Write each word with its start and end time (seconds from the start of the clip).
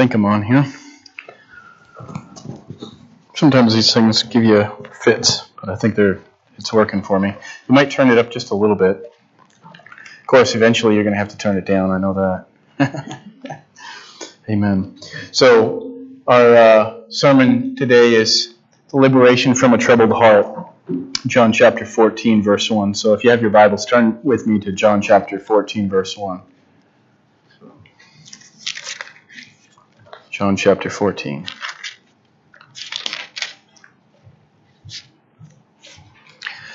think 0.00 0.14
I'm 0.14 0.24
on 0.24 0.42
here. 0.42 0.64
Sometimes 3.34 3.74
these 3.74 3.92
things 3.92 4.22
give 4.22 4.42
you 4.42 4.64
fits, 5.04 5.50
but 5.60 5.68
I 5.68 5.76
think 5.76 5.94
they're 5.94 6.20
it's 6.56 6.72
working 6.72 7.02
for 7.02 7.20
me. 7.20 7.28
You 7.68 7.74
might 7.74 7.90
turn 7.90 8.08
it 8.08 8.16
up 8.16 8.30
just 8.30 8.50
a 8.50 8.54
little 8.54 8.76
bit. 8.76 9.12
Of 9.62 10.26
course, 10.26 10.54
eventually 10.54 10.94
you're 10.94 11.04
going 11.04 11.12
to 11.12 11.18
have 11.18 11.28
to 11.28 11.36
turn 11.36 11.58
it 11.58 11.66
down. 11.66 11.90
I 11.90 11.98
know 11.98 12.46
that. 12.78 13.62
Amen. 14.48 14.98
So, 15.32 15.98
our 16.26 16.56
uh, 16.56 17.00
sermon 17.10 17.76
today 17.76 18.14
is 18.14 18.54
liberation 18.94 19.54
from 19.54 19.74
a 19.74 19.78
troubled 19.78 20.12
heart. 20.12 20.46
John 21.26 21.52
chapter 21.52 21.84
14, 21.84 22.42
verse 22.42 22.70
1. 22.70 22.94
So, 22.94 23.12
if 23.12 23.22
you 23.22 23.28
have 23.28 23.42
your 23.42 23.50
Bibles, 23.50 23.84
turn 23.84 24.18
with 24.22 24.46
me 24.46 24.60
to 24.60 24.72
John 24.72 25.02
chapter 25.02 25.38
14, 25.38 25.90
verse 25.90 26.16
1. 26.16 26.40
John 30.40 30.56
chapter 30.56 30.88
14. 30.88 31.46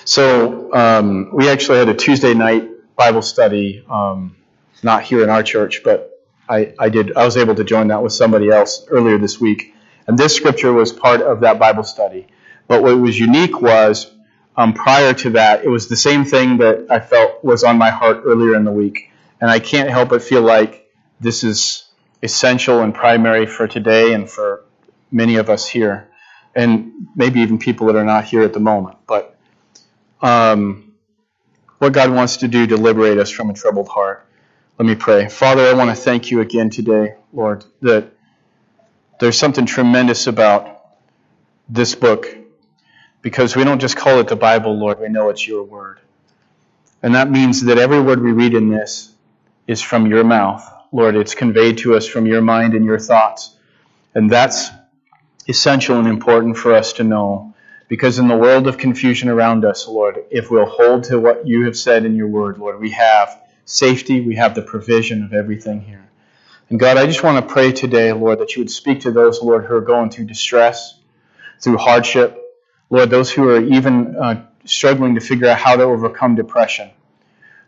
So 0.03 0.71
um, 0.71 1.31
we 1.33 1.49
actually 1.49 1.79
had 1.79 1.89
a 1.89 1.95
Tuesday 1.95 2.35
night 2.35 2.69
Bible 2.95 3.23
study, 3.23 3.83
um, 3.89 4.35
not 4.83 5.01
here 5.01 5.23
in 5.23 5.31
our 5.31 5.41
church, 5.41 5.81
but 5.83 6.11
I, 6.47 6.75
I 6.77 6.89
did. 6.89 7.17
I 7.17 7.25
was 7.25 7.37
able 7.37 7.55
to 7.55 7.63
join 7.63 7.87
that 7.87 8.03
with 8.03 8.13
somebody 8.13 8.51
else 8.51 8.85
earlier 8.87 9.17
this 9.17 9.41
week, 9.41 9.73
and 10.05 10.15
this 10.15 10.35
scripture 10.35 10.71
was 10.71 10.93
part 10.93 11.21
of 11.21 11.39
that 11.39 11.57
Bible 11.57 11.83
study. 11.83 12.27
But 12.67 12.83
what 12.83 12.99
was 12.99 13.19
unique 13.19 13.63
was 13.63 14.11
um, 14.55 14.73
prior 14.73 15.15
to 15.15 15.31
that, 15.31 15.63
it 15.63 15.69
was 15.69 15.87
the 15.87 15.95
same 15.95 16.23
thing 16.23 16.57
that 16.57 16.85
I 16.91 16.99
felt 16.99 17.43
was 17.43 17.63
on 17.63 17.79
my 17.79 17.89
heart 17.89 18.21
earlier 18.25 18.55
in 18.55 18.63
the 18.63 18.71
week, 18.71 19.09
and 19.41 19.49
I 19.49 19.57
can't 19.57 19.89
help 19.89 20.09
but 20.09 20.21
feel 20.21 20.43
like 20.43 20.87
this 21.19 21.43
is 21.43 21.85
essential 22.23 22.81
and 22.81 22.93
primary 22.93 23.45
for 23.45 23.67
today 23.67 24.13
and 24.13 24.29
for 24.29 24.65
many 25.11 25.37
of 25.37 25.49
us 25.49 25.67
here, 25.67 26.09
and 26.55 27.07
maybe 27.15 27.41
even 27.41 27.59
people 27.59 27.87
that 27.87 27.95
are 27.95 28.05
not 28.05 28.25
here 28.25 28.43
at 28.43 28.53
the 28.53 28.59
moment. 28.59 28.97
But 29.07 29.37
um, 30.21 30.93
what 31.79 31.93
God 31.93 32.11
wants 32.11 32.37
to 32.37 32.47
do 32.47 32.67
to 32.67 32.77
liberate 32.77 33.17
us 33.17 33.29
from 33.29 33.49
a 33.49 33.53
troubled 33.53 33.89
heart. 33.89 34.27
Let 34.79 34.85
me 34.87 34.95
pray. 34.95 35.29
Father, 35.29 35.63
I 35.67 35.73
want 35.73 35.89
to 35.89 35.95
thank 35.95 36.31
you 36.31 36.41
again 36.41 36.69
today, 36.69 37.15
Lord, 37.33 37.63
that 37.81 38.11
there's 39.19 39.37
something 39.37 39.65
tremendous 39.65 40.27
about 40.27 40.81
this 41.69 41.95
book 41.95 42.27
because 43.21 43.55
we 43.55 43.63
don't 43.63 43.79
just 43.79 43.97
call 43.97 44.19
it 44.19 44.27
the 44.27 44.35
Bible, 44.35 44.77
Lord, 44.77 44.99
we 44.99 45.09
know 45.09 45.29
it's 45.29 45.47
your 45.47 45.63
word. 45.63 45.99
And 47.01 47.15
that 47.15 47.29
means 47.31 47.63
that 47.65 47.77
every 47.77 48.01
word 48.01 48.21
we 48.21 48.31
read 48.31 48.53
in 48.53 48.69
this 48.69 49.13
is 49.67 49.81
from 49.81 50.07
your 50.07 50.23
mouth. 50.23 50.63
Lord, 50.91 51.15
it's 51.15 51.35
conveyed 51.35 51.79
to 51.79 51.95
us 51.95 52.07
from 52.07 52.25
your 52.25 52.41
mind 52.41 52.73
and 52.73 52.85
your 52.85 52.99
thoughts. 52.99 53.55
And 54.13 54.29
that's 54.29 54.69
essential 55.47 55.97
and 55.97 56.07
important 56.07 56.57
for 56.57 56.73
us 56.73 56.93
to 56.93 57.03
know. 57.03 57.53
Because 57.87 58.17
in 58.17 58.27
the 58.27 58.37
world 58.37 58.67
of 58.67 58.77
confusion 58.77 59.29
around 59.29 59.63
us, 59.63 59.87
Lord, 59.87 60.25
if 60.31 60.49
we'll 60.49 60.65
hold 60.65 61.03
to 61.05 61.19
what 61.19 61.45
you 61.45 61.65
have 61.65 61.77
said 61.77 62.05
in 62.05 62.15
your 62.15 62.27
word, 62.27 62.57
Lord, 62.57 62.79
we 62.79 62.91
have 62.91 63.39
safety, 63.65 64.21
we 64.21 64.35
have 64.35 64.55
the 64.55 64.61
provision 64.61 65.23
of 65.23 65.33
everything 65.33 65.81
here. 65.81 66.07
And 66.69 66.79
God, 66.79 66.97
I 66.97 67.05
just 67.05 67.21
want 67.21 67.45
to 67.45 67.53
pray 67.53 67.71
today, 67.71 68.11
Lord, 68.11 68.39
that 68.39 68.55
you 68.55 68.61
would 68.61 68.71
speak 68.71 69.01
to 69.01 69.11
those, 69.11 69.41
Lord, 69.41 69.65
who 69.65 69.75
are 69.75 69.81
going 69.81 70.09
through 70.09 70.25
distress, 70.25 70.97
through 71.59 71.77
hardship, 71.77 72.41
Lord, 72.89 73.09
those 73.09 73.31
who 73.31 73.47
are 73.49 73.61
even 73.61 74.15
uh, 74.15 74.45
struggling 74.65 75.15
to 75.15 75.21
figure 75.21 75.47
out 75.47 75.57
how 75.57 75.75
to 75.75 75.83
overcome 75.83 76.35
depression. 76.35 76.89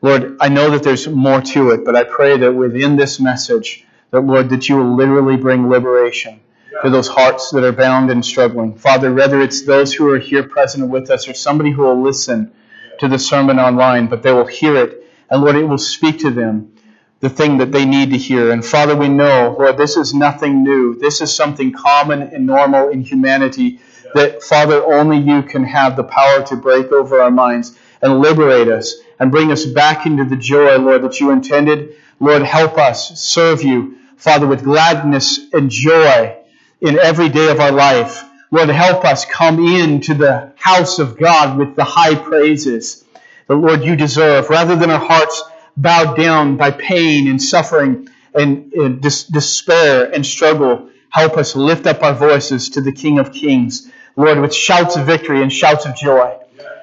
Lord, 0.01 0.37
I 0.39 0.49
know 0.49 0.69
that 0.71 0.83
there's 0.83 1.07
more 1.07 1.41
to 1.41 1.71
it, 1.71 1.83
but 1.83 1.95
I 1.95 2.03
pray 2.03 2.37
that 2.37 2.53
within 2.53 2.95
this 2.95 3.19
message, 3.19 3.85
that 4.11 4.21
Lord, 4.21 4.49
that 4.49 4.69
you 4.69 4.77
will 4.77 4.95
literally 4.95 5.37
bring 5.37 5.69
liberation 5.69 6.39
to 6.83 6.89
those 6.89 7.07
hearts 7.07 7.49
that 7.51 7.63
are 7.63 7.71
bound 7.71 8.11
and 8.11 8.23
struggling. 8.23 8.75
Father, 8.75 9.11
whether 9.13 9.41
it's 9.41 9.63
those 9.65 9.93
who 9.93 10.09
are 10.11 10.19
here 10.19 10.43
present 10.43 10.87
with 10.89 11.09
us 11.09 11.27
or 11.27 11.33
somebody 11.33 11.71
who 11.71 11.81
will 11.81 12.01
listen 12.01 12.51
to 12.99 13.07
the 13.07 13.17
sermon 13.17 13.59
online, 13.59 14.07
but 14.07 14.21
they 14.21 14.31
will 14.31 14.45
hear 14.45 14.75
it, 14.75 15.03
and 15.29 15.41
Lord, 15.41 15.55
it 15.55 15.63
will 15.63 15.77
speak 15.77 16.19
to 16.19 16.31
them 16.31 16.73
the 17.19 17.29
thing 17.29 17.57
that 17.57 17.71
they 17.71 17.85
need 17.85 18.11
to 18.11 18.17
hear. 18.17 18.51
And 18.51 18.63
Father, 18.63 18.95
we 18.95 19.09
know, 19.09 19.55
Lord, 19.57 19.77
this 19.77 19.97
is 19.97 20.13
nothing 20.13 20.63
new. 20.63 20.95
This 20.95 21.21
is 21.21 21.33
something 21.33 21.73
common 21.73 22.21
and 22.21 22.45
normal 22.45 22.89
in 22.89 23.01
humanity 23.01 23.79
that, 24.13 24.43
Father, 24.43 24.83
only 24.85 25.17
you 25.17 25.41
can 25.41 25.63
have 25.63 25.95
the 25.95 26.03
power 26.03 26.43
to 26.43 26.55
break 26.55 26.91
over 26.91 27.19
our 27.19 27.31
minds 27.31 27.77
and 28.01 28.19
liberate 28.19 28.67
us 28.67 28.95
and 29.19 29.31
bring 29.31 29.51
us 29.51 29.65
back 29.65 30.05
into 30.05 30.25
the 30.25 30.35
joy, 30.35 30.77
Lord, 30.77 31.03
that 31.03 31.19
you 31.19 31.31
intended. 31.31 31.95
Lord, 32.19 32.43
help 32.43 32.77
us 32.77 33.19
serve 33.19 33.63
you, 33.63 33.97
Father, 34.17 34.47
with 34.47 34.63
gladness 34.63 35.39
and 35.53 35.69
joy 35.69 36.37
in 36.81 36.99
every 36.99 37.29
day 37.29 37.49
of 37.49 37.59
our 37.59 37.71
life. 37.71 38.23
Lord, 38.51 38.69
help 38.69 39.03
us 39.03 39.25
come 39.25 39.65
into 39.65 40.13
the 40.13 40.53
house 40.55 40.99
of 40.99 41.17
God 41.17 41.57
with 41.57 41.75
the 41.75 41.83
high 41.83 42.15
praises 42.15 43.03
that, 43.47 43.55
Lord, 43.55 43.83
you 43.83 43.95
deserve, 43.95 44.49
rather 44.49 44.75
than 44.75 44.89
our 44.89 45.05
hearts 45.05 45.43
bowed 45.75 46.17
down 46.17 46.57
by 46.57 46.71
pain 46.71 47.27
and 47.27 47.41
suffering 47.41 48.09
and, 48.33 48.73
and 48.73 49.01
dis- 49.01 49.25
despair 49.25 50.11
and 50.11 50.25
struggle. 50.25 50.89
Help 51.09 51.37
us 51.37 51.55
lift 51.55 51.87
up 51.87 52.03
our 52.03 52.13
voices 52.13 52.69
to 52.69 52.81
the 52.81 52.91
King 52.91 53.19
of 53.19 53.33
Kings, 53.33 53.91
Lord, 54.15 54.39
with 54.39 54.53
shouts 54.53 54.95
of 54.95 55.05
victory 55.05 55.41
and 55.41 55.51
shouts 55.51 55.85
of 55.85 55.95
joy. 55.95 56.37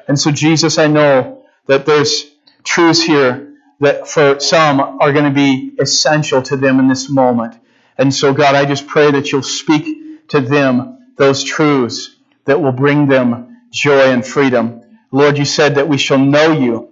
And 0.09 0.19
so, 0.19 0.31
Jesus, 0.31 0.79
I 0.79 0.87
know 0.87 1.44
that 1.67 1.87
there's 1.87 2.31
truths 2.63 3.03
here 3.03 3.55
that 3.81 4.09
for 4.09 4.41
some 4.41 4.81
are 4.81 5.13
going 5.13 5.25
to 5.25 5.31
be 5.31 5.75
essential 5.79 6.43
to 6.43 6.57
them 6.57 6.79
in 6.79 6.89
this 6.89 7.11
moment. 7.11 7.59
And 7.99 8.13
so, 8.13 8.33
God, 8.33 8.55
I 8.55 8.65
just 8.65 8.87
pray 8.87 9.11
that 9.11 9.31
you'll 9.31 9.43
speak 9.43 10.29
to 10.29 10.41
them 10.41 10.99
those 11.17 11.45
truths 11.45 12.17
that 12.45 12.61
will 12.61 12.73
bring 12.73 13.07
them 13.07 13.59
joy 13.71 14.11
and 14.11 14.25
freedom. 14.25 14.83
Lord, 15.11 15.39
you 15.39 15.45
said 15.45 15.77
that 15.77 15.89
we 15.89 15.99
shall 15.99 16.19
know 16.19 16.53
you 16.53 16.91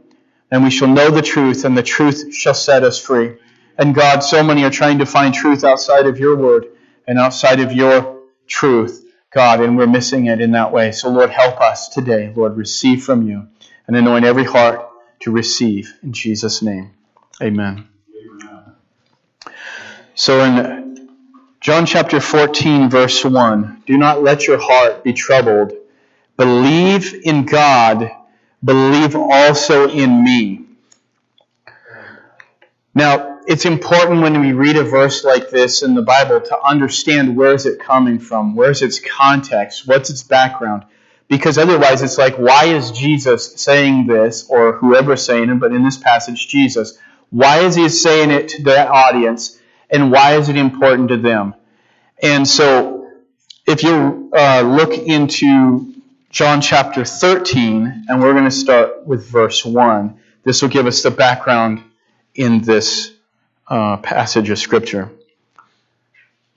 and 0.51 0.63
we 0.63 0.71
shall 0.71 0.89
know 0.89 1.11
the 1.11 1.23
truth, 1.23 1.65
and 1.65 1.77
the 1.77 1.83
truth 1.83 2.35
shall 2.35 2.53
set 2.53 2.85
us 2.85 3.01
free. 3.01 3.37
And 3.79 3.95
God, 3.95 4.21
so 4.21 4.43
many 4.43 4.65
are 4.65 4.71
trying 4.71 4.99
to 4.99 5.07
find 5.07 5.33
truth 5.33 5.65
outside 5.65 6.07
of 6.07 6.19
your 6.19 6.37
word 6.37 6.67
and 7.07 7.19
outside 7.19 7.61
of 7.61 7.73
your 7.73 8.21
truth, 8.47 9.03
God, 9.31 9.63
and 9.63 9.79
we're 9.79 9.87
missing 9.87 10.27
it 10.27 10.43
in 10.43 10.51
that 10.51 10.71
way. 10.71 10.93
So, 10.93 11.09
Lord, 11.09 11.31
help 11.31 11.59
us 11.63 11.89
today, 11.89 12.31
Lord, 12.37 12.59
receive 12.59 13.03
from 13.03 13.27
you 13.27 13.49
and 13.87 13.97
anoint 13.97 14.25
every 14.25 14.45
heart 14.45 14.89
to 15.21 15.31
receive. 15.31 15.93
In 16.03 16.13
Jesus' 16.13 16.63
name, 16.63 16.91
amen. 17.43 17.89
So 20.15 20.45
in 20.45 21.09
John 21.61 21.87
chapter 21.87 22.21
14, 22.21 22.91
verse 22.91 23.25
1, 23.25 23.85
do 23.87 23.97
not 23.97 24.23
let 24.23 24.47
your 24.47 24.59
heart 24.59 25.05
be 25.05 25.13
troubled. 25.13 25.73
Believe 26.37 27.15
in 27.25 27.45
God, 27.45 28.11
believe 28.65 29.15
also 29.15 29.89
in 29.89 30.25
me. 30.25 30.65
Now, 32.95 33.41
it's 33.47 33.65
important 33.65 34.23
when 34.23 34.41
we 34.41 34.53
read 34.53 34.77
a 34.77 34.85
verse 34.85 35.25
like 35.25 35.51
this 35.51 35.83
in 35.83 35.95
the 35.95 36.03
Bible 36.03 36.41
to 36.41 36.63
understand 36.63 37.37
where 37.37 37.55
is 37.55 37.67
it 37.67 37.81
coming 37.81 38.19
from, 38.19 38.55
where's 38.55 38.83
its 38.83 39.01
context, 39.01 39.87
what's 39.87 40.11
its 40.11 40.23
background. 40.23 40.85
Because 41.33 41.57
otherwise, 41.57 42.03
it's 42.03 42.19
like, 42.19 42.37
why 42.37 42.67
is 42.67 42.91
Jesus 42.91 43.55
saying 43.55 44.07
this, 44.07 44.47
or 44.51 44.73
whoever's 44.73 45.25
saying 45.25 45.49
it, 45.49 45.61
but 45.61 45.73
in 45.73 45.83
this 45.83 45.97
passage, 45.97 46.47
Jesus, 46.47 46.99
why 47.31 47.61
is 47.61 47.75
he 47.75 47.89
saying 47.89 48.31
it 48.31 48.49
to 48.51 48.65
that 48.65 48.89
audience, 48.89 49.59
and 49.89 50.13
why 50.13 50.37
is 50.37 50.51
it 50.51 50.57
important 50.57 51.09
to 51.09 51.17
them? 51.17 51.55
And 52.23 52.47
so, 52.47 53.11
if 53.67 53.83
you 53.83 54.31
uh, 54.37 54.61
look 54.61 54.93
into 54.93 55.95
John 56.29 56.61
chapter 56.61 57.03
13, 57.03 58.05
and 58.11 58.21
we're 58.21 58.35
going 58.35 58.45
to 58.45 58.51
start 58.51 59.07
with 59.07 59.27
verse 59.27 59.65
1, 59.65 60.21
this 60.45 60.61
will 60.61 60.69
give 60.69 60.87
us 60.87 61.03
the 61.03 61.11
background 61.11 61.83
in 62.35 62.61
this 62.61 63.11
uh, 63.69 63.97
passage 63.97 64.51
of 64.51 64.59
Scripture. 64.59 65.11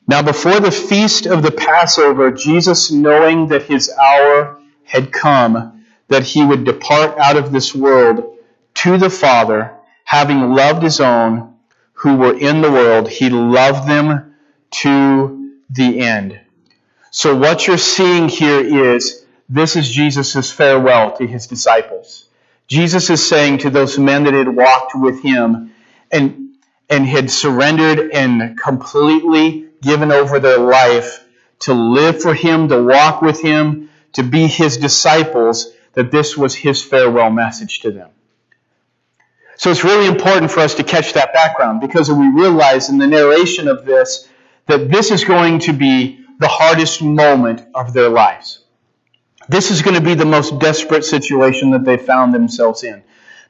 Now, 0.06 0.22
before 0.22 0.60
the 0.60 0.70
feast 0.70 1.28
of 1.28 1.44
the 1.44 1.52
Passover, 1.52 2.30
Jesus, 2.30 2.92
knowing 2.92 3.48
that 3.48 3.64
his 3.64 3.90
hour 3.90 4.60
had 4.86 5.12
come 5.12 5.86
that 6.08 6.24
he 6.24 6.46
would 6.46 6.64
depart 6.64 7.18
out 7.18 7.38
of 7.38 7.52
this 7.52 7.74
world 7.76 8.38
to 8.76 8.98
the 8.98 9.10
Father, 9.10 9.74
having 10.04 10.54
loved 10.54 10.84
his 10.84 11.00
own 11.00 11.56
who 11.94 12.18
were 12.18 12.38
in 12.38 12.62
the 12.62 12.72
world, 12.72 13.10
he 13.10 13.30
loved 13.30 13.88
them 13.88 14.36
to 14.70 15.54
the 15.70 16.00
end. 16.02 16.40
So 17.12 17.36
what 17.36 17.66
you're 17.66 17.78
seeing 17.78 18.28
here 18.28 18.94
is 18.94 19.26
this 19.48 19.76
is 19.76 19.90
Jesus' 19.90 20.52
farewell 20.52 21.16
to 21.18 21.26
his 21.26 21.48
disciples. 21.48 22.28
Jesus 22.68 23.10
is 23.10 23.26
saying 23.26 23.60
to 23.60 23.70
those 23.70 23.98
men 23.98 24.24
that 24.26 24.34
had 24.34 24.50
walked 24.50 24.94
with 24.96 25.22
him 25.22 25.74
and, 26.12 26.56
and 26.90 27.06
had 27.06 27.30
surrendered 27.30 28.12
and 28.12 28.58
completely 28.60 29.68
given 29.82 30.12
over 30.12 30.40
their 30.40 30.58
life 30.58 31.24
to 31.60 31.74
live 31.74 32.22
for 32.22 32.34
him, 32.34 32.68
to 32.70 32.84
walk 32.84 33.22
with 33.22 33.42
him, 33.42 33.90
to 34.16 34.24
be 34.24 34.48
his 34.48 34.78
disciples, 34.78 35.72
that 35.94 36.12
this 36.12 36.38
was 36.38 36.56
his 36.56 36.84
farewell 36.84 37.30
message 37.30 37.80
to 37.82 37.92
them. 37.92 38.10
So 39.58 39.72
it's 39.72 39.84
really 39.84 40.08
important 40.08 40.52
for 40.52 40.60
us 40.60 40.76
to 40.76 40.84
catch 40.84 41.14
that 41.14 41.34
background 41.34 41.80
because 41.80 42.12
we 42.12 42.28
realize 42.28 42.90
in 42.90 42.98
the 42.98 43.08
narration 43.08 43.68
of 43.68 43.86
this 43.86 44.28
that 44.68 44.90
this 44.90 45.12
is 45.12 45.24
going 45.24 45.60
to 45.60 45.74
be 45.74 46.26
the 46.40 46.48
hardest 46.48 47.02
moment 47.02 47.66
of 47.74 47.94
their 47.94 48.10
lives. 48.10 48.64
This 49.48 49.72
is 49.72 49.82
going 49.82 49.96
to 49.96 50.02
be 50.02 50.16
the 50.16 50.26
most 50.26 50.60
desperate 50.60 51.06
situation 51.06 51.72
that 51.72 51.86
they 51.86 51.98
found 51.98 52.34
themselves 52.34 52.84
in 52.84 53.04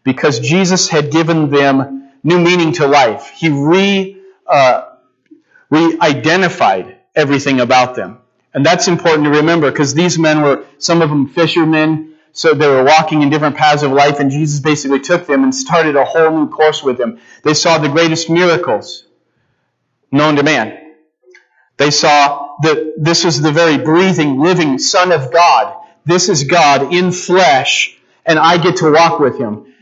because 0.04 0.40
Jesus 0.40 0.90
had 0.90 1.12
given 1.12 1.50
them 1.50 2.12
new 2.24 2.40
meaning 2.40 2.74
to 2.74 2.88
life. 2.88 3.32
He 3.36 3.50
re, 3.50 4.22
uh, 4.46 4.96
re-identified 5.70 6.98
everything 7.16 7.60
about 7.62 7.96
them. 7.96 8.20
And 8.56 8.66
that's 8.66 8.88
important 8.88 9.26
to 9.26 9.32
remember 9.32 9.70
because 9.70 9.94
these 9.94 10.18
men 10.18 10.42
were, 10.42 10.66
some 10.78 11.02
of 11.02 11.10
them 11.10 11.28
fishermen, 11.28 12.16
so 12.32 12.54
they 12.54 12.68
were 12.68 12.86
walking 12.86 13.22
in 13.22 13.30
different 13.30 13.58
paths 13.58 13.84
of 13.84 13.92
life, 13.92 14.22
and 14.22 14.32
Jesus 14.32 14.62
basically 14.62 15.02
took 15.02 15.28
them 15.28 15.44
and 15.44 15.54
started 15.54 15.98
a 15.98 16.06
whole 16.06 16.32
new 16.32 16.50
course 16.50 16.82
with 16.82 16.98
them. 16.98 17.20
They 17.44 17.54
saw 17.54 17.78
the 17.78 17.90
greatest 17.90 18.30
miracles 18.30 19.06
known 20.10 20.38
to 20.38 20.44
man. 20.44 20.96
They 21.76 21.92
saw 21.92 22.56
that 22.62 22.94
this 22.98 23.26
is 23.26 23.42
the 23.42 23.52
very 23.52 23.78
breathing, 23.78 24.40
living 24.40 24.80
Son 24.80 25.12
of 25.12 25.34
God. 25.34 25.76
This 26.06 26.30
is 26.30 26.46
God 26.46 26.94
in 26.94 27.12
flesh, 27.12 27.98
and 28.26 28.40
I 28.40 28.58
get 28.58 28.78
to 28.78 28.92
walk 28.92 29.20
with 29.20 29.38
Him. 29.38 29.74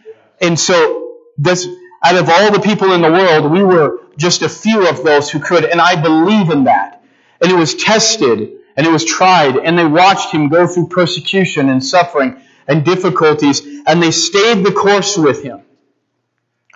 And 0.41 0.59
so, 0.59 1.17
this, 1.37 1.67
out 2.03 2.15
of 2.15 2.27
all 2.27 2.51
the 2.51 2.59
people 2.59 2.93
in 2.93 3.01
the 3.01 3.11
world, 3.11 3.51
we 3.51 3.63
were 3.63 3.99
just 4.17 4.41
a 4.41 4.49
few 4.49 4.87
of 4.87 5.03
those 5.03 5.29
who 5.29 5.39
could, 5.39 5.63
and 5.63 5.79
I 5.79 6.01
believe 6.01 6.49
in 6.49 6.63
that. 6.63 7.03
And 7.39 7.51
it 7.51 7.55
was 7.55 7.75
tested, 7.75 8.53
and 8.75 8.85
it 8.85 8.91
was 8.91 9.05
tried, 9.05 9.57
and 9.57 9.77
they 9.77 9.85
watched 9.85 10.31
Him 10.31 10.49
go 10.49 10.67
through 10.67 10.87
persecution 10.87 11.69
and 11.69 11.83
suffering 11.83 12.41
and 12.67 12.85
difficulties, 12.85 13.61
and 13.85 14.01
they 14.01 14.11
stayed 14.11 14.63
the 14.65 14.71
course 14.71 15.17
with 15.17 15.43
Him. 15.43 15.61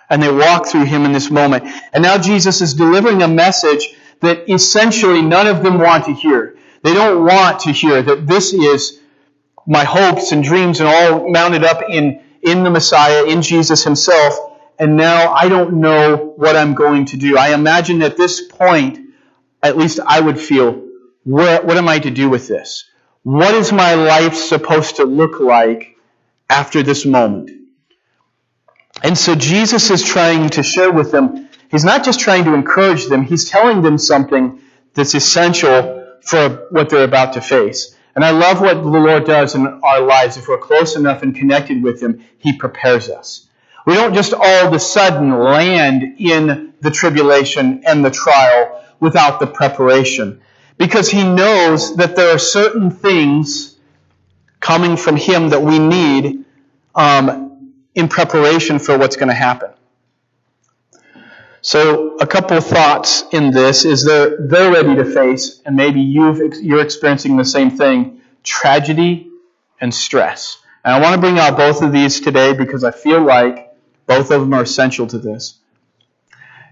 And 0.09 0.21
they 0.21 0.31
walked 0.31 0.67
through 0.67 0.85
Him 0.85 1.05
in 1.05 1.11
this 1.11 1.29
moment. 1.29 1.65
And 1.93 2.03
now 2.03 2.17
Jesus 2.17 2.61
is 2.61 2.73
delivering 2.73 3.21
a 3.21 3.27
message 3.27 3.95
that 4.21 4.49
essentially 4.51 5.21
none 5.21 5.47
of 5.47 5.63
them 5.63 5.79
want 5.79 6.05
to 6.05 6.13
hear. 6.13 6.57
They 6.83 6.93
don't 6.93 7.25
want 7.25 7.61
to 7.61 7.71
hear 7.71 8.01
that 8.01 8.27
this 8.27 8.53
is 8.53 8.99
my 9.65 9.83
hopes 9.83 10.31
and 10.31 10.43
dreams 10.43 10.79
and 10.79 10.87
all 10.87 11.29
mounted 11.29 11.63
up 11.65 11.83
in, 11.89 12.23
in 12.41 12.63
the 12.63 12.69
Messiah, 12.69 13.25
in 13.25 13.41
Jesus 13.41 13.83
himself, 13.83 14.39
and 14.79 14.95
now 14.95 15.33
I 15.33 15.49
don't 15.49 15.81
know 15.81 16.33
what 16.37 16.55
I'm 16.55 16.73
going 16.73 17.05
to 17.07 17.17
do. 17.17 17.37
I 17.37 17.53
imagine 17.53 18.01
at 18.01 18.15
this 18.15 18.41
point, 18.41 18.99
at 19.61 19.77
least 19.77 19.99
I 20.05 20.21
would 20.21 20.39
feel, 20.39 20.86
what, 21.27 21.65
what 21.65 21.77
am 21.77 21.87
I 21.87 21.99
to 21.99 22.11
do 22.11 22.29
with 22.29 22.47
this? 22.47 22.85
What 23.23 23.53
is 23.53 23.71
my 23.71 23.95
life 23.95 24.35
supposed 24.35 24.97
to 24.97 25.03
look 25.03 25.39
like 25.39 25.97
after 26.49 26.83
this 26.83 27.05
moment? 27.05 27.51
And 29.03 29.17
so 29.17 29.35
Jesus 29.35 29.91
is 29.91 30.03
trying 30.03 30.49
to 30.49 30.63
share 30.63 30.91
with 30.91 31.11
them 31.11 31.47
He's 31.69 31.83
not 31.83 32.03
just 32.03 32.19
trying 32.19 32.45
to 32.45 32.53
encourage 32.53 33.07
them, 33.07 33.23
he's 33.23 33.49
telling 33.49 33.81
them 33.81 33.97
something 33.97 34.61
that's 34.93 35.15
essential 35.15 36.15
for 36.21 36.67
what 36.71 36.89
they're 36.89 37.03
about 37.03 37.33
to 37.33 37.41
face. 37.41 37.95
And 38.15 38.25
I 38.25 38.31
love 38.31 38.61
what 38.61 38.75
the 38.75 38.89
Lord 38.89 39.25
does 39.25 39.53
in 39.53 39.67
our 39.67 40.01
lives. 40.01 40.37
If 40.37 40.47
we're 40.47 40.57
close 40.57 40.95
enough 40.95 41.21
and 41.21 41.35
connected 41.35 41.83
with 41.83 42.01
Him, 42.01 42.25
He 42.39 42.57
prepares 42.57 43.09
us. 43.09 43.47
We 43.85 43.93
don't 43.93 44.15
just 44.15 44.33
all 44.33 44.67
of 44.67 44.73
a 44.73 44.79
sudden 44.79 45.37
land 45.39 46.15
in 46.17 46.73
the 46.81 46.89
tribulation 46.89 47.83
and 47.85 48.03
the 48.03 48.09
trial 48.09 48.83
without 48.99 49.39
the 49.39 49.47
preparation. 49.47 50.41
Because 50.77 51.09
He 51.09 51.23
knows 51.23 51.95
that 51.97 52.15
there 52.15 52.33
are 52.33 52.39
certain 52.39 52.91
things 52.91 53.75
coming 54.59 54.97
from 54.97 55.15
Him 55.15 55.49
that 55.49 55.61
we 55.61 55.79
need 55.79 56.45
um, 56.95 57.73
in 57.95 58.07
preparation 58.07 58.79
for 58.79 58.97
what's 58.97 59.15
going 59.15 59.29
to 59.29 59.33
happen. 59.33 59.71
So 61.61 62.15
a 62.17 62.27
couple 62.27 62.57
of 62.57 62.65
thoughts 62.65 63.23
in 63.31 63.51
this 63.51 63.83
is 63.83 64.05
they're, 64.05 64.37
they're 64.47 64.71
ready 64.71 64.95
to 64.95 65.05
face, 65.05 65.61
and 65.65 65.75
maybe 65.75 65.99
you've, 65.99 66.39
you're 66.61 66.81
experiencing 66.81 67.35
the 67.35 67.43
same 67.43 67.71
thing, 67.71 68.21
tragedy 68.43 69.29
and 69.81 69.93
stress. 69.93 70.59
And 70.85 70.93
I 70.95 71.01
want 71.01 71.15
to 71.15 71.19
bring 71.19 71.39
out 71.39 71.57
both 71.57 71.81
of 71.81 71.91
these 71.91 72.21
today 72.21 72.53
because 72.53 72.83
I 72.83 72.91
feel 72.91 73.19
like 73.21 73.73
both 74.05 74.31
of 74.31 74.41
them 74.41 74.53
are 74.53 74.61
essential 74.63 75.07
to 75.07 75.17
this. 75.17 75.59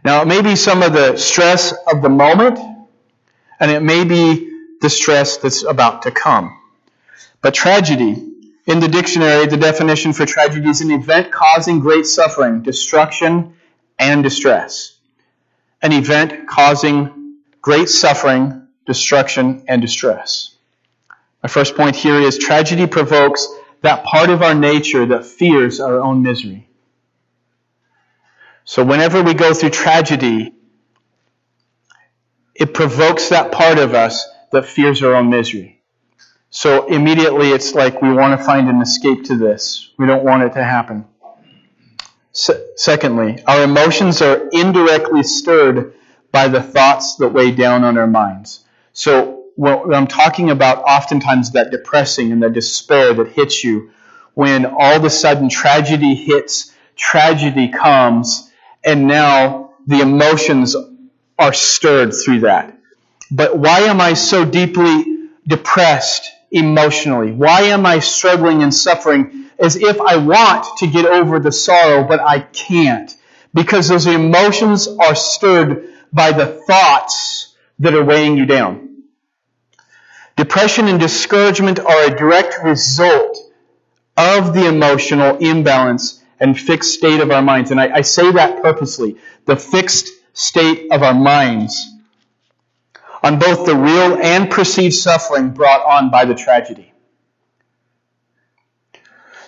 Now, 0.06 0.24
maybe 0.24 0.56
some 0.56 0.84
of 0.84 0.94
the 0.94 1.18
stress 1.18 1.74
of 1.92 2.02
the 2.02 2.10
moment, 2.10 2.60
and 3.60 3.72
it 3.72 3.82
may 3.82 4.04
be 4.04 4.52
the 4.82 4.90
stress 4.90 5.38
that's 5.38 5.64
about 5.64 6.04
to 6.04 6.12
come. 6.12 6.60
But 7.42 7.54
tragedy, 7.54 8.32
in 8.68 8.80
the 8.80 8.88
dictionary, 8.88 9.46
the 9.46 9.58
definition 9.58 10.14
for 10.14 10.26
tragedy 10.26 10.70
is 10.70 10.82
an 10.82 10.92
event 10.92 11.32
causing 11.32 11.80
great 11.80 12.08
suffering, 12.08 12.62
destruction, 12.62 13.56
and 14.00 14.24
distress. 14.24 14.98
An 15.82 15.92
event 15.92 16.48
causing 16.48 17.36
great 17.62 17.90
suffering, 17.90 18.68
destruction, 18.86 19.64
and 19.68 19.82
distress. 19.82 20.56
My 21.44 21.50
first 21.50 21.76
point 21.76 21.96
here 21.96 22.20
is 22.20 22.38
tragedy 22.38 22.88
provokes 22.88 23.48
that 23.82 24.04
part 24.04 24.32
of 24.32 24.42
our 24.42 24.56
nature 24.56 25.06
that 25.06 25.26
fears 25.26 25.80
our 25.80 26.00
own 26.00 26.24
misery. 26.24 26.68
So 28.64 28.84
whenever 28.84 29.22
we 29.22 29.36
go 29.36 29.54
through 29.54 29.70
tragedy, 29.70 30.54
it 32.56 32.74
provokes 32.74 33.30
that 33.30 33.52
part 33.52 33.78
of 33.78 33.94
us 33.94 34.28
that 34.52 34.66
fears 34.66 35.04
our 35.04 35.14
own 35.14 35.30
misery. 35.30 35.82
So 36.50 36.88
immediately 36.88 37.50
it's 37.50 37.74
like 37.74 38.02
we 38.02 38.14
want 38.14 38.40
to 38.40 38.46
find 38.46 38.70
an 38.70 38.82
escape 38.82 39.26
to 39.26 39.36
this. 39.36 39.92
We 39.98 40.06
don't 40.08 40.24
want 40.24 40.44
it 40.44 40.54
to 40.54 40.64
happen. 40.64 41.06
Secondly, 42.32 43.44
our 43.46 43.64
emotions 43.64 44.22
are 44.22 44.50
indirectly 44.52 45.24
stirred 45.24 45.94
by 46.32 46.48
the 46.48 46.62
thoughts 46.62 47.16
that 47.18 47.30
weigh 47.30 47.52
down 47.52 47.84
on 47.84 47.98
our 47.98 48.08
minds. 48.08 48.66
So, 48.94 49.44
what 49.56 49.96
I'm 49.96 50.08
talking 50.08 50.50
about 50.50 50.84
oftentimes 50.84 51.52
that 51.52 51.72
depressing 51.72 52.34
and 52.34 52.44
the 52.44 52.50
despair 52.50 53.14
that 53.14 53.30
hits 53.30 53.64
you 53.64 53.92
when 54.34 54.66
all 54.66 54.98
of 54.98 55.06
a 55.06 55.10
sudden 55.10 55.48
tragedy 55.48 56.14
hits, 56.14 56.74
tragedy 56.98 57.70
comes, 57.70 58.52
and 58.84 59.08
now 59.08 59.74
the 59.88 60.02
emotions 60.02 60.76
are 61.38 61.54
stirred 61.54 62.14
through 62.14 62.42
that. 62.42 62.78
But 63.32 63.58
why 63.58 63.82
am 63.82 64.00
I 64.00 64.14
so 64.14 64.46
deeply 64.46 65.30
depressed 65.48 66.32
emotionally? 66.52 67.32
Why 67.32 67.62
am 67.64 67.86
I 67.86 68.00
struggling 68.00 68.64
and 68.64 68.74
suffering 68.74 69.46
as 69.60 69.76
if 69.76 70.00
I 70.02 70.18
want 70.18 70.66
to 70.80 70.88
get 70.88 71.06
over 71.06 71.40
the 71.40 71.52
sorrow, 71.52 72.08
but 72.08 72.20
I 72.20 72.40
can't. 72.40 73.16
Because 73.54 73.88
those 73.88 74.06
emotions 74.06 74.88
are 74.88 75.16
stirred 75.16 75.90
by 76.12 76.32
the 76.32 76.46
thoughts 76.46 77.56
that 77.80 77.94
are 77.94 78.04
weighing 78.04 78.38
you 78.38 78.46
down. 78.46 79.04
Depression 80.36 80.88
and 80.88 81.00
discouragement 81.00 81.80
are 81.80 82.06
a 82.06 82.16
direct 82.16 82.64
result 82.64 83.38
of 84.18 84.54
the 84.54 84.68
emotional 84.68 85.38
imbalance 85.38 86.22
and 86.40 86.60
fixed 86.60 86.94
state 86.94 87.22
of 87.22 87.32
our 87.32 87.42
minds. 87.42 87.72
And 87.72 87.80
I, 87.80 87.96
I 87.96 88.02
say 88.02 88.30
that 88.34 88.62
purposely. 88.62 89.18
The 89.46 89.56
fixed 89.56 90.10
state 90.36 90.92
of 90.92 91.02
our 91.02 91.14
minds 91.14 91.92
on 93.24 93.40
both 93.40 93.66
the 93.66 93.76
real 93.76 94.18
and 94.22 94.52
perceived 94.52 94.94
suffering 94.94 95.50
brought 95.50 95.82
on 95.82 96.12
by 96.12 96.26
the 96.26 96.36
tragedy. 96.36 96.94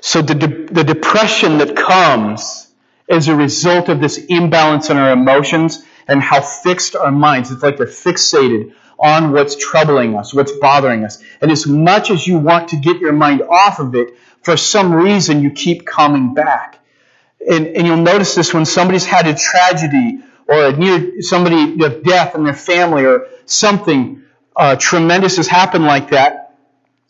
So 0.01 0.22
the, 0.22 0.34
de- 0.34 0.74
the 0.74 0.84
depression 0.84 1.60
that 1.60 1.75
comes 1.75 2.67
as 3.10 3.27
a 3.27 3.36
result 3.36 3.89
of 3.89 4.00
this 4.00 4.17
imbalance 4.17 4.89
in 4.89 4.98
our 4.98 5.12
emotions 5.12 5.84
and 6.08 6.22
how 6.22 6.41
fixed 6.41 6.96
our 6.96 7.12
minds, 7.12 7.51
it's 7.51 7.62
like 7.62 7.77
they're 7.77 7.86
fixated 7.86 8.74
on 8.98 9.32
what's 9.32 9.56
troubling 9.56 10.15
us, 10.15 10.34
what's 10.34 10.53
bothering 10.53 11.03
us. 11.03 11.22
And 11.41 11.51
as 11.51 11.67
much 11.67 12.10
as 12.10 12.25
you 12.25 12.39
want 12.39 12.70
to 12.70 12.77
get 12.77 13.00
your 13.00 13.13
mind 13.13 13.41
off 13.44 13.79
of 13.79 13.94
it, 13.96 14.15
for 14.41 14.58
some 14.58 14.94
reason 14.94 15.44
you 15.44 15.51
keep 15.51 15.86
coming 15.86 16.34
back. 16.34 16.79
And, 17.48 17.67
and 17.67 17.86
you'll 17.86 17.98
notice 17.98 18.34
this 18.34 18.53
when 18.53 18.65
somebody's 18.65 19.06
had 19.06 19.27
a 19.27 19.36
tragedy 19.36 20.22
or 20.47 20.71
near 20.73 21.21
somebody 21.21 21.83
of 21.83 22.03
death 22.03 22.35
in 22.35 22.43
their 22.43 22.53
family 22.53 23.05
or 23.05 23.27
something 23.45 24.23
uh, 24.55 24.75
tremendous 24.75 25.37
has 25.37 25.47
happened 25.47 25.85
like 25.85 26.09
that, 26.09 26.55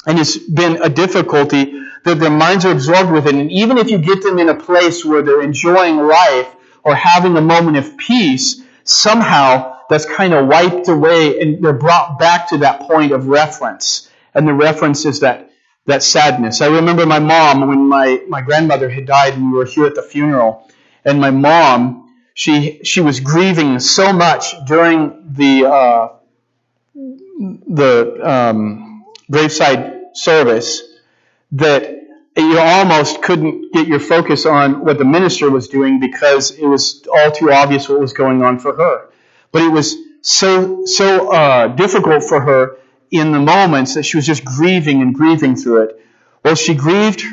and 0.06 0.20
it's 0.20 0.38
been 0.38 0.82
a 0.82 0.90
difficulty 0.90 1.80
that 2.04 2.20
their 2.20 2.32
minds 2.32 2.66
are 2.66 2.72
absorbed 2.72 3.12
with 3.12 3.28
it. 3.28 3.36
And 3.36 3.52
even 3.52 3.78
if 3.78 3.90
you 3.90 3.98
get 3.98 4.22
them 4.22 4.40
in 4.40 4.50
a 4.50 4.56
place 4.56 5.04
where 5.04 5.22
they're 5.22 5.42
enjoying 5.42 5.98
life 5.98 6.54
or 6.84 6.96
having 6.96 7.36
a 7.36 7.42
moment 7.42 7.78
of 7.78 7.98
peace, 7.98 8.62
somehow 8.84 9.78
that's 9.90 10.06
kind 10.06 10.34
of 10.34 10.48
wiped 10.48 10.88
away 10.88 11.40
and 11.40 11.64
they're 11.64 11.74
brought 11.74 12.20
back 12.20 12.50
to 12.50 12.60
that 12.60 12.82
point 12.82 13.12
of 13.12 13.28
reference. 13.28 14.10
And 14.34 14.48
the 14.48 14.54
reference 14.54 15.06
is 15.06 15.22
that, 15.22 15.52
that 15.86 16.04
sadness. 16.04 16.62
I 16.62 16.68
remember 16.68 17.06
my 17.06 17.20
mom 17.20 17.68
when 17.68 17.88
my, 17.88 18.22
my 18.28 18.42
grandmother 18.42 18.90
had 18.90 19.06
died 19.06 19.34
and 19.34 19.52
we 19.52 19.58
were 19.58 19.66
here 19.66 19.86
at 19.86 19.96
the 19.96 20.04
funeral. 20.04 20.70
And 21.04 21.20
my 21.20 21.32
mom, 21.32 22.07
she, 22.38 22.82
she 22.84 23.02
was 23.02 23.20
grieving 23.20 23.80
so 23.80 24.14
much 24.14 24.54
during 24.68 25.34
the, 25.34 25.66
uh, 25.66 26.10
the 26.94 28.20
um, 28.24 29.04
graveside 29.32 30.16
service 30.16 30.84
that 31.54 32.00
you 32.36 32.60
almost 32.60 33.24
couldn't 33.24 33.74
get 33.74 33.88
your 33.88 34.00
focus 34.00 34.46
on 34.46 34.86
what 34.86 35.00
the 35.00 35.04
minister 35.04 35.50
was 35.50 35.68
doing 35.68 36.00
because 36.00 36.52
it 36.52 36.68
was 36.68 37.08
all 37.12 37.32
too 37.32 37.52
obvious 37.52 37.90
what 37.90 38.00
was 38.00 38.14
going 38.14 38.44
on 38.44 38.60
for 38.60 38.76
her. 38.76 39.10
But 39.52 39.64
it 39.64 39.72
was 39.72 39.96
so 40.22 40.86
so 40.86 41.32
uh, 41.32 41.70
difficult 41.70 42.24
for 42.24 42.40
her 42.40 42.78
in 43.10 43.32
the 43.32 43.40
moments 43.40 43.96
that 43.96 44.04
she 44.04 44.16
was 44.16 44.28
just 44.28 44.46
grieving 44.46 45.02
and 45.02 45.12
grieving 45.12 45.56
through 45.56 45.86
it. 45.86 46.02
Well, 46.46 46.54
she 46.54 46.76
grieved 46.76 47.24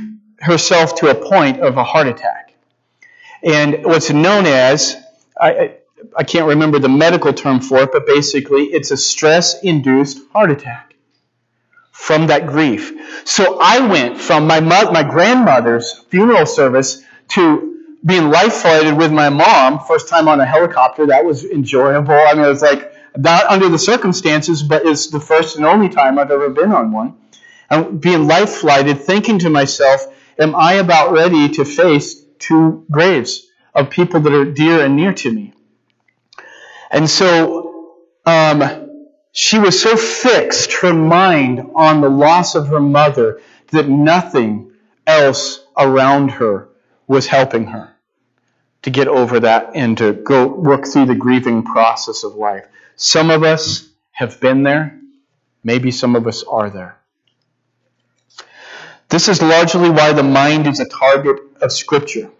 herself 0.40 0.94
to 1.00 1.10
a 1.10 1.14
point 1.14 1.60
of 1.60 1.76
a 1.76 1.84
heart 1.84 2.06
attack. 2.06 2.43
And 3.44 3.84
what's 3.84 4.10
known 4.10 4.46
as, 4.46 4.96
I, 5.38 5.76
I 6.16 6.24
can't 6.24 6.46
remember 6.46 6.78
the 6.78 6.88
medical 6.88 7.32
term 7.32 7.60
for 7.60 7.78
it, 7.80 7.92
but 7.92 8.06
basically 8.06 8.64
it's 8.64 8.90
a 8.90 8.96
stress 8.96 9.62
induced 9.62 10.20
heart 10.32 10.50
attack 10.50 10.94
from 11.92 12.28
that 12.28 12.46
grief. 12.46 12.92
So 13.24 13.58
I 13.60 13.86
went 13.86 14.18
from 14.18 14.46
my, 14.46 14.60
my 14.60 15.02
grandmother's 15.02 15.92
funeral 16.08 16.46
service 16.46 17.02
to 17.28 17.70
being 18.04 18.30
life 18.30 18.54
flighted 18.54 18.96
with 18.96 19.12
my 19.12 19.28
mom, 19.28 19.78
first 19.86 20.08
time 20.08 20.28
on 20.28 20.40
a 20.40 20.46
helicopter. 20.46 21.06
That 21.06 21.24
was 21.24 21.44
enjoyable. 21.44 22.14
I 22.14 22.34
mean, 22.34 22.44
it 22.44 22.48
was 22.48 22.62
like, 22.62 22.92
not 23.16 23.46
under 23.46 23.68
the 23.68 23.78
circumstances, 23.78 24.62
but 24.62 24.84
it's 24.84 25.06
the 25.08 25.20
first 25.20 25.56
and 25.56 25.64
only 25.64 25.88
time 25.88 26.18
I've 26.18 26.30
ever 26.30 26.50
been 26.50 26.72
on 26.72 26.92
one. 26.92 27.16
And 27.70 28.00
being 28.00 28.26
life 28.26 28.50
flighted, 28.50 29.00
thinking 29.02 29.38
to 29.40 29.50
myself, 29.50 30.04
am 30.38 30.54
I 30.54 30.74
about 30.74 31.12
ready 31.12 31.48
to 31.50 31.64
face 31.64 32.23
two 32.46 32.86
graves 32.90 33.46
of 33.74 33.90
people 33.90 34.20
that 34.20 34.32
are 34.32 34.52
dear 34.52 34.84
and 34.84 34.96
near 34.96 35.12
to 35.14 35.32
me? 35.32 35.52
And 36.90 37.08
so 37.08 37.96
um, 38.26 38.90
she 39.32 39.58
was 39.58 39.80
so 39.80 39.96
fixed, 39.96 40.72
her 40.82 40.94
mind, 40.94 41.70
on 41.74 42.00
the 42.00 42.08
loss 42.08 42.54
of 42.54 42.68
her 42.68 42.80
mother 42.80 43.40
that 43.72 43.88
nothing 43.88 44.72
else 45.06 45.64
around 45.76 46.30
her 46.30 46.68
was 47.06 47.26
helping 47.26 47.66
her 47.66 47.94
to 48.82 48.90
get 48.90 49.08
over 49.08 49.40
that 49.40 49.70
and 49.74 49.98
to 49.98 50.12
go 50.12 50.46
work 50.46 50.86
through 50.86 51.06
the 51.06 51.14
grieving 51.14 51.64
process 51.64 52.22
of 52.22 52.34
life. 52.34 52.66
Some 52.96 53.30
of 53.30 53.42
us 53.42 53.88
have 54.12 54.40
been 54.40 54.62
there. 54.62 55.00
Maybe 55.64 55.90
some 55.90 56.14
of 56.16 56.26
us 56.26 56.44
are 56.44 56.70
there. 56.70 56.98
This 59.08 59.28
is 59.28 59.40
largely 59.42 59.90
why 59.90 60.12
the 60.12 60.22
mind 60.22 60.66
is 60.66 60.80
a 60.80 60.88
target 60.88 61.36
of 61.60 61.72
Scripture. 61.72 62.30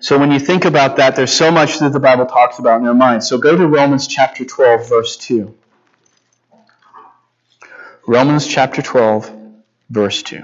So 0.00 0.18
when 0.18 0.32
you 0.32 0.38
think 0.38 0.64
about 0.64 0.96
that, 0.96 1.14
there's 1.14 1.32
so 1.32 1.50
much 1.50 1.78
that 1.78 1.92
the 1.92 2.00
Bible 2.00 2.26
talks 2.26 2.58
about 2.58 2.80
in 2.80 2.86
our 2.86 2.94
mind. 2.94 3.22
So 3.22 3.38
go 3.38 3.56
to 3.56 3.66
Romans 3.66 4.06
chapter 4.06 4.44
12, 4.44 4.88
verse 4.88 5.16
2. 5.16 5.54
Romans 8.06 8.46
chapter 8.46 8.82
12, 8.82 9.32
verse 9.90 10.22
2. 10.24 10.42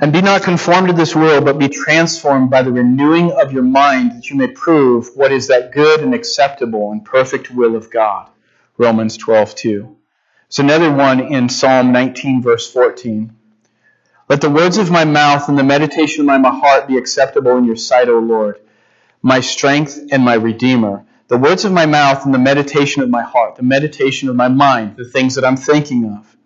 And 0.00 0.12
be 0.12 0.22
not 0.22 0.42
conformed 0.42 0.88
to 0.88 0.94
this 0.94 1.16
world, 1.16 1.44
but 1.44 1.58
be 1.58 1.68
transformed 1.68 2.48
by 2.48 2.62
the 2.62 2.72
renewing 2.72 3.32
of 3.32 3.52
your 3.52 3.62
mind, 3.64 4.12
that 4.12 4.30
you 4.30 4.36
may 4.36 4.48
prove 4.48 5.10
what 5.16 5.32
is 5.32 5.48
that 5.48 5.72
good 5.72 6.00
and 6.00 6.14
acceptable 6.14 6.92
and 6.92 7.04
perfect 7.04 7.50
will 7.50 7.74
of 7.74 7.90
God. 7.90 8.28
Romans 8.82 9.16
12, 9.16 9.54
2. 9.54 9.96
There's 10.48 10.58
another 10.58 10.92
one 10.92 11.20
in 11.20 11.48
Psalm 11.48 11.92
19, 11.92 12.42
verse 12.42 12.68
14. 12.72 13.32
Let 14.28 14.40
the 14.40 14.50
words 14.50 14.76
of 14.76 14.90
my 14.90 15.04
mouth 15.04 15.48
and 15.48 15.56
the 15.56 15.62
meditation 15.62 16.28
of 16.28 16.40
my 16.40 16.50
heart 16.50 16.88
be 16.88 16.96
acceptable 16.96 17.56
in 17.58 17.64
your 17.64 17.76
sight, 17.76 18.08
O 18.08 18.18
Lord, 18.18 18.60
my 19.22 19.38
strength 19.38 20.00
and 20.10 20.24
my 20.24 20.34
redeemer. 20.34 21.04
The 21.28 21.38
words 21.38 21.64
of 21.64 21.70
my 21.70 21.86
mouth 21.86 22.24
and 22.24 22.34
the 22.34 22.40
meditation 22.40 23.04
of 23.04 23.08
my 23.08 23.22
heart, 23.22 23.54
the 23.54 23.62
meditation 23.62 24.28
of 24.28 24.34
my 24.34 24.48
mind, 24.48 24.96
the 24.96 25.08
things 25.08 25.36
that 25.36 25.44
I'm 25.44 25.56
thinking 25.56 26.04
of. 26.06 26.36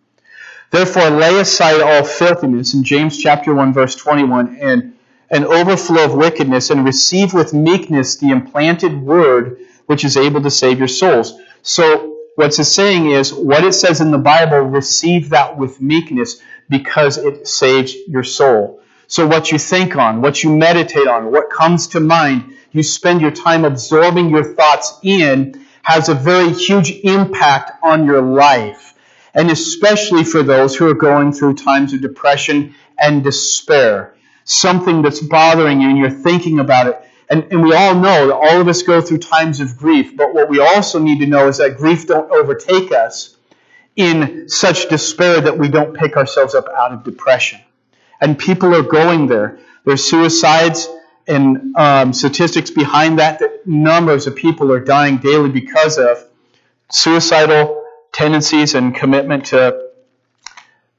Therefore, 0.71 1.09
lay 1.09 1.41
aside 1.41 1.81
all 1.81 2.05
filthiness 2.05 2.75
in 2.75 2.85
James 2.85 3.17
chapter 3.17 3.55
1, 3.55 3.73
verse 3.73 3.97
21, 3.97 4.59
and 4.61 4.93
an 5.31 5.45
overflow 5.47 6.05
of 6.05 6.13
wickedness, 6.13 6.69
and 6.69 6.85
receive 6.85 7.33
with 7.33 7.55
meekness 7.55 8.17
the 8.17 8.29
implanted 8.29 9.01
word 9.01 9.59
which 9.87 10.05
is 10.05 10.19
able 10.19 10.43
to 10.43 10.51
save 10.51 10.79
your 10.79 10.89
souls. 10.89 11.41
So, 11.63 12.16
what 12.37 12.59
it's 12.59 12.69
saying 12.69 13.11
is, 13.11 13.35
what 13.35 13.65
it 13.65 13.73
says 13.73 14.01
in 14.01 14.13
the 14.13 14.19
Bible, 14.19 14.61
receive 14.61 15.31
that 15.31 15.59
with 15.59 15.81
meekness 15.81 16.41
because 16.69 17.19
it 17.19 17.49
saves 17.49 17.95
your 18.07 18.25
soul. 18.25 18.81
So, 19.09 19.27
what 19.27 19.51
you 19.51 19.59
think 19.59 19.97
on, 19.97 20.23
what 20.23 20.45
you 20.45 20.57
meditate 20.57 21.09
on, 21.09 21.33
what 21.33 21.51
comes 21.51 21.89
to 21.89 22.01
mind, 22.01 22.55
you 22.73 22.83
spend 22.83 23.21
your 23.21 23.31
time 23.33 23.65
absorbing 23.65 24.31
your 24.31 24.55
thoughts 24.55 24.99
in, 25.03 25.67
has 25.83 26.09
a 26.09 26.15
very 26.15 26.53
huge 26.53 26.91
impact 27.03 27.73
on 27.83 28.07
your 28.07 28.23
life 28.23 28.95
and 29.37 29.51
especially 29.51 30.25
for 30.25 30.43
those 30.43 30.75
who 30.75 30.89
are 30.89 30.95
going 30.95 31.31
through 31.31 31.55
times 31.55 31.93
of 31.93 32.01
depression 32.01 32.75
and 32.99 33.23
despair. 33.23 34.15
Something 34.45 35.03
that's 35.03 35.21
bothering 35.21 35.83
you 35.83 35.91
and 35.91 35.99
you're 35.99 36.11
thinking 36.11 36.59
about 36.59 36.87
it. 36.87 37.06
And, 37.29 37.45
and 37.51 37.63
we 37.63 37.75
all 37.75 37.95
know 37.95 38.29
that 38.29 38.35
all 38.35 38.61
of 38.61 38.69
us 38.69 38.83
go 38.83 39.01
through 39.01 39.19
times 39.19 39.61
of 39.61 39.77
grief, 39.77 40.17
but 40.17 40.33
what 40.33 40.49
we 40.49 40.61
also 40.61 40.99
need 40.99 41.21
to 41.21 41.27
know 41.27 41.49
is 41.49 41.59
that 41.59 41.77
grief 41.77 42.07
don't 42.07 42.31
overtake 42.31 42.93
us 42.93 43.37
in 43.97 44.49
such 44.49 44.89
despair 44.89 45.41
that 45.41 45.59
we 45.59 45.69
don't 45.69 45.97
pick 45.97 46.17
ourselves 46.17 46.55
up 46.55 46.67
out 46.69 46.93
of 46.93 47.03
depression. 47.03 47.61
And 48.21 48.39
people 48.39 48.75
are 48.75 48.83
going 48.83 49.27
there. 49.27 49.59
There's 49.85 50.05
suicides 50.05 50.89
and 51.27 51.75
um, 51.77 52.13
statistics 52.13 52.71
behind 52.71 53.19
that 53.19 53.41
that 53.41 53.67
numbers 53.67 54.27
of 54.27 54.37
people 54.37 54.71
are 54.73 54.81
dying 54.81 55.17
daily 55.17 55.49
because 55.49 55.99
of 55.99 56.25
suicidal 56.91 57.85
tendencies 58.13 58.75
and 58.75 58.95
commitment 58.95 59.47
to 59.47 59.91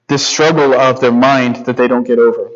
this 0.08 0.26
struggle 0.26 0.74
of 0.74 1.00
their 1.00 1.12
mind 1.12 1.66
that 1.66 1.78
they 1.78 1.88
don't 1.88 2.06
get 2.06 2.20
over. 2.20 2.50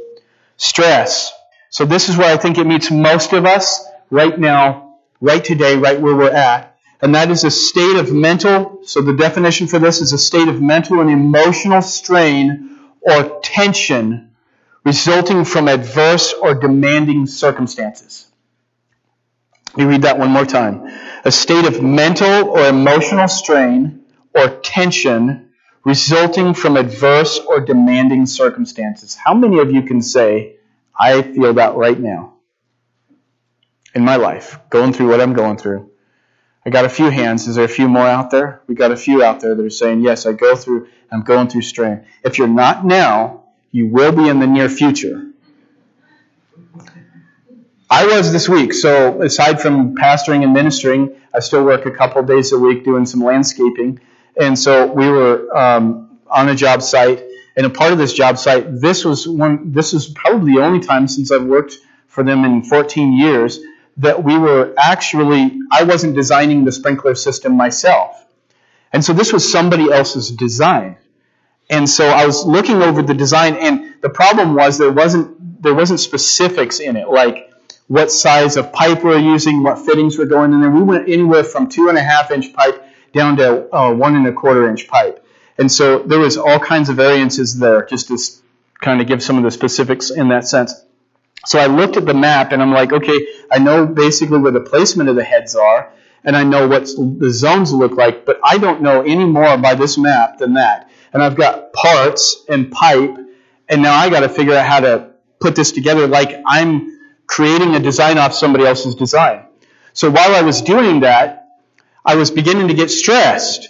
Stress. 0.58 1.34
So 1.72 1.86
this 1.86 2.10
is 2.10 2.18
where 2.18 2.32
I 2.32 2.38
think 2.38 2.58
it 2.58 2.68
meets 2.68 2.92
most 2.92 3.32
of 3.32 3.46
us 3.46 3.84
right 4.10 4.38
now, 4.38 4.98
right 5.22 5.44
today, 5.44 5.78
right 5.78 6.00
where 6.00 6.16
we're 6.16 6.30
at. 6.30 6.78
And 7.01 7.16
that 7.16 7.32
is 7.32 7.46
a 7.46 7.50
state 7.50 7.96
of 7.96 8.12
mental, 8.12 8.82
so 8.84 9.01
the 9.01 9.13
definition 9.13 9.68
for 9.68 9.80
this 9.80 10.01
is 10.01 10.13
a 10.13 10.18
state 10.18 10.50
of 10.50 10.62
mental 10.62 11.00
and 11.00 11.10
emotional 11.10 11.82
strain 11.82 12.78
or 13.01 13.40
tension 13.42 14.32
resulting 14.84 15.46
from 15.46 15.70
adverse 15.70 16.34
or 16.34 16.56
demanding 16.56 17.25
circumstances. 17.25 18.28
Let 19.70 19.78
me 19.78 19.86
read 19.86 20.01
that 20.01 20.20
one 20.20 20.30
more 20.30 20.46
time. 20.46 20.86
A 21.24 21.32
state 21.32 21.66
of 21.66 21.82
mental 21.82 22.50
or 22.50 22.68
emotional 22.68 23.30
strain 23.30 24.04
or 24.36 24.50
tension 24.60 25.51
resulting 25.86 26.54
from 26.54 26.75
adverse 26.75 27.40
or 27.40 27.62
demanding 27.62 28.25
circumstances. 28.25 29.16
How 29.16 29.34
many 29.34 29.60
of 29.60 29.72
you 29.72 29.84
can 29.84 30.01
say, 30.01 30.58
I 30.98 31.22
feel 31.22 31.54
that 31.54 31.76
right 31.76 32.00
now 32.00 32.34
in 33.94 34.04
my 34.06 34.16
life, 34.16 34.60
going 34.70 34.94
through 34.94 35.10
what 35.10 35.22
I'm 35.22 35.34
going 35.34 35.58
through? 35.58 35.90
I 36.66 36.70
got 36.70 36.86
a 36.86 36.90
few 36.90 37.10
hands. 37.10 37.48
Is 37.48 37.56
there 37.56 37.66
a 37.66 37.70
few 37.70 37.90
more 37.90 38.06
out 38.06 38.30
there? 38.30 38.62
We 38.68 38.76
got 38.76 38.92
a 38.92 38.96
few 38.96 39.24
out 39.24 39.40
there 39.42 39.56
that 39.56 39.66
are 39.66 39.70
saying, 39.70 40.02
Yes, 40.02 40.26
I 40.26 40.34
go 40.34 40.56
through, 40.56 40.88
I'm 41.12 41.24
going 41.24 41.48
through 41.48 41.64
strain. 41.64 42.06
If 42.24 42.38
you're 42.38 42.48
not 42.48 42.86
now, 42.86 43.46
you 43.72 43.88
will 43.88 44.12
be 44.12 44.30
in 44.30 44.40
the 44.40 44.48
near 44.48 44.70
future. 44.70 45.28
I 47.90 48.06
was 48.06 48.32
this 48.32 48.48
week. 48.48 48.74
So, 48.74 49.22
aside 49.22 49.60
from 49.60 49.96
pastoring 49.96 50.44
and 50.44 50.54
ministering, 50.54 51.16
I 51.34 51.40
still 51.40 51.66
work 51.66 51.86
a 51.86 51.92
couple 51.92 52.24
days 52.24 52.54
a 52.54 52.60
week 52.60 52.86
doing 52.86 53.06
some 53.06 53.22
landscaping. 53.22 54.00
And 54.40 54.58
so 54.58 54.88
we 54.88 55.10
were 55.10 55.56
um, 55.56 56.20
on 56.28 56.48
a 56.48 56.56
job 56.56 56.82
site, 56.82 57.24
and 57.55 57.65
a 57.65 57.70
part 57.70 57.91
of 57.91 57.98
this 57.98 58.13
job 58.13 58.38
site, 58.38 58.79
this 58.79 59.03
was 59.03 59.27
one. 59.27 59.72
This 59.72 59.93
is 59.93 60.08
probably 60.08 60.53
the 60.53 60.62
only 60.62 60.79
time 60.79 61.08
since 61.08 61.31
I've 61.31 61.43
worked 61.43 61.77
for 62.08 62.24
them 62.24 62.46
in 62.46 62.63
14 62.63 63.13
years 63.17 63.60
that 63.98 64.24
we 64.24 64.38
were 64.38 64.74
actually. 64.77 65.60
I 65.72 65.84
wasn't 65.84 66.15
designing 66.15 66.65
the 66.65 66.72
sprinkler 66.72 67.15
system 67.15 67.58
myself, 67.58 68.25
and 68.93 69.03
so 69.03 69.13
this 69.13 69.34
was 69.34 69.50
somebody 69.50 69.91
else's 69.91 70.31
design. 70.31 70.98
And 71.70 71.89
so 71.89 72.08
I 72.08 72.25
was 72.25 72.46
looking 72.46 72.81
over 72.81 73.01
the 73.01 73.13
design, 73.13 73.55
and 73.55 73.96
the 74.01 74.10
problem 74.10 74.55
was 74.55 74.77
there 74.77 74.91
wasn't 74.91 75.62
there 75.62 75.74
wasn't 75.74 76.00
specifics 76.00 76.79
in 76.79 76.96
it, 76.96 77.08
like 77.08 77.51
what 77.88 78.12
size 78.12 78.55
of 78.55 78.72
pipe 78.72 79.03
we 79.03 79.13
are 79.13 79.20
using, 79.20 79.63
what 79.63 79.77
fittings 79.77 80.17
were 80.17 80.25
going 80.25 80.53
in 80.53 80.62
there. 80.62 80.70
We 80.70 80.81
went 80.81 81.10
anywhere 81.10 81.43
from 81.43 81.67
two 81.67 81.89
and 81.89 81.98
a 81.98 82.01
half 82.01 82.31
inch 82.31 82.53
pipe 82.53 82.86
down 83.13 83.38
to 83.38 83.74
uh, 83.75 83.93
one 83.93 84.15
and 84.15 84.25
a 84.27 84.34
quarter 84.34 84.70
inch 84.70 84.88
pipe. 84.88 85.21
And 85.58 85.72
so 85.72 86.00
there 86.00 86.20
was 86.20 86.38
all 86.38 86.60
kinds 86.60 86.89
of 86.89 86.96
variances 86.96 87.58
there, 87.60 87.86
just 87.86 88.08
to 88.08 88.17
kind 88.79 89.01
of 89.01 89.08
give 89.08 89.22
some 89.22 89.38
of 89.38 89.43
the 89.43 89.51
specifics 89.51 90.10
in 90.10 90.29
that 90.29 90.48
sense. 90.48 90.74
So 91.46 91.60
I 91.60 91.67
looked 91.67 91.98
at 91.98 92.05
the 92.05 92.13
map 92.13 92.51
and 92.51 92.62
I'm 92.62 92.72
like, 92.72 92.93
okay, 92.93 93.27
I 93.51 93.60
know 93.60 93.86
basically 93.86 94.39
where 94.39 94.51
the 94.51 94.62
placement 94.62 95.10
of 95.10 95.15
the 95.15 95.24
heads 95.24 95.55
are, 95.55 95.91
and 96.24 96.36
I 96.36 96.43
know 96.43 96.67
what 96.67 96.86
the 96.86 97.31
zones 97.31 97.74
look 97.74 97.93
like, 97.93 98.25
but 98.25 98.39
I 98.43 98.58
don't 98.60 98.81
know 98.81 99.01
any 99.01 99.25
more 99.25 99.58
by 99.58 99.74
this 99.74 99.98
map 99.98 100.38
than 100.38 100.53
that. 100.53 100.89
And 101.13 101.22
I've 101.24 101.36
got 101.36 101.74
parts 101.74 102.46
and 102.48 102.72
pipe, 102.72 103.17
and 103.67 103.81
now 103.81 103.96
I 103.96 104.10
got 104.10 104.22
to 104.22 104.29
figure 104.29 104.53
out 104.53 104.65
how 104.65 104.79
to 104.81 105.12
put 105.39 105.55
this 105.55 105.72
together 105.72 106.08
like 106.08 106.41
I'm 106.46 107.00
creating 107.25 107.75
a 107.75 107.79
design 107.79 108.17
off 108.17 108.34
somebody 108.34 108.65
else's 108.65 108.93
design. 108.93 109.46
So 109.93 110.12
while 110.12 110.36
I 110.36 110.41
was 110.41 110.62
doing 110.62 111.00
that, 111.01 111.58
I 112.05 112.15
was 112.15 112.29
beginning 112.29 112.67
to 112.67 112.74
get 112.74 112.91
stressed. 112.91 113.70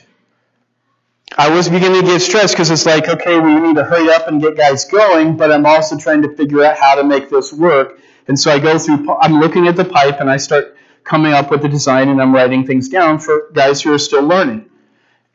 I 1.37 1.49
was 1.49 1.69
beginning 1.69 2.01
to 2.01 2.07
get 2.07 2.21
stressed 2.21 2.53
because 2.53 2.69
it's 2.71 2.85
like, 2.85 3.07
okay, 3.07 3.39
we 3.39 3.55
need 3.55 3.75
to 3.77 3.85
hurry 3.85 4.09
up 4.11 4.27
and 4.27 4.41
get 4.41 4.57
guys 4.57 4.83
going, 4.85 5.37
but 5.37 5.51
I'm 5.51 5.65
also 5.65 5.97
trying 5.97 6.21
to 6.23 6.35
figure 6.35 6.63
out 6.63 6.77
how 6.77 6.95
to 6.95 7.03
make 7.05 7.29
this 7.29 7.53
work. 7.53 7.99
And 8.27 8.37
so 8.37 8.51
I 8.51 8.59
go 8.59 8.77
through, 8.77 9.09
I'm 9.21 9.39
looking 9.39 9.67
at 9.67 9.77
the 9.77 9.85
pipe 9.85 10.19
and 10.19 10.29
I 10.29 10.37
start 10.37 10.75
coming 11.05 11.31
up 11.31 11.49
with 11.49 11.61
the 11.61 11.69
design 11.69 12.09
and 12.09 12.21
I'm 12.21 12.33
writing 12.35 12.67
things 12.67 12.89
down 12.89 13.19
for 13.19 13.49
guys 13.53 13.81
who 13.81 13.93
are 13.93 13.97
still 13.97 14.23
learning. 14.23 14.69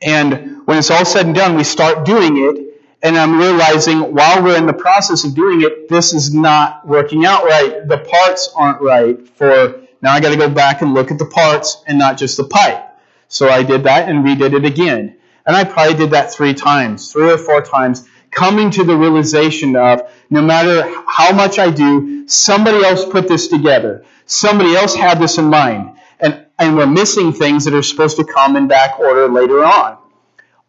And 0.01 0.67
when 0.67 0.77
it's 0.77 0.91
all 0.91 1.03
said 1.03 1.25
and 1.25 1.35
done, 1.35 1.55
we 1.55 1.63
start 1.63 2.05
doing 2.05 2.37
it, 2.37 2.83
and 3.01 3.17
I'm 3.17 3.39
realizing 3.39 4.13
while 4.13 4.43
we're 4.43 4.57
in 4.57 4.67
the 4.67 4.73
process 4.73 5.23
of 5.23 5.33
doing 5.33 5.61
it, 5.61 5.89
this 5.89 6.13
is 6.13 6.33
not 6.33 6.87
working 6.87 7.25
out 7.25 7.43
right. 7.43 7.87
The 7.87 7.97
parts 7.97 8.49
aren't 8.55 8.81
right 8.81 9.27
for, 9.29 9.81
now 10.01 10.11
I 10.11 10.19
got 10.19 10.29
to 10.29 10.37
go 10.37 10.49
back 10.49 10.81
and 10.81 10.93
look 10.93 11.09
at 11.09 11.17
the 11.17 11.25
parts 11.25 11.83
and 11.87 11.97
not 11.97 12.17
just 12.17 12.37
the 12.37 12.43
pipe. 12.43 12.83
So 13.27 13.49
I 13.49 13.63
did 13.63 13.83
that 13.83 14.07
and 14.07 14.23
redid 14.23 14.53
it 14.53 14.65
again. 14.65 15.16
And 15.47 15.55
I 15.55 15.63
probably 15.63 15.95
did 15.95 16.11
that 16.11 16.33
three 16.33 16.53
times, 16.53 17.09
three 17.11 17.31
or 17.31 17.37
four 17.37 17.61
times, 17.61 18.05
coming 18.31 18.69
to 18.71 18.83
the 18.83 18.97
realization 18.97 19.77
of 19.77 20.11
no 20.29 20.41
matter 20.41 20.83
how 21.07 21.31
much 21.31 21.57
I 21.57 21.71
do, 21.71 22.27
somebody 22.27 22.83
else 22.83 23.05
put 23.05 23.29
this 23.29 23.47
together. 23.47 24.03
Somebody 24.25 24.75
else 24.75 24.93
had 24.93 25.21
this 25.21 25.37
in 25.37 25.45
mind. 25.45 25.95
And, 26.19 26.45
and 26.59 26.75
we're 26.75 26.85
missing 26.85 27.31
things 27.31 27.63
that 27.63 27.73
are 27.73 27.81
supposed 27.81 28.17
to 28.17 28.25
come 28.25 28.57
in 28.57 28.67
back 28.67 28.99
order 28.99 29.29
later 29.29 29.63
on. 29.63 29.97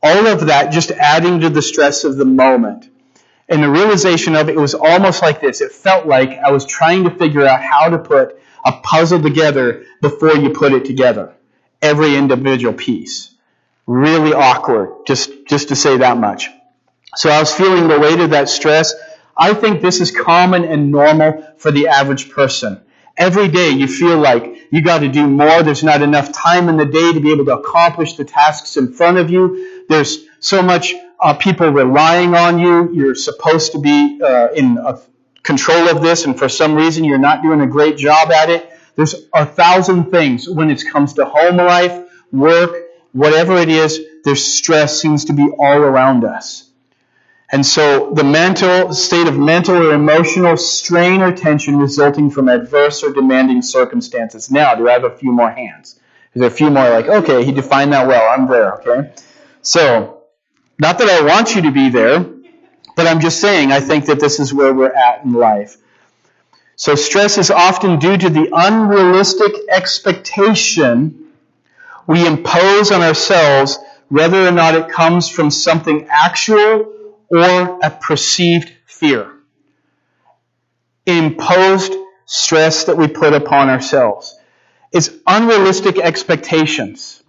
All 0.01 0.29
of 0.29 0.47
that 0.47 0.71
just 0.71 0.93
adding 0.93 1.41
to 1.41 1.51
the 1.51 1.61
stress 1.61 2.05
of 2.05 2.17
the 2.17 2.25
moment. 2.25 2.89
And 3.49 3.65
the 3.65 3.69
realization 3.69 4.37
of 4.37 4.49
it 4.49 4.57
was 4.57 4.75
almost 4.75 5.23
like 5.23 5.41
this. 5.41 5.61
It 5.61 5.73
felt 5.73 6.07
like 6.07 6.39
I 6.39 6.53
was 6.53 6.65
trying 6.65 7.03
to 7.03 7.11
figure 7.11 7.45
out 7.45 7.61
how 7.61 7.89
to 7.89 7.99
put 7.99 8.41
a 8.65 8.73
puzzle 8.73 9.21
together 9.21 9.87
before 10.01 10.37
you 10.37 10.51
put 10.51 10.73
it 10.73 10.85
together. 10.85 11.35
Every 11.83 12.15
individual 12.15 12.75
piece 12.75 13.35
really 13.89 14.35
awkward, 14.35 15.07
just, 15.07 15.31
just 15.49 15.69
to 15.69 15.77
say 15.77 15.97
that 15.97 16.19
much. 16.19 16.51
So 17.17 17.31
I 17.31 17.41
was 17.41 17.53
feeling 17.53 17.89
the 17.89 17.99
weight 17.99 18.21
of 18.21 18.31
that 18.31 18.51
stress. 18.51 18.95
I 19.35 19.55
think 19.55 19.81
this 19.81 20.01
is 20.01 20.11
common 20.13 20.65
and 20.65 20.93
normal 20.93 21.55
for 21.57 21.73
the 21.73 21.89
average 21.89 22.31
person. 22.31 22.83
Every 23.17 23.49
day 23.49 23.71
you 23.71 23.89
feel 23.89 24.19
like 24.19 24.59
you 24.71 24.83
got 24.83 24.99
to 24.99 25.09
do 25.09 25.27
more. 25.27 25.63
There's 25.63 25.83
not 25.83 26.03
enough 26.03 26.33
time 26.33 26.69
in 26.69 26.77
the 26.77 26.85
day 26.85 27.15
to 27.15 27.19
be 27.19 27.33
able 27.33 27.47
to 27.47 27.57
accomplish 27.57 28.13
the 28.13 28.25
tasks 28.25 28.77
in 28.77 28.93
front 28.93 29.17
of 29.17 29.31
you. 29.31 29.87
There's 29.89 30.27
so 30.39 30.63
much 30.63 30.95
uh, 31.19 31.35
people 31.35 31.71
relying 31.71 32.35
on 32.35 32.59
you. 32.59 32.93
You're 32.93 33.15
supposed 33.15 33.73
to 33.73 33.79
be 33.79 34.21
uh, 34.23 34.49
in 34.55 34.77
uh, 34.77 35.01
control 35.43 35.89
of 35.89 36.03
this, 36.03 36.27
and 36.27 36.39
for 36.39 36.49
some 36.49 36.75
reason 36.75 37.05
you're 37.05 37.19
not 37.19 37.43
doing 37.43 37.63
a 37.63 37.67
great 37.67 37.97
job 37.97 38.31
at 38.31 38.51
it. 38.51 38.71
There's 38.97 39.15
a 39.33 39.47
thousand 39.47 40.11
things 40.11 40.47
when 40.49 40.71
it 40.71 40.85
comes 40.87 41.15
to 41.15 41.25
home 41.25 41.57
life, 41.57 42.07
work, 42.31 42.88
whatever 43.19 43.57
it 43.57 43.69
is, 43.69 44.01
there's 44.25 44.45
stress 44.45 45.01
seems 45.01 45.27
to 45.27 45.33
be 45.33 45.49
all 45.59 45.79
around 45.79 46.25
us. 46.25 46.71
And 47.51 47.65
so 47.65 48.13
the 48.15 48.25
mental 48.25 48.93
state 48.93 49.27
of 49.27 49.37
mental 49.37 49.77
or 49.77 49.93
emotional 49.93 50.57
strain 50.57 51.23
or 51.23 51.33
tension 51.33 51.77
resulting 51.77 52.31
from 52.31 52.49
adverse 52.49 53.03
or 53.03 53.13
demanding 53.13 53.63
circumstances. 53.63 54.51
Now, 54.51 54.75
do 54.75 54.89
I 54.89 54.93
have 54.93 55.05
a 55.05 55.17
few 55.17 55.33
more 55.33 55.51
hands? 55.51 55.99
Is 56.35 56.41
there 56.41 56.49
a 56.49 56.51
few 56.51 56.71
more 56.71 56.89
like, 56.91 57.09
okay, 57.09 57.45
he 57.45 57.53
defined 57.53 57.93
that 57.93 58.07
well, 58.07 58.29
I'm 58.31 58.47
there, 58.47 58.75
okay? 58.75 59.13
So, 59.63 60.25
not 60.79 60.99
that 60.99 61.09
I 61.09 61.23
want 61.27 61.57
you 61.57 61.63
to 61.63 61.73
be 61.73 61.89
there, 61.89 62.25
but 62.95 63.07
I'm 63.07 63.21
just 63.21 63.41
saying 63.41 63.73
I 63.73 63.81
think 63.81 64.07
that 64.07 64.21
this 64.21 64.39
is 64.39 64.53
where 64.53 64.75
we're 64.75 64.93
at 64.93 65.25
in 65.25 65.33
life. 65.33 65.77
So 66.77 66.95
stress 66.95 67.39
is 67.39 67.51
often 67.51 67.99
due 67.99 68.17
to 68.17 68.31
the 68.31 68.51
unrealistic 68.53 69.53
expectation 69.69 71.18
we 72.09 72.27
impose 72.27 72.91
on 72.91 73.03
ourselves 73.03 73.79
whether 74.09 74.49
or 74.49 74.51
not 74.51 74.75
it 74.75 74.89
comes 74.89 75.29
from 75.29 75.51
something 75.51 76.09
actual 76.11 76.93
or 77.31 77.79
a 77.83 77.91
perceived 77.91 78.73
fear. 78.87 79.31
Imposed 81.05 81.95
stress 82.25 82.85
that 82.85 82.97
we 82.97 83.09
put 83.09 83.35
upon 83.35 83.69
ourselves. 83.69 84.35
It's 84.91 85.11
unrealistic 85.27 85.99
expectations. 85.99 87.23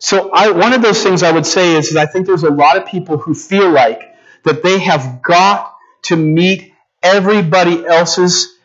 So 0.00 0.30
I, 0.32 0.50
one 0.50 0.72
of 0.72 0.82
those 0.82 1.02
things 1.02 1.22
I 1.22 1.30
would 1.30 1.46
say 1.46 1.76
is, 1.76 1.90
is 1.90 1.96
I 1.96 2.06
think 2.06 2.26
there's 2.26 2.42
a 2.42 2.50
lot 2.50 2.76
of 2.76 2.86
people 2.86 3.18
who 3.18 3.34
feel 3.34 3.70
like 3.70 4.02
that 4.42 4.64
they 4.64 4.80
have 4.80 5.22
got 5.22 5.76
to 6.02 6.16
meet 6.16 6.74
everybody 7.04 7.86
else's 7.86 8.58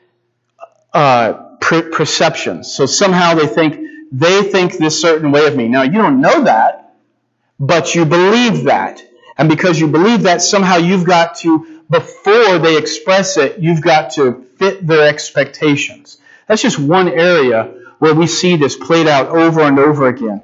uh, 0.94 1.34
per- 1.62 1.92
perceptions. 1.92 2.74
So 2.74 2.88
somehow 2.88 3.36
they 3.36 3.46
think 3.48 3.91
they 4.12 4.44
think 4.44 4.78
this 4.78 5.02
certain 5.02 5.32
way 5.32 5.48
of 5.48 5.56
me. 5.56 5.68
Now, 5.68 5.84
you 5.84 5.94
don't 5.94 6.22
know 6.22 6.44
that, 6.44 6.94
but 7.60 7.96
you 7.96 8.06
believe 8.06 8.66
that. 8.66 9.04
And 9.38 9.48
because 9.50 9.80
you 9.80 9.88
believe 9.88 10.24
that, 10.24 10.42
somehow 10.42 10.78
you've 10.78 11.06
got 11.06 11.36
to, 11.38 11.82
before 11.90 12.60
they 12.60 12.78
express 12.78 13.38
it, 13.38 13.60
you've 13.60 13.82
got 13.82 14.12
to 14.12 14.46
fit 14.58 14.86
their 14.86 15.08
expectations. 15.08 16.18
That's 16.48 16.62
just 16.62 16.78
one 16.78 17.08
area 17.08 17.74
where 18.00 18.14
we 18.14 18.28
see 18.28 18.58
this 18.58 18.76
played 18.76 19.08
out 19.08 19.30
over 19.30 19.62
and 19.62 19.80
over 19.80 20.08
again. 20.08 20.42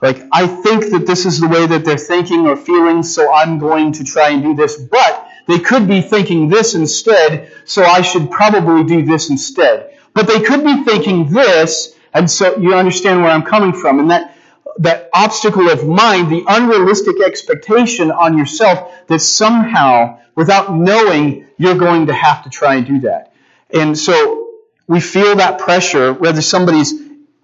Like, 0.00 0.22
I 0.32 0.46
think 0.46 0.90
that 0.90 1.06
this 1.06 1.26
is 1.26 1.40
the 1.40 1.48
way 1.48 1.66
that 1.66 1.84
they're 1.84 1.98
thinking 1.98 2.46
or 2.46 2.56
feeling, 2.56 3.02
so 3.02 3.32
I'm 3.32 3.58
going 3.58 3.92
to 3.92 4.04
try 4.04 4.30
and 4.30 4.42
do 4.42 4.54
this. 4.54 4.76
But 4.76 5.28
they 5.46 5.58
could 5.58 5.88
be 5.88 6.00
thinking 6.00 6.48
this 6.48 6.74
instead, 6.74 7.52
so 7.64 7.82
I 7.82 8.02
should 8.02 8.30
probably 8.30 8.84
do 8.84 9.04
this 9.04 9.28
instead. 9.30 9.98
But 10.14 10.26
they 10.26 10.40
could 10.40 10.64
be 10.64 10.84
thinking 10.84 11.30
this, 11.30 11.94
and 12.12 12.30
so 12.30 12.56
you 12.58 12.74
understand 12.74 13.22
where 13.22 13.30
I'm 13.30 13.42
coming 13.42 13.72
from. 13.72 14.00
And 14.00 14.10
that, 14.10 14.36
that 14.78 15.10
obstacle 15.12 15.68
of 15.68 15.86
mind, 15.86 16.30
the 16.30 16.44
unrealistic 16.46 17.20
expectation 17.20 18.10
on 18.10 18.36
yourself 18.36 19.06
that 19.06 19.20
somehow, 19.20 20.18
without 20.34 20.74
knowing, 20.74 21.46
you're 21.56 21.78
going 21.78 22.06
to 22.06 22.14
have 22.14 22.44
to 22.44 22.50
try 22.50 22.76
and 22.76 22.86
do 22.86 23.00
that. 23.00 23.32
And 23.72 23.96
so 23.96 24.48
we 24.86 25.00
feel 25.00 25.36
that 25.36 25.58
pressure, 25.58 26.12
whether 26.12 26.42
somebody's 26.42 26.94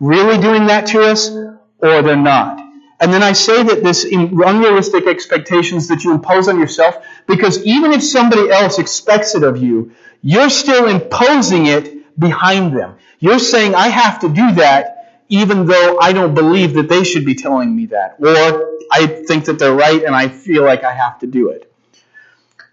really 0.01 0.39
doing 0.39 0.67
that 0.67 0.87
to 0.89 1.03
us 1.03 1.31
or 1.31 2.03
they're 2.03 2.17
not. 2.17 2.61
And 2.99 3.13
then 3.13 3.23
I 3.23 3.33
say 3.33 3.63
that 3.63 3.85
this 3.85 4.05
unrealistic 4.05 5.07
expectations 5.07 5.89
that 5.89 6.03
you 6.03 6.13
impose 6.13 6.49
on 6.49 6.59
yourself, 6.59 6.97
because 7.27 7.63
even 7.65 7.93
if 7.93 8.03
somebody 8.03 8.51
else 8.51 8.79
expects 8.79 9.35
it 9.35 9.43
of 9.43 9.59
you, 9.59 9.93
you're 10.23 10.49
still 10.49 10.89
imposing 10.89 11.67
it 11.67 12.19
behind 12.19 12.77
them. 12.77 12.97
You're 13.19 13.39
saying, 13.39 13.75
I 13.75 13.89
have 13.89 14.21
to 14.21 14.29
do 14.29 14.53
that, 14.55 15.23
even 15.29 15.67
though 15.67 15.99
I 16.01 16.13
don't 16.13 16.35
believe 16.35 16.75
that 16.75 16.89
they 16.89 17.05
should 17.05 17.25
be 17.25 17.35
telling 17.35 17.75
me 17.75 17.87
that. 17.87 18.17
Or 18.21 18.79
I 18.93 19.07
think 19.07 19.47
that 19.47 19.59
they're 19.59 19.75
right 19.75 20.03
and 20.03 20.15
I 20.15 20.29
feel 20.29 20.65
like 20.65 20.85
I 20.85 20.93
have 20.93 21.19
to 21.21 21.27
do 21.27 21.51
it. 21.51 21.73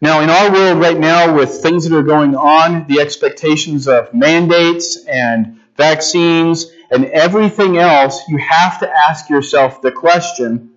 Now, 0.02 0.20
in 0.20 0.30
our 0.30 0.52
world 0.52 0.80
right 0.80 1.00
now, 1.00 1.34
with 1.34 1.62
things 1.62 1.88
that 1.88 1.98
are 1.98 2.04
going 2.04 2.36
on, 2.36 2.88
the 2.88 3.00
expectations 3.00 3.88
of 3.88 4.14
mandates 4.14 4.98
and 5.06 5.62
vaccines 5.78 6.70
and 6.92 7.06
everything 7.06 7.78
else, 7.78 8.22
you 8.28 8.38
have 8.38 8.80
to 8.82 8.90
ask 8.90 9.30
yourself 9.30 9.82
the 9.82 9.92
question 9.92 10.72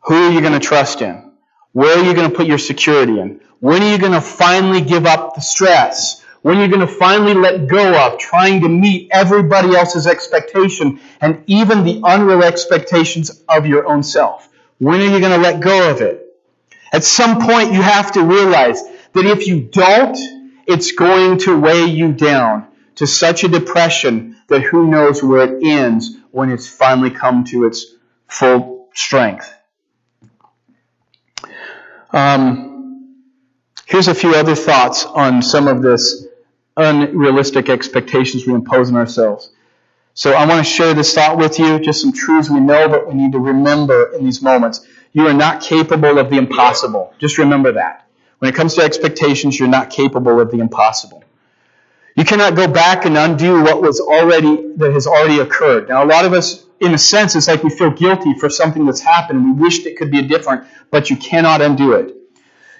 who 0.00 0.14
are 0.14 0.30
you 0.30 0.40
going 0.40 0.54
to 0.54 0.58
trust 0.58 1.02
in? 1.02 1.32
Where 1.72 1.98
are 1.98 2.02
you 2.02 2.14
going 2.14 2.30
to 2.30 2.34
put 2.34 2.46
your 2.46 2.56
security 2.56 3.20
in? 3.20 3.42
When 3.60 3.82
are 3.82 3.90
you 3.90 3.98
going 3.98 4.12
to 4.12 4.22
finally 4.22 4.80
give 4.80 5.04
up 5.04 5.34
the 5.34 5.42
stress? 5.42 6.24
When 6.48 6.56
are 6.56 6.60
you're 6.60 6.68
going 6.68 6.80
to 6.80 6.86
finally 6.86 7.34
let 7.34 7.66
go 7.66 8.06
of 8.06 8.18
trying 8.18 8.62
to 8.62 8.70
meet 8.70 9.10
everybody 9.10 9.76
else's 9.76 10.06
expectation 10.06 10.98
and 11.20 11.44
even 11.46 11.84
the 11.84 12.00
unreal 12.02 12.42
expectations 12.42 13.44
of 13.50 13.66
your 13.66 13.86
own 13.86 14.02
self. 14.02 14.48
When 14.78 14.98
are 14.98 15.04
you 15.04 15.20
going 15.20 15.32
to 15.32 15.46
let 15.46 15.60
go 15.60 15.90
of 15.90 16.00
it? 16.00 16.24
At 16.90 17.04
some 17.04 17.42
point, 17.42 17.74
you 17.74 17.82
have 17.82 18.12
to 18.12 18.22
realize 18.22 18.82
that 19.12 19.26
if 19.26 19.46
you 19.46 19.60
don't, 19.60 20.16
it's 20.66 20.92
going 20.92 21.36
to 21.40 21.60
weigh 21.60 21.84
you 21.84 22.12
down 22.12 22.66
to 22.94 23.06
such 23.06 23.44
a 23.44 23.48
depression 23.48 24.34
that 24.46 24.62
who 24.62 24.86
knows 24.86 25.22
where 25.22 25.54
it 25.54 25.62
ends 25.62 26.16
when 26.30 26.48
it's 26.48 26.66
finally 26.66 27.10
come 27.10 27.44
to 27.44 27.66
its 27.66 27.94
full 28.26 28.88
strength. 28.94 29.52
Um, 32.10 33.26
here's 33.84 34.08
a 34.08 34.14
few 34.14 34.34
other 34.34 34.54
thoughts 34.54 35.04
on 35.04 35.42
some 35.42 35.68
of 35.68 35.82
this 35.82 36.24
unrealistic 36.78 37.68
expectations 37.68 38.46
we 38.46 38.54
impose 38.54 38.90
on 38.90 38.96
ourselves. 38.96 39.50
So 40.14 40.32
I 40.32 40.46
want 40.46 40.64
to 40.64 40.70
share 40.72 40.94
this 40.94 41.14
thought 41.14 41.36
with 41.36 41.58
you, 41.58 41.78
just 41.78 42.00
some 42.00 42.12
truths 42.12 42.48
we 42.48 42.60
know, 42.60 42.88
but 42.88 43.06
we 43.06 43.14
need 43.14 43.32
to 43.32 43.38
remember 43.38 44.12
in 44.14 44.24
these 44.24 44.40
moments. 44.40 44.86
You 45.12 45.26
are 45.26 45.34
not 45.34 45.60
capable 45.62 46.18
of 46.18 46.30
the 46.30 46.38
impossible. 46.38 47.14
Just 47.18 47.38
remember 47.38 47.72
that. 47.72 48.06
When 48.38 48.48
it 48.48 48.54
comes 48.54 48.74
to 48.74 48.82
expectations, 48.82 49.58
you're 49.58 49.68
not 49.68 49.90
capable 49.90 50.40
of 50.40 50.50
the 50.50 50.58
impossible. 50.58 51.22
You 52.16 52.24
cannot 52.24 52.56
go 52.56 52.66
back 52.66 53.04
and 53.04 53.16
undo 53.16 53.62
what 53.62 53.80
was 53.80 54.00
already, 54.00 54.72
that 54.76 54.92
has 54.92 55.06
already 55.06 55.38
occurred. 55.38 55.88
Now, 55.88 56.04
a 56.04 56.06
lot 56.06 56.24
of 56.24 56.32
us, 56.32 56.66
in 56.80 56.94
a 56.94 56.98
sense, 56.98 57.36
it's 57.36 57.46
like 57.46 57.62
we 57.62 57.70
feel 57.70 57.90
guilty 57.90 58.34
for 58.34 58.50
something 58.50 58.84
that's 58.86 59.00
happened. 59.00 59.44
We 59.44 59.52
wished 59.52 59.86
it 59.86 59.96
could 59.96 60.10
be 60.10 60.22
different, 60.22 60.66
but 60.90 61.10
you 61.10 61.16
cannot 61.16 61.62
undo 61.62 61.92
it. 61.92 62.17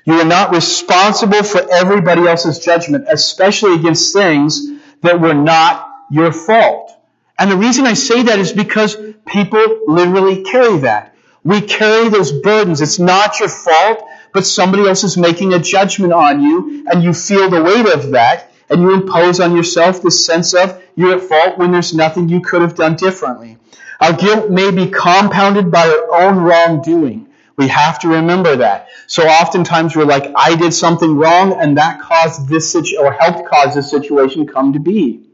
You 0.08 0.14
are 0.14 0.24
not 0.24 0.54
responsible 0.54 1.42
for 1.42 1.70
everybody 1.70 2.26
else's 2.26 2.60
judgment, 2.60 3.04
especially 3.10 3.74
against 3.74 4.14
things 4.14 4.66
that 5.02 5.20
were 5.20 5.34
not 5.34 5.86
your 6.10 6.32
fault. 6.32 6.92
And 7.38 7.50
the 7.50 7.58
reason 7.58 7.84
I 7.86 7.92
say 7.92 8.22
that 8.22 8.38
is 8.38 8.50
because 8.50 8.96
people 9.26 9.80
literally 9.86 10.44
carry 10.44 10.78
that. 10.78 11.14
We 11.44 11.60
carry 11.60 12.08
those 12.08 12.32
burdens. 12.32 12.80
It's 12.80 12.98
not 12.98 13.38
your 13.38 13.50
fault, 13.50 14.02
but 14.32 14.46
somebody 14.46 14.88
else 14.88 15.04
is 15.04 15.18
making 15.18 15.52
a 15.52 15.58
judgment 15.58 16.14
on 16.14 16.40
you, 16.40 16.86
and 16.90 17.02
you 17.02 17.12
feel 17.12 17.50
the 17.50 17.62
weight 17.62 17.92
of 17.92 18.12
that, 18.12 18.50
and 18.70 18.80
you 18.80 18.94
impose 18.94 19.40
on 19.40 19.54
yourself 19.54 20.00
this 20.00 20.24
sense 20.24 20.54
of 20.54 20.82
you're 20.96 21.16
at 21.16 21.22
fault 21.24 21.58
when 21.58 21.70
there's 21.70 21.92
nothing 21.92 22.30
you 22.30 22.40
could 22.40 22.62
have 22.62 22.74
done 22.74 22.96
differently. 22.96 23.58
Our 24.00 24.14
guilt 24.14 24.48
may 24.48 24.70
be 24.70 24.86
compounded 24.86 25.70
by 25.70 25.86
our 25.86 26.22
own 26.22 26.38
wrongdoing. 26.38 27.27
We 27.58 27.68
have 27.68 27.98
to 28.00 28.08
remember 28.08 28.56
that. 28.56 28.88
So 29.08 29.26
oftentimes 29.26 29.96
we're 29.96 30.04
like, 30.04 30.32
I 30.36 30.54
did 30.54 30.72
something 30.72 31.16
wrong, 31.16 31.52
and 31.52 31.76
that 31.76 32.00
caused 32.00 32.48
this 32.48 32.70
situation, 32.70 32.98
or 33.04 33.12
helped 33.12 33.48
cause 33.48 33.74
this 33.74 33.90
situation 33.90 34.46
come 34.46 34.72
to 34.74 34.78
be. 34.78 35.24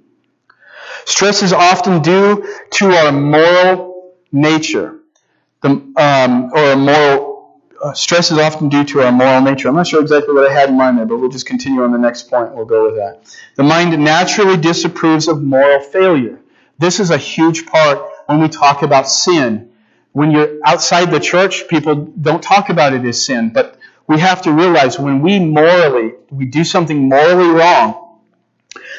Stress 1.04 1.42
is 1.42 1.52
often 1.52 2.00
due 2.00 2.48
to 2.72 2.92
our 2.92 3.12
moral 3.12 4.14
nature, 4.32 5.00
the, 5.60 5.68
um, 5.68 6.50
or 6.54 6.76
moral 6.76 7.34
uh, 7.82 7.92
stress 7.92 8.30
is 8.30 8.38
often 8.38 8.70
due 8.70 8.84
to 8.84 9.02
our 9.02 9.12
moral 9.12 9.42
nature. 9.42 9.68
I'm 9.68 9.74
not 9.74 9.86
sure 9.86 10.00
exactly 10.00 10.32
what 10.32 10.50
I 10.50 10.54
had 10.54 10.70
in 10.70 10.78
mind 10.78 10.96
there, 10.96 11.04
but 11.04 11.18
we'll 11.18 11.28
just 11.28 11.44
continue 11.44 11.82
on 11.82 11.92
the 11.92 11.98
next 11.98 12.30
point. 12.30 12.54
We'll 12.54 12.64
go 12.64 12.86
with 12.86 12.96
that. 12.96 13.36
The 13.56 13.64
mind 13.64 14.02
naturally 14.02 14.56
disapproves 14.56 15.28
of 15.28 15.42
moral 15.42 15.80
failure. 15.80 16.40
This 16.78 17.00
is 17.00 17.10
a 17.10 17.18
huge 17.18 17.66
part 17.66 17.98
when 18.24 18.40
we 18.40 18.48
talk 18.48 18.82
about 18.82 19.06
sin. 19.06 19.73
When 20.14 20.30
you're 20.30 20.60
outside 20.64 21.10
the 21.10 21.18
church, 21.18 21.66
people 21.66 21.96
don't 21.96 22.42
talk 22.42 22.70
about 22.70 22.94
it 22.94 23.04
as 23.04 23.26
sin, 23.26 23.50
but 23.50 23.76
we 24.06 24.20
have 24.20 24.42
to 24.42 24.52
realize 24.52 24.96
when 24.96 25.22
we 25.22 25.40
morally, 25.40 26.12
we 26.30 26.46
do 26.46 26.62
something 26.62 27.08
morally 27.08 27.48
wrong, 27.48 28.20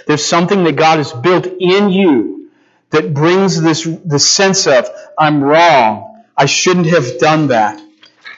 there's 0.08 0.26
something 0.26 0.66
that 0.66 0.76
God 0.76 0.98
has 0.98 1.14
built 1.14 1.48
in 1.48 1.90
you 1.90 2.50
that 2.90 3.14
brings 3.14 3.62
this, 3.62 3.86
this 4.04 4.28
sense 4.28 4.68
of, 4.68 4.90
I'm 5.18 5.42
wrong. 5.42 6.24
I 6.36 6.48
shouldn't 6.48 6.88
have 6.88 7.18
done 7.18 7.48
that. 7.48 7.82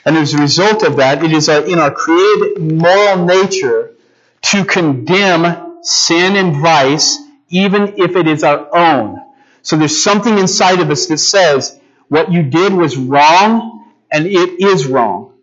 And 0.06 0.16
as 0.16 0.36
a 0.36 0.38
result 0.38 0.84
of 0.84 0.98
that, 0.98 1.24
it 1.24 1.32
is 1.32 1.50
in 1.50 1.80
our 1.80 1.92
created 1.92 2.62
moral 2.62 3.26
nature 3.26 3.96
to 4.44 4.64
condemn 4.66 5.84
sin 5.84 6.36
and 6.36 6.62
vice, 6.62 7.18
even 7.50 7.96
if 7.98 8.16
it 8.16 8.28
is 8.28 8.44
our 8.44 8.70
own. 8.76 9.20
So 9.64 9.78
there's 9.78 10.02
something 10.02 10.38
inside 10.38 10.80
of 10.80 10.92
us 10.92 11.08
that 11.08 11.18
says 11.18 11.80
what 12.10 12.32
you 12.32 12.44
did 12.44 12.74
was 12.74 12.98
wrong 12.98 13.94
and 14.12 14.26
it 14.26 14.62
is 14.62 14.88
wrong. 14.88 15.34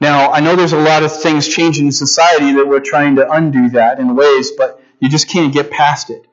Now, 0.00 0.32
I 0.32 0.40
know 0.40 0.56
there's 0.56 0.72
a 0.72 0.78
lot 0.78 1.02
of 1.02 1.22
things 1.22 1.48
changing 1.48 1.86
in 1.86 1.92
society 1.92 2.52
that 2.54 2.66
we're 2.66 2.80
trying 2.80 3.16
to 3.16 3.30
undo 3.30 3.70
that 3.70 3.98
in 4.00 4.16
ways, 4.16 4.50
but 4.52 4.82
you 4.98 5.08
just 5.08 5.28
can't 5.28 5.52
get 5.52 5.70
past 5.70 6.10
it. 6.10 6.26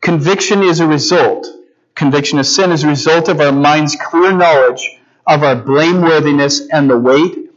Conviction 0.00 0.62
is 0.62 0.80
a 0.80 0.86
result. 0.86 1.46
Conviction 1.94 2.38
of 2.38 2.46
sin 2.46 2.72
is 2.72 2.84
a 2.84 2.88
result 2.88 3.28
of 3.28 3.40
our 3.40 3.52
mind's 3.52 3.96
clear 3.96 4.32
knowledge 4.32 4.88
of 5.26 5.42
our 5.42 5.56
blameworthiness 5.56 6.68
and 6.72 6.88
the 6.88 6.96
weight 6.96 7.50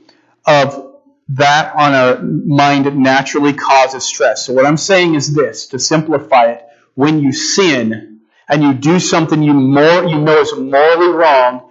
of 0.46 0.98
that 1.30 1.74
on 1.76 1.94
our 1.94 2.22
mind 2.22 2.98
naturally 2.98 3.54
causes 3.54 4.04
stress. 4.04 4.46
So 4.46 4.54
what 4.54 4.66
I'm 4.66 4.78
saying 4.78 5.16
is 5.16 5.34
this, 5.34 5.68
to 5.68 5.80
simplify 5.80 6.52
it, 6.52 6.66
when 6.96 7.22
you 7.22 7.32
sin 7.32 8.11
and 8.52 8.62
you 8.62 8.74
do 8.74 9.00
something 9.00 9.42
you 9.42 9.54
more 9.54 10.04
you 10.04 10.20
know 10.20 10.42
is 10.42 10.54
morally 10.56 11.08
wrong, 11.08 11.70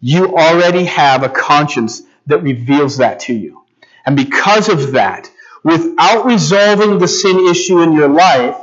you 0.00 0.36
already 0.36 0.86
have 0.86 1.22
a 1.22 1.28
conscience 1.28 2.02
that 2.26 2.42
reveals 2.42 2.96
that 2.96 3.20
to 3.20 3.34
you. 3.34 3.62
And 4.06 4.16
because 4.16 4.70
of 4.70 4.92
that, 4.92 5.30
without 5.62 6.24
resolving 6.24 6.98
the 6.98 7.06
sin 7.06 7.46
issue 7.48 7.82
in 7.82 7.92
your 7.92 8.08
life, 8.08 8.56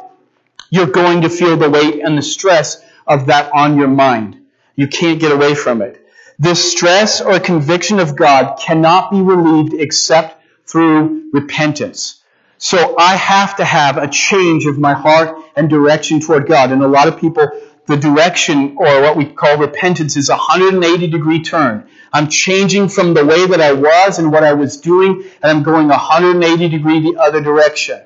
you're 0.72 0.88
going 0.88 1.22
to 1.22 1.30
feel 1.30 1.58
the 1.58 1.70
weight 1.70 2.02
and 2.04 2.18
the 2.18 2.24
stress 2.24 2.84
of 3.06 3.28
that 3.28 3.52
on 3.54 3.78
your 3.78 3.88
mind. 3.88 4.42
You 4.76 4.88
can't 4.88 5.20
get 5.20 5.32
away 5.32 5.54
from 5.54 5.82
it. 5.84 6.08
This 6.40 6.72
stress 6.72 7.22
or 7.22 7.40
conviction 7.40 8.00
of 8.00 8.16
God 8.16 8.60
cannot 8.60 9.12
be 9.12 9.22
relieved 9.22 9.74
except 9.74 10.44
through 10.66 11.30
repentance. 11.34 12.19
So 12.60 12.98
I 13.00 13.16
have 13.16 13.56
to 13.56 13.66
have 13.66 13.98
a 13.98 14.10
change 14.10 14.66
of 14.66 14.78
my 14.78 14.94
heart 14.94 15.36
and 15.56 15.70
direction 15.70 16.20
toward 16.20 16.46
God. 16.46 16.72
And 16.72 16.84
a 16.84 16.88
lot 16.88 17.08
of 17.08 17.18
people, 17.18 17.50
the 17.86 17.96
direction 17.96 18.76
or 18.78 19.02
what 19.02 19.16
we 19.16 19.26
call 19.26 19.58
repentance 19.58 20.18
is 20.18 20.28
a 20.28 20.34
180 20.34 21.08
degree 21.08 21.42
turn. 21.42 21.88
I'm 22.12 22.28
changing 22.28 22.90
from 22.90 23.14
the 23.14 23.26
way 23.26 23.48
that 23.48 23.62
I 23.62 23.72
was 23.72 24.20
and 24.20 24.30
what 24.30 24.44
I 24.44 24.54
was 24.54 24.76
doing, 24.78 25.24
and 25.42 25.52
I'm 25.52 25.64
going 25.64 25.88
180 25.88 26.68
degree 26.68 27.00
the 27.00 27.18
other 27.18 27.42
direction. 27.42 28.02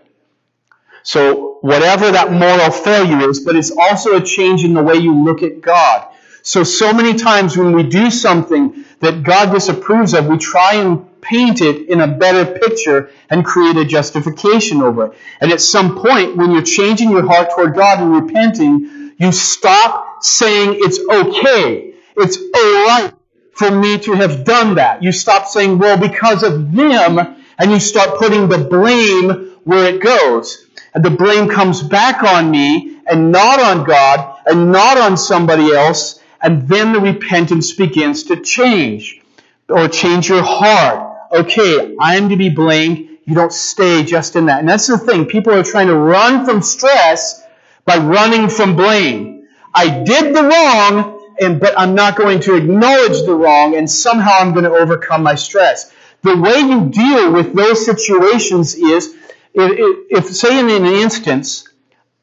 So 1.01 1.57
whatever 1.61 2.11
that 2.11 2.31
moral 2.31 2.69
failure 2.69 3.27
is, 3.29 3.39
but 3.39 3.55
it's 3.55 3.71
also 3.71 4.17
a 4.17 4.21
change 4.21 4.63
in 4.63 4.75
the 4.75 4.83
way 4.83 4.95
you 4.95 5.23
look 5.23 5.41
at 5.41 5.61
God. 5.61 6.07
So, 6.43 6.63
so 6.63 6.93
many 6.93 7.15
times 7.15 7.57
when 7.57 7.71
we 7.71 7.83
do 7.83 8.11
something 8.11 8.85
that 8.99 9.23
God 9.23 9.51
disapproves 9.51 10.13
of, 10.13 10.27
we 10.27 10.37
try 10.37 10.75
and 10.75 11.07
paint 11.23 11.61
it 11.61 11.89
in 11.89 12.01
a 12.01 12.07
better 12.07 12.59
picture 12.59 13.09
and 13.29 13.45
create 13.45 13.77
a 13.77 13.85
justification 13.85 14.81
over 14.81 15.07
it. 15.07 15.13
And 15.41 15.51
at 15.51 15.61
some 15.61 15.97
point, 15.97 16.35
when 16.35 16.51
you're 16.51 16.61
changing 16.61 17.09
your 17.11 17.25
heart 17.25 17.49
toward 17.55 17.75
God 17.75 17.99
and 17.99 18.13
repenting, 18.13 19.13
you 19.17 19.31
stop 19.31 20.23
saying 20.23 20.75
it's 20.79 20.99
okay. 20.99 21.95
It's 22.17 22.37
alright 22.37 23.13
for 23.53 23.71
me 23.71 23.99
to 23.99 24.13
have 24.13 24.43
done 24.43 24.75
that. 24.75 25.01
You 25.01 25.11
stop 25.11 25.47
saying, 25.47 25.79
well, 25.79 25.97
because 25.97 26.43
of 26.43 26.73
them, 26.73 27.19
and 27.57 27.71
you 27.71 27.79
start 27.79 28.19
putting 28.19 28.49
the 28.49 28.57
blame 28.57 29.57
where 29.63 29.85
it 29.93 30.01
goes. 30.01 30.67
And 30.93 31.03
the 31.03 31.11
blame 31.11 31.49
comes 31.49 31.81
back 31.81 32.23
on 32.23 32.51
me 32.51 32.97
and 33.07 33.31
not 33.31 33.59
on 33.59 33.83
God 33.85 34.39
and 34.45 34.71
not 34.71 34.97
on 34.97 35.17
somebody 35.17 35.71
else 35.73 36.19
and 36.43 36.67
then 36.67 36.91
the 36.91 36.99
repentance 36.99 37.71
begins 37.73 38.23
to 38.23 38.41
change 38.41 39.21
or 39.69 39.87
change 39.87 40.27
your 40.27 40.43
heart. 40.43 41.12
Okay, 41.33 41.95
I 41.99 42.17
am 42.17 42.29
to 42.29 42.37
be 42.37 42.49
blamed. 42.49 43.09
You 43.25 43.33
don't 43.33 43.51
stay 43.51 44.03
just 44.03 44.35
in 44.35 44.45
that. 44.45 44.59
And 44.59 44.69
that's 44.69 44.85
the 44.85 44.97
thing. 44.97 45.25
People 45.25 45.53
are 45.53 45.63
trying 45.63 45.87
to 45.87 45.95
run 45.95 46.45
from 46.45 46.61
stress 46.61 47.41
by 47.85 47.97
running 47.97 48.49
from 48.49 48.75
blame. 48.75 49.47
I 49.73 50.03
did 50.03 50.35
the 50.35 50.43
wrong, 50.43 51.35
and, 51.41 51.59
but 51.59 51.73
I'm 51.77 51.95
not 51.95 52.15
going 52.15 52.41
to 52.41 52.55
acknowledge 52.55 53.25
the 53.25 53.33
wrong, 53.33 53.75
and 53.75 53.89
somehow 53.89 54.33
I'm 54.39 54.51
going 54.51 54.65
to 54.65 54.71
overcome 54.71 55.23
my 55.23 55.35
stress. 55.35 55.91
The 56.21 56.37
way 56.37 56.59
you 56.59 56.89
deal 56.89 57.33
with 57.33 57.53
those 57.53 57.83
situations 57.83 58.75
is, 58.75 59.15
if, 59.55 60.25
if 60.25 60.35
say 60.35 60.59
in 60.59 60.69
an 60.69 60.85
instance, 60.85 61.67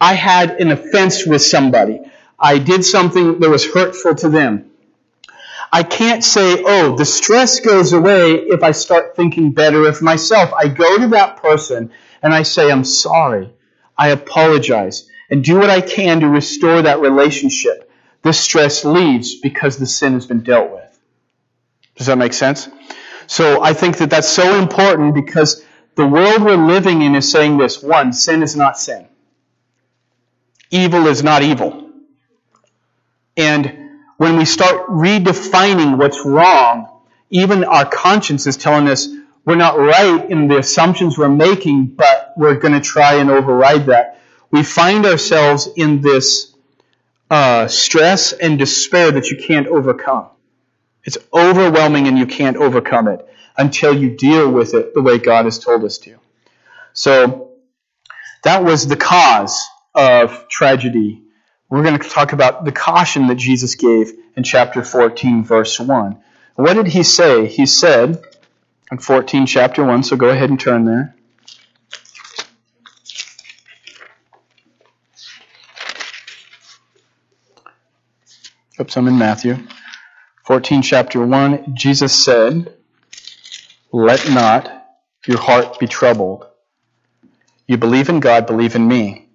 I 0.01 0.15
had 0.15 0.61
an 0.61 0.71
offense 0.71 1.27
with 1.27 1.43
somebody. 1.43 2.01
I 2.39 2.59
did 2.59 2.85
something 2.85 3.41
that 3.41 3.51
was 3.51 3.67
hurtful 3.71 4.15
to 4.17 4.29
them. 4.29 4.70
I 5.73 5.83
can't 5.85 6.25
say, 6.25 6.63
oh, 6.67 6.97
the 6.97 7.05
stress 7.05 7.61
goes 7.61 7.93
away 7.93 8.33
if 8.33 8.63
I 8.63 8.73
start 8.73 9.15
thinking 9.15 9.53
better 9.53 9.87
of 9.87 10.03
myself. 10.03 10.53
I 10.53 10.69
go 10.69 10.99
to 10.99 11.09
that 11.09 11.37
person 11.37 11.93
and 12.23 12.35
I 12.35 12.43
say, 12.43 12.71
I'm 12.71 12.85
sorry. 12.85 13.53
I 13.97 14.09
apologize 14.09 15.09
and 15.31 15.45
do 15.45 15.59
what 15.59 15.71
I 15.71 15.81
can 15.81 16.21
to 16.21 16.29
restore 16.29 16.83
that 16.83 17.01
relationship. 17.01 17.91
The 18.23 18.33
stress 18.33 18.85
leaves 18.85 19.37
because 19.37 19.77
the 19.77 19.87
sin 19.87 20.15
has 20.15 20.27
been 20.27 20.41
dealt 20.41 20.73
with. 20.73 21.01
Does 21.97 22.09
that 22.09 22.19
make 22.19 22.33
sense? 22.33 22.69
So 23.27 23.63
I 23.63 23.73
think 23.75 23.99
that 23.99 24.11
that's 24.11 24.29
so 24.29 24.61
important 24.61 25.15
because 25.15 25.65
the 25.95 26.07
world 26.07 26.43
we're 26.43 26.57
living 26.57 27.03
in 27.03 27.15
is 27.15 27.31
saying 27.31 27.59
this. 27.59 27.83
One, 27.83 28.13
sin 28.13 28.43
is 28.43 28.57
not 28.57 28.79
sin. 28.79 29.07
Evil 30.71 31.07
is 31.07 31.23
not 31.23 31.43
evil. 31.43 31.91
And 33.37 33.80
when 34.21 34.37
we 34.37 34.45
start 34.45 34.87
redefining 34.89 35.97
what's 35.97 36.27
wrong, 36.27 36.91
even 37.31 37.65
our 37.65 37.87
conscience 37.87 38.47
is 38.47 38.59
telling 38.59 38.87
us 38.87 39.09
we're 39.47 39.57
not 39.57 39.79
right 39.79 40.29
in 40.29 40.47
the 40.47 40.59
assumptions 40.59 41.17
we're 41.17 41.31
making, 41.31 41.87
but 41.87 42.35
we're 42.37 42.57
going 42.57 42.75
to 42.75 42.83
try 42.83 43.15
and 43.15 43.31
override 43.31 43.87
that. 43.87 44.21
We 44.51 44.63
find 44.63 45.07
ourselves 45.07 45.71
in 45.75 46.03
this 46.03 46.55
uh, 47.31 47.67
stress 47.69 48.35
and 48.35 48.59
despair 48.59 49.11
that 49.11 49.31
you 49.31 49.39
can't 49.39 49.69
overcome. 49.69 50.29
It's 51.05 51.17
overwhelming 51.33 52.07
and 52.07 52.19
you 52.19 52.27
can't 52.27 52.59
overcome 52.59 53.09
it 53.09 53.27
until 53.57 53.97
you 53.97 54.19
deal 54.19 54.51
with 54.51 54.75
it 54.75 54.93
the 54.93 55.01
way 55.01 55.17
God 55.17 55.47
has 55.47 55.59
told 55.59 55.83
us 55.83 55.97
to. 55.97 56.19
So 56.93 57.53
that 58.45 58.65
was 58.65 58.87
the 58.87 58.97
cause 58.97 59.67
of 59.95 60.47
tragedy 60.51 61.23
we're 61.71 61.85
going 61.85 61.99
to 61.99 62.09
talk 62.09 62.33
about 62.33 62.65
the 62.65 62.73
caution 62.73 63.29
that 63.29 63.37
Jesus 63.37 63.77
gave 63.77 64.13
in 64.37 64.43
chapter 64.43 64.83
14, 64.83 65.45
verse 65.45 65.79
1. 65.79 66.21
What 66.57 66.75
did 66.75 66.89
he 66.89 67.05
say? 67.05 67.47
He 67.47 67.65
said 67.65 68.23
in 68.91 68.99
14, 68.99 69.47
chapter 69.47 69.85
1, 69.85 70.03
so 70.03 70.17
go 70.17 70.29
ahead 70.29 70.51
and 70.51 70.59
turn 70.59 70.85
there. 70.85 71.15
Oops, 78.81 78.97
I'm 78.97 79.07
in 79.07 79.19
Matthew. 79.19 79.57
14, 80.47 80.83
chapter 80.83 81.25
1, 81.25 81.77
Jesus 81.77 82.13
said, 82.13 82.75
Let 83.93 84.29
not 84.29 84.71
your 85.27 85.39
heart 85.39 85.79
be 85.79 85.87
troubled. 85.87 86.47
You 87.69 87.77
believe 87.77 88.09
in 88.09 88.19
God, 88.19 88.47
believe 88.47 88.75
in 88.75 88.89
me. 88.89 89.30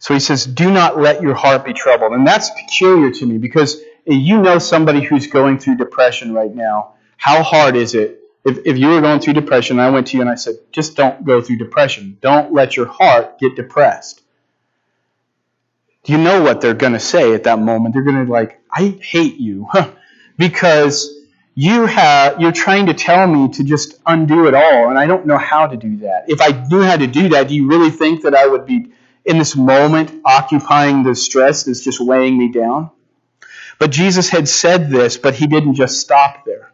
So 0.00 0.14
he 0.14 0.20
says, 0.20 0.46
do 0.46 0.70
not 0.70 0.98
let 0.98 1.20
your 1.20 1.34
heart 1.34 1.64
be 1.64 1.74
troubled. 1.74 2.12
And 2.12 2.26
that's 2.26 2.50
peculiar 2.50 3.10
to 3.10 3.26
me 3.26 3.36
because 3.36 3.80
you 4.06 4.40
know 4.40 4.58
somebody 4.58 5.02
who's 5.02 5.26
going 5.26 5.58
through 5.58 5.76
depression 5.76 6.32
right 6.32 6.52
now. 6.52 6.94
How 7.18 7.42
hard 7.42 7.76
is 7.76 7.94
it? 7.94 8.18
If, 8.42 8.60
if 8.64 8.78
you 8.78 8.88
were 8.88 9.02
going 9.02 9.20
through 9.20 9.34
depression, 9.34 9.78
I 9.78 9.90
went 9.90 10.06
to 10.08 10.16
you 10.16 10.22
and 10.22 10.30
I 10.30 10.36
said, 10.36 10.54
just 10.72 10.96
don't 10.96 11.22
go 11.26 11.42
through 11.42 11.58
depression. 11.58 12.16
Don't 12.22 12.50
let 12.54 12.76
your 12.76 12.86
heart 12.86 13.38
get 13.38 13.56
depressed. 13.56 14.22
Do 16.04 16.12
you 16.12 16.18
know 16.18 16.42
what 16.42 16.62
they're 16.62 16.72
going 16.72 16.94
to 16.94 17.00
say 17.00 17.34
at 17.34 17.44
that 17.44 17.58
moment? 17.58 17.92
They're 17.92 18.02
going 18.02 18.20
to 18.20 18.24
be 18.24 18.30
like, 18.30 18.58
I 18.72 18.98
hate 19.02 19.36
you 19.36 19.68
because 20.38 21.14
you 21.54 21.84
have 21.84 22.40
you're 22.40 22.52
trying 22.52 22.86
to 22.86 22.94
tell 22.94 23.26
me 23.26 23.52
to 23.52 23.64
just 23.64 24.00
undo 24.06 24.46
it 24.46 24.54
all 24.54 24.88
and 24.88 24.98
I 24.98 25.06
don't 25.06 25.26
know 25.26 25.36
how 25.36 25.66
to 25.66 25.76
do 25.76 25.98
that. 25.98 26.24
If 26.28 26.40
I 26.40 26.66
knew 26.70 26.80
how 26.80 26.96
to 26.96 27.06
do 27.06 27.28
that, 27.30 27.48
do 27.48 27.54
you 27.54 27.68
really 27.68 27.90
think 27.90 28.22
that 28.22 28.34
I 28.34 28.46
would 28.46 28.64
be 28.64 28.92
in 29.30 29.38
this 29.38 29.56
moment 29.56 30.22
occupying 30.24 31.02
the 31.02 31.14
stress 31.14 31.66
is 31.66 31.82
just 31.82 32.00
weighing 32.00 32.36
me 32.36 32.52
down? 32.52 32.90
But 33.78 33.90
Jesus 33.90 34.28
had 34.28 34.48
said 34.48 34.90
this, 34.90 35.16
but 35.16 35.34
he 35.34 35.46
didn't 35.46 35.74
just 35.74 36.00
stop 36.00 36.44
there. 36.44 36.72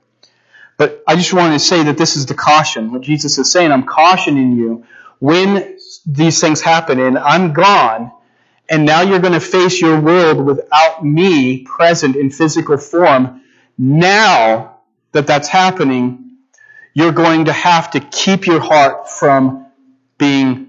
But 0.77 1.03
I 1.07 1.15
just 1.17 1.33
wanted 1.33 1.53
to 1.53 1.59
say 1.61 1.85
that 1.85 1.97
this 1.97 2.17
is 2.17 2.27
the 2.27 2.35
caution. 2.35 2.93
What 2.93 3.03
Jesus 3.03 3.39
is 3.39 3.51
saying, 3.53 3.71
I'm 3.71 3.85
cautioning 3.85 4.57
you 4.57 4.85
when 5.19 5.79
these 6.07 6.41
things 6.41 6.61
happen 6.61 6.99
and 7.01 7.17
I'm 7.19 7.53
gone, 7.53 8.13
and 8.69 8.85
now 8.85 9.03
you're 9.03 9.21
going 9.21 9.33
to 9.33 9.41
face 9.41 9.81
your 9.81 10.01
world 10.01 10.45
without 10.45 11.05
me 11.05 11.65
present 11.65 12.17
in 12.17 12.31
physical 12.31 12.77
form. 12.77 13.43
Now 13.79 14.81
that 15.13 15.27
that's 15.27 15.49
happening, 15.49 16.39
you're 16.93 17.13
going 17.13 17.45
to 17.45 17.53
have 17.53 17.93
to 17.93 18.01
keep 18.01 18.47
your 18.47 18.61
heart 18.61 19.09
from 19.09 19.67
being 20.19 20.66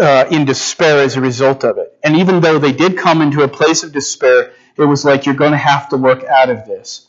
uh, 0.00 0.26
in 0.30 0.44
despair 0.44 1.02
as 1.02 1.16
a 1.16 1.20
result 1.20 1.64
of 1.64 1.78
it. 1.78 1.98
And 2.04 2.16
even 2.16 2.40
though 2.40 2.58
they 2.58 2.72
did 2.72 2.96
come 2.96 3.22
into 3.22 3.42
a 3.42 3.48
place 3.48 3.82
of 3.82 3.92
despair, 3.92 4.52
it 4.76 4.84
was 4.84 5.04
like 5.04 5.26
you're 5.26 5.34
going 5.34 5.52
to 5.52 5.58
have 5.58 5.88
to 5.90 5.96
work 5.96 6.24
out 6.24 6.50
of 6.50 6.66
this. 6.66 7.06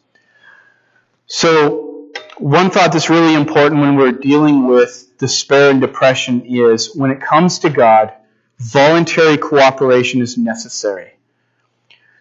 So, 1.27 2.07
one 2.37 2.71
thought 2.71 2.93
that's 2.93 3.09
really 3.09 3.35
important 3.35 3.81
when 3.81 3.95
we're 3.95 4.13
dealing 4.13 4.65
with 4.65 5.11
despair 5.19 5.69
and 5.69 5.79
depression 5.79 6.41
is 6.41 6.95
when 6.95 7.11
it 7.11 7.21
comes 7.21 7.59
to 7.59 7.69
God, 7.69 8.13
voluntary 8.57 9.37
cooperation 9.37 10.21
is 10.21 10.37
necessary. 10.37 11.11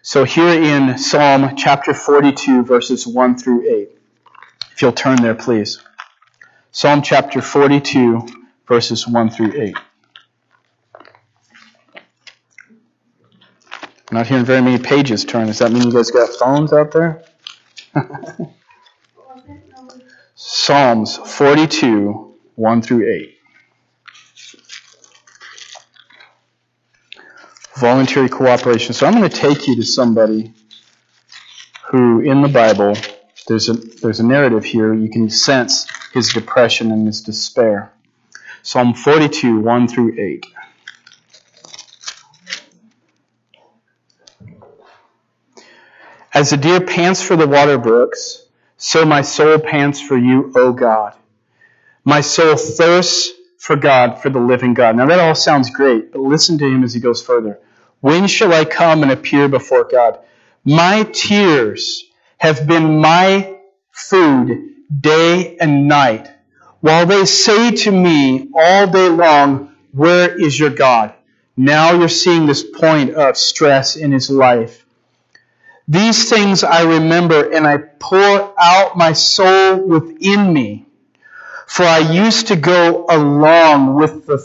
So, 0.03 0.25
here 0.25 0.61
in 0.61 0.97
Psalm 0.97 1.55
chapter 1.55 1.93
42, 1.93 2.63
verses 2.63 3.07
1 3.07 3.37
through 3.37 3.67
8, 3.67 3.89
if 4.73 4.81
you'll 4.81 4.91
turn 4.91 5.21
there, 5.21 5.35
please. 5.35 5.81
Psalm 6.71 7.01
chapter 7.01 7.41
42, 7.41 8.27
verses 8.67 9.07
1 9.07 9.29
through 9.31 9.59
8. 9.59 9.75
I'm 14.09 14.17
not 14.17 14.27
hearing 14.27 14.45
very 14.45 14.61
many 14.61 14.81
pages 14.81 15.23
turn. 15.23 15.47
Does 15.47 15.59
that 15.59 15.71
mean 15.71 15.83
you 15.83 15.91
guys 15.91 16.09
got 16.09 16.29
phones 16.29 16.73
out 16.73 16.91
there? 16.91 17.23
Psalms 20.33 21.17
42, 21.17 22.33
1 22.55 22.81
through 22.81 23.07
8. 23.07 23.37
Voluntary 27.77 28.29
cooperation. 28.29 28.93
So 28.93 29.05
I'm 29.05 29.13
going 29.13 29.29
to 29.29 29.35
take 29.35 29.67
you 29.67 29.75
to 29.75 29.83
somebody 29.83 30.53
who, 31.91 32.21
in 32.21 32.41
the 32.41 32.49
Bible, 32.49 32.95
there's 33.47 33.69
a, 33.69 33.73
there's 33.73 34.19
a 34.19 34.25
narrative 34.25 34.63
here. 34.63 34.91
You 34.91 35.09
can 35.11 35.29
sense 35.29 35.85
his 36.13 36.33
depression 36.33 36.91
and 36.91 37.05
his 37.05 37.21
despair. 37.21 37.93
Psalm 38.63 38.95
42, 38.95 39.59
1 39.59 39.87
through 39.87 40.19
8. 40.19 40.45
As 46.33 46.51
the 46.51 46.57
deer 46.57 46.81
pants 46.81 47.21
for 47.23 47.35
the 47.35 47.47
water 47.47 47.77
brooks, 47.77 48.45
so 48.77 49.03
my 49.05 49.21
soul 49.21 49.59
pants 49.59 49.99
for 49.99 50.17
you, 50.17 50.51
O 50.55 50.73
God. 50.73 51.13
My 52.05 52.21
soul 52.21 52.55
thirsts 52.55 53.31
for 53.57 53.75
God, 53.75 54.21
for 54.21 54.29
the 54.29 54.39
living 54.39 54.73
God. 54.73 54.95
Now 54.95 55.07
that 55.07 55.19
all 55.19 55.35
sounds 55.35 55.69
great, 55.69 56.11
but 56.11 56.21
listen 56.21 56.57
to 56.59 56.65
him 56.65 56.83
as 56.83 56.93
he 56.93 56.99
goes 56.99 57.21
further. 57.21 57.59
When 57.99 58.27
shall 58.27 58.53
I 58.53 58.63
come 58.65 59.03
and 59.03 59.11
appear 59.11 59.49
before 59.49 59.83
God? 59.83 60.19
My 60.63 61.03
tears 61.11 62.05
have 62.37 62.67
been 62.67 62.99
my 63.01 63.57
food 63.91 64.75
day 65.01 65.57
and 65.57 65.87
night, 65.87 66.29
while 66.79 67.05
they 67.05 67.25
say 67.25 67.71
to 67.71 67.91
me 67.91 68.49
all 68.55 68.87
day 68.87 69.09
long, 69.09 69.75
Where 69.91 70.29
is 70.39 70.57
your 70.57 70.69
God? 70.69 71.13
Now 71.57 71.91
you're 71.93 72.07
seeing 72.07 72.45
this 72.45 72.63
point 72.63 73.15
of 73.15 73.35
stress 73.35 73.97
in 73.97 74.11
his 74.11 74.29
life. 74.29 74.85
These 75.89 76.29
things 76.29 76.63
I 76.63 76.83
remember, 76.83 77.51
and 77.51 77.65
I 77.65 77.77
pour 77.77 78.53
out 78.61 78.95
my 78.95 79.13
soul 79.13 79.87
within 79.87 80.53
me. 80.53 80.85
For 81.65 81.83
I 81.83 81.97
used 81.97 82.47
to 82.47 82.55
go 82.55 83.07
along 83.09 83.95
with 83.95 84.27
the, 84.27 84.37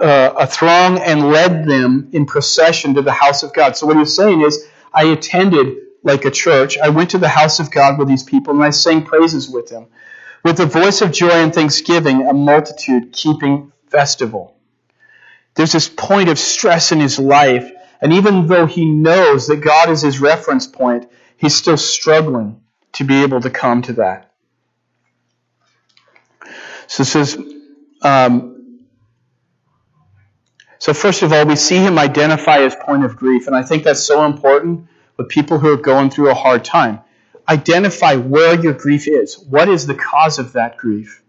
uh, 0.00 0.34
a 0.36 0.46
throng 0.46 0.98
and 0.98 1.30
led 1.30 1.66
them 1.66 2.08
in 2.12 2.26
procession 2.26 2.94
to 2.94 3.02
the 3.02 3.12
house 3.12 3.44
of 3.44 3.54
God. 3.54 3.76
So 3.76 3.86
what 3.86 3.96
he's 3.96 4.16
saying 4.16 4.40
is, 4.40 4.66
I 4.92 5.04
attended 5.04 5.76
like 6.02 6.24
a 6.24 6.32
church. 6.32 6.78
I 6.78 6.88
went 6.88 7.10
to 7.10 7.18
the 7.18 7.28
house 7.28 7.60
of 7.60 7.70
God 7.70 7.96
with 7.96 8.08
these 8.08 8.24
people, 8.24 8.52
and 8.52 8.64
I 8.64 8.70
sang 8.70 9.04
praises 9.04 9.48
with 9.48 9.68
them. 9.68 9.86
With 10.44 10.58
a 10.58 10.66
voice 10.66 11.00
of 11.00 11.12
joy 11.12 11.30
and 11.30 11.54
thanksgiving, 11.54 12.26
a 12.26 12.32
multitude 12.32 13.12
keeping 13.12 13.70
festival. 13.86 14.56
There's 15.54 15.72
this 15.72 15.88
point 15.88 16.28
of 16.28 16.40
stress 16.40 16.90
in 16.90 16.98
his 16.98 17.20
life 17.20 17.70
and 18.00 18.12
even 18.12 18.46
though 18.46 18.66
he 18.66 18.84
knows 18.84 19.46
that 19.48 19.56
God 19.56 19.90
is 19.90 20.02
his 20.02 20.20
reference 20.20 20.66
point, 20.66 21.10
he's 21.36 21.54
still 21.54 21.76
struggling 21.76 22.60
to 22.92 23.04
be 23.04 23.22
able 23.22 23.40
to 23.40 23.50
come 23.50 23.82
to 23.82 23.94
that. 23.94 24.32
So 26.86 27.02
it 27.02 27.06
says, 27.06 27.38
um, 28.02 28.56
so 30.78 30.94
first 30.94 31.22
of 31.22 31.32
all, 31.32 31.46
we 31.46 31.56
see 31.56 31.78
him 31.78 31.98
identify 31.98 32.60
his 32.60 32.76
point 32.76 33.04
of 33.04 33.16
grief, 33.16 33.46
and 33.46 33.56
I 33.56 33.62
think 33.62 33.82
that's 33.82 34.02
so 34.02 34.24
important 34.24 34.88
with 35.16 35.28
people 35.28 35.58
who 35.58 35.72
are 35.72 35.78
going 35.78 36.10
through 36.10 36.30
a 36.30 36.34
hard 36.34 36.64
time. 36.64 37.00
Identify 37.48 38.16
where 38.16 38.60
your 38.60 38.74
grief 38.74 39.08
is. 39.08 39.38
What 39.38 39.68
is 39.68 39.86
the 39.86 39.94
cause 39.94 40.38
of 40.38 40.52
that 40.52 40.76
grief? 40.76 41.22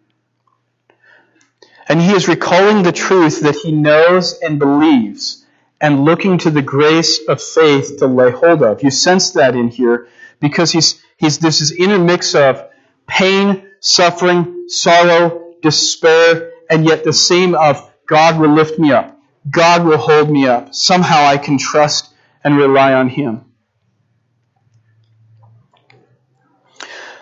And 1.88 2.02
he 2.02 2.12
is 2.12 2.28
recalling 2.28 2.84
the 2.84 2.92
truth 2.92 3.42
that 3.42 3.56
he 3.56 3.72
knows 3.72 4.40
and 4.40 4.60
believes 4.60 5.46
and 5.80 6.06
looking 6.06 6.38
to 6.40 6.50
the 6.50 6.62
grace 6.62 7.20
of 7.28 7.42
faith 7.42 7.98
to 7.98 8.08
lay 8.08 8.32
hold 8.32 8.64
of. 8.64 8.84
You 8.84 8.92
sense 8.92 9.32
that 9.32 9.56
in 9.56 9.68
here 9.70 10.08
because 10.40 10.72
he's, 10.72 11.02
he's 11.18 11.40
this 11.40 11.62
is 11.62 11.72
intermix 11.72 12.36
of 12.36 12.64
pain, 13.08 13.68
suffering, 13.80 14.66
sorrow, 14.68 15.54
despair, 15.62 16.52
and 16.70 16.86
yet 16.86 17.04
the 17.04 17.14
same 17.14 17.56
of 17.56 17.92
God 18.08 18.40
will 18.40 18.54
lift 18.54 18.80
me 18.80 18.92
up. 18.92 19.20
God 19.50 19.86
will 19.86 19.98
hold 19.98 20.30
me 20.30 20.48
up. 20.48 20.74
Somehow 20.74 21.26
I 21.26 21.38
can 21.38 21.58
trust 21.58 22.14
and 22.44 22.58
rely 22.58 22.94
on 22.94 23.10
Him. 23.10 23.46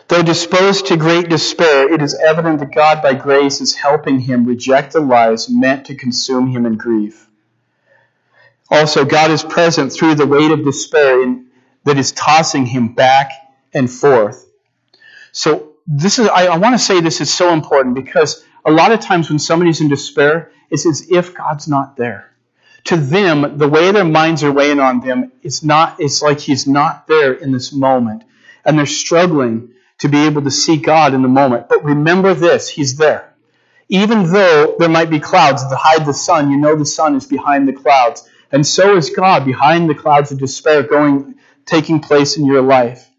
Though 0.08 0.22
disposed 0.22 0.86
to 0.88 0.98
great 0.98 1.30
despair, 1.30 1.92
it 1.92 2.02
is 2.02 2.14
evident 2.14 2.60
that 2.60 2.76
God 2.76 3.02
by 3.02 3.16
grace 3.16 3.60
is 3.60 3.74
helping 3.74 4.20
him 4.20 4.46
reject 4.46 4.94
the 4.94 5.00
lies 5.00 5.50
meant 5.50 5.88
to 5.88 5.96
consume 5.96 6.48
him 6.48 6.68
in 6.68 6.78
grief. 6.78 7.28
Also, 8.70 9.06
God 9.06 9.32
is 9.32 9.44
present 9.44 9.94
through 9.94 10.16
the 10.16 10.26
weight 10.26 10.52
of 10.52 10.64
despair 10.64 11.44
that 11.84 11.98
is 11.98 12.12
tossing 12.12 12.66
him 12.66 12.94
back 12.94 13.32
and 13.74 13.90
forth. 13.90 14.50
So, 15.32 15.74
this 15.88 16.18
is, 16.18 16.28
I, 16.28 16.48
I 16.48 16.58
want 16.58 16.74
to 16.74 16.80
say 16.80 17.00
this 17.00 17.22
is 17.22 17.32
so 17.32 17.54
important 17.54 17.94
because 17.94 18.44
a 18.66 18.72
lot 18.72 18.92
of 18.92 19.00
times 19.00 19.30
when 19.30 19.38
somebody's 19.38 19.82
in 19.82 19.88
despair, 19.88 20.52
it's 20.72 20.86
as 20.86 21.10
if 21.12 21.36
God's 21.36 21.68
not 21.68 21.96
there. 21.96 22.32
To 22.86 22.98
them, 22.98 23.58
the 23.58 23.68
way 23.68 23.92
their 23.92 24.06
minds 24.06 24.44
are 24.44 24.52
weighing 24.52 24.80
on 24.80 25.00
them, 25.00 25.32
it's 25.44 25.64
not, 25.64 26.00
it's 26.00 26.22
like 26.22 26.40
He's 26.40 26.68
not 26.68 27.08
there 27.08 27.34
in 27.34 27.52
this 27.52 27.72
moment. 27.72 28.24
And 28.64 28.78
they're 28.78 28.86
struggling 28.86 29.74
to 30.00 30.08
be 30.08 30.26
able 30.26 30.42
to 30.44 30.52
see 30.52 30.78
God 30.78 31.14
in 31.14 31.22
the 31.22 31.28
moment. 31.28 31.70
But 31.70 31.84
remember 31.84 32.34
this, 32.34 32.68
He's 32.68 32.98
there. 32.98 33.34
Even 33.90 34.32
though 34.32 34.76
there 34.80 34.90
might 34.90 35.12
be 35.12 35.20
clouds 35.20 35.68
that 35.68 35.76
hide 35.76 36.06
the 36.06 36.14
sun, 36.14 36.50
you 36.50 36.58
know 36.58 36.76
the 36.76 36.86
sun 36.86 37.16
is 37.16 37.28
behind 37.28 37.68
the 37.68 37.74
clouds. 37.74 38.28
And 38.52 38.66
so 38.66 38.98
is 38.98 39.10
God 39.10 39.46
behind 39.46 39.90
the 39.90 39.96
clouds 39.96 40.32
of 40.32 40.40
despair 40.40 40.84
going, 40.84 41.36
taking 41.66 42.00
place 42.00 42.38
in 42.38 42.46
your 42.46 42.62
life. 42.62 43.10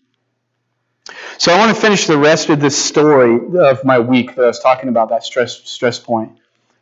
So 1.38 1.52
I 1.52 1.58
want 1.58 1.74
to 1.74 1.80
finish 1.80 2.06
the 2.06 2.18
rest 2.18 2.48
of 2.48 2.60
this 2.60 2.76
story 2.76 3.38
of 3.58 3.84
my 3.84 3.98
week 3.98 4.34
that 4.34 4.42
I 4.42 4.46
was 4.46 4.60
talking 4.60 4.88
about, 4.88 5.10
that 5.10 5.24
stress, 5.24 5.60
stress 5.68 5.98
point. 5.98 6.38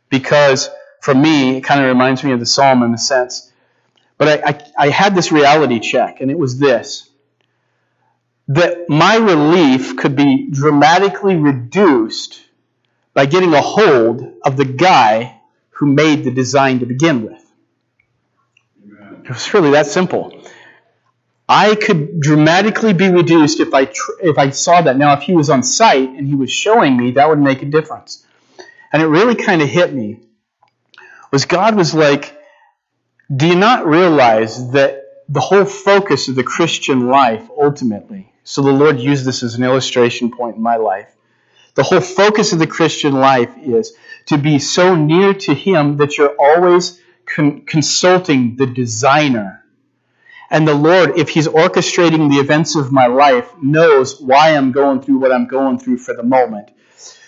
Because 0.09 0.69
for 1.01 1.13
me, 1.13 1.57
it 1.57 1.61
kind 1.61 1.81
of 1.81 1.87
reminds 1.87 2.23
me 2.23 2.31
of 2.31 2.39
the 2.39 2.45
psalm 2.45 2.83
in 2.83 2.93
a 2.93 2.97
sense. 2.97 3.51
But 4.17 4.27
I, 4.45 4.49
I, 4.49 4.85
I 4.85 4.89
had 4.89 5.13
this 5.13 5.31
reality 5.31 5.79
check, 5.79 6.21
and 6.21 6.31
it 6.31 6.37
was 6.37 6.57
this 6.57 7.09
that 8.47 8.87
my 8.89 9.15
relief 9.15 9.97
could 9.97 10.15
be 10.15 10.47
dramatically 10.51 11.35
reduced 11.35 12.41
by 13.13 13.25
getting 13.25 13.53
a 13.53 13.61
hold 13.61 14.33
of 14.43 14.57
the 14.57 14.65
guy 14.65 15.41
who 15.71 15.87
made 15.87 16.23
the 16.23 16.31
design 16.31 16.79
to 16.79 16.85
begin 16.85 17.23
with. 17.23 17.44
It 19.25 19.29
was 19.29 19.53
really 19.55 19.71
that 19.71 19.87
simple. 19.87 20.43
I 21.49 21.73
could 21.73 22.19
dramatically 22.19 22.93
be 22.93 23.09
reduced 23.09 23.59
if 23.59 23.73
I 23.73 23.85
tr- 23.85 24.19
if 24.21 24.37
I 24.37 24.51
saw 24.51 24.83
that. 24.83 24.97
Now, 24.97 25.13
if 25.13 25.23
he 25.23 25.33
was 25.33 25.49
on 25.49 25.63
site 25.63 26.09
and 26.09 26.27
he 26.27 26.35
was 26.35 26.51
showing 26.51 26.95
me, 26.95 27.11
that 27.11 27.27
would 27.27 27.39
make 27.39 27.63
a 27.63 27.65
difference. 27.65 28.23
And 28.93 29.01
it 29.01 29.07
really 29.07 29.33
kind 29.33 29.63
of 29.63 29.67
hit 29.67 29.93
me. 29.93 30.19
Was 31.31 31.45
God 31.45 31.75
was 31.75 31.95
like, 31.95 32.37
do 33.35 33.47
you 33.47 33.55
not 33.55 33.87
realize 33.87 34.71
that 34.71 35.03
the 35.27 35.39
whole 35.39 35.65
focus 35.65 36.27
of 36.27 36.35
the 36.35 36.43
Christian 36.43 37.07
life 37.07 37.49
ultimately? 37.59 38.31
So 38.43 38.61
the 38.61 38.71
Lord 38.71 38.99
used 38.99 39.25
this 39.25 39.41
as 39.41 39.55
an 39.55 39.63
illustration 39.63 40.31
point 40.31 40.55
in 40.55 40.61
my 40.61 40.75
life. 40.75 41.11
The 41.73 41.83
whole 41.83 41.99
focus 41.99 42.53
of 42.53 42.59
the 42.59 42.67
Christian 42.67 43.13
life 43.13 43.49
is 43.57 43.93
to 44.27 44.37
be 44.37 44.59
so 44.59 44.95
near 44.95 45.33
to 45.33 45.53
Him 45.55 45.97
that 45.97 46.17
you're 46.17 46.35
always 46.39 47.01
con- 47.25 47.61
consulting 47.61 48.55
the 48.55 48.67
designer 48.67 49.65
and 50.49 50.67
the 50.67 50.75
Lord, 50.75 51.17
if 51.17 51.29
He's 51.29 51.47
orchestrating 51.47 52.29
the 52.29 52.39
events 52.39 52.75
of 52.75 52.91
my 52.91 53.07
life, 53.07 53.49
knows 53.61 54.21
why 54.21 54.55
I'm 54.55 54.71
going 54.71 55.01
through 55.01 55.17
what 55.17 55.31
I'm 55.31 55.47
going 55.47 55.79
through 55.79 55.97
for 55.97 56.13
the 56.13 56.23
moment. 56.23 56.69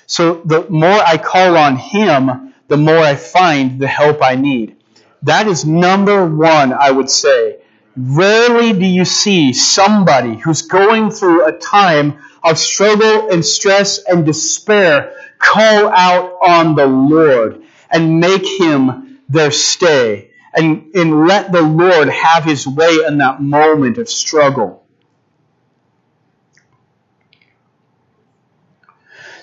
So 0.05 0.35
the 0.45 0.69
more 0.69 0.99
I 0.99 1.17
call 1.17 1.57
on 1.57 1.77
Him, 1.77 2.53
the 2.67 2.77
more 2.77 2.97
I 2.97 3.15
find 3.15 3.79
the 3.79 3.87
help 3.87 4.21
I 4.21 4.35
need. 4.35 4.77
That 5.23 5.47
is 5.47 5.65
number 5.65 6.25
one, 6.25 6.73
I 6.73 6.91
would 6.91 7.09
say. 7.09 7.59
Rarely 7.95 8.73
do 8.73 8.85
you 8.85 9.05
see 9.05 9.53
somebody 9.53 10.35
who's 10.35 10.61
going 10.61 11.09
through 11.09 11.47
a 11.47 11.57
time 11.57 12.19
of 12.43 12.59
struggle 12.59 13.31
and 13.31 13.43
stress 13.43 13.97
and 14.03 14.25
despair 14.25 15.13
call 15.39 15.89
out 15.89 16.37
on 16.47 16.75
the 16.75 16.85
Lord 16.85 17.63
and 17.89 18.19
make 18.19 18.45
Him 18.45 19.06
their 19.29 19.51
stay 19.51 20.31
and, 20.53 20.95
and 20.95 21.27
let 21.27 21.51
the 21.51 21.61
Lord 21.61 22.09
have 22.09 22.43
his 22.43 22.67
way 22.67 22.99
in 23.07 23.19
that 23.19 23.41
moment 23.41 23.97
of 23.97 24.09
struggle. 24.09 24.83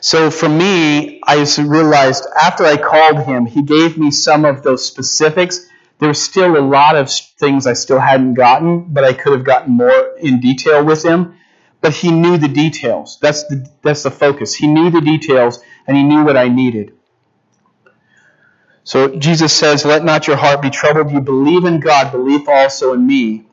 So 0.00 0.30
for 0.30 0.48
me, 0.50 1.22
I 1.26 1.46
realized 1.58 2.26
after 2.38 2.64
I 2.64 2.76
called 2.76 3.24
him, 3.24 3.46
he 3.46 3.62
gave 3.62 3.96
me 3.96 4.10
some 4.10 4.44
of 4.44 4.62
those 4.62 4.84
specifics. 4.84 5.66
There's 5.98 6.20
still 6.20 6.58
a 6.58 6.60
lot 6.60 6.96
of 6.96 7.10
things 7.10 7.66
I 7.66 7.72
still 7.72 8.00
hadn't 8.00 8.34
gotten, 8.34 8.92
but 8.92 9.04
I 9.04 9.14
could 9.14 9.32
have 9.32 9.44
gotten 9.44 9.72
more 9.72 10.14
in 10.18 10.40
detail 10.40 10.84
with 10.84 11.02
him. 11.02 11.36
But 11.80 11.94
he 11.94 12.10
knew 12.10 12.36
the 12.36 12.48
details. 12.48 13.18
That's 13.20 13.44
the, 13.44 13.66
that's 13.82 14.02
the 14.02 14.10
focus. 14.10 14.54
He 14.54 14.66
knew 14.66 14.90
the 14.90 15.00
details, 15.00 15.60
and 15.86 15.96
he 15.96 16.02
knew 16.02 16.24
what 16.24 16.36
I 16.36 16.48
needed. 16.48 16.92
So 18.84 19.16
Jesus 19.16 19.52
says, 19.52 19.84
Let 19.84 20.04
not 20.04 20.26
your 20.26 20.36
heart 20.36 20.62
be 20.62 20.70
troubled. 20.70 21.10
You 21.10 21.20
believe 21.20 21.64
in 21.64 21.80
God, 21.80 22.12
believe 22.12 22.48
also 22.48 22.92
in 22.92 23.06
me. 23.06 23.46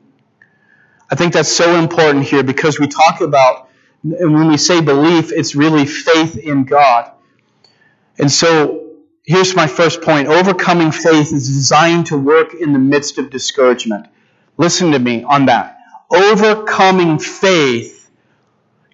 I 1.10 1.14
think 1.14 1.32
that's 1.32 1.50
so 1.50 1.76
important 1.76 2.24
here 2.24 2.42
because 2.42 2.78
we 2.78 2.86
talk 2.86 3.20
about, 3.20 3.68
and 4.02 4.34
when 4.34 4.48
we 4.48 4.56
say 4.56 4.80
belief, 4.80 5.32
it's 5.32 5.54
really 5.54 5.86
faith 5.86 6.36
in 6.36 6.64
God. 6.64 7.10
And 8.18 8.30
so 8.30 8.92
here's 9.24 9.54
my 9.56 9.66
first 9.66 10.02
point 10.02 10.28
overcoming 10.28 10.92
faith 10.92 11.32
is 11.32 11.46
designed 11.46 12.06
to 12.06 12.18
work 12.18 12.54
in 12.54 12.72
the 12.72 12.78
midst 12.78 13.18
of 13.18 13.30
discouragement. 13.30 14.06
Listen 14.58 14.92
to 14.92 14.98
me 14.98 15.22
on 15.24 15.46
that. 15.46 15.78
Overcoming 16.10 17.18
faith. 17.18 18.10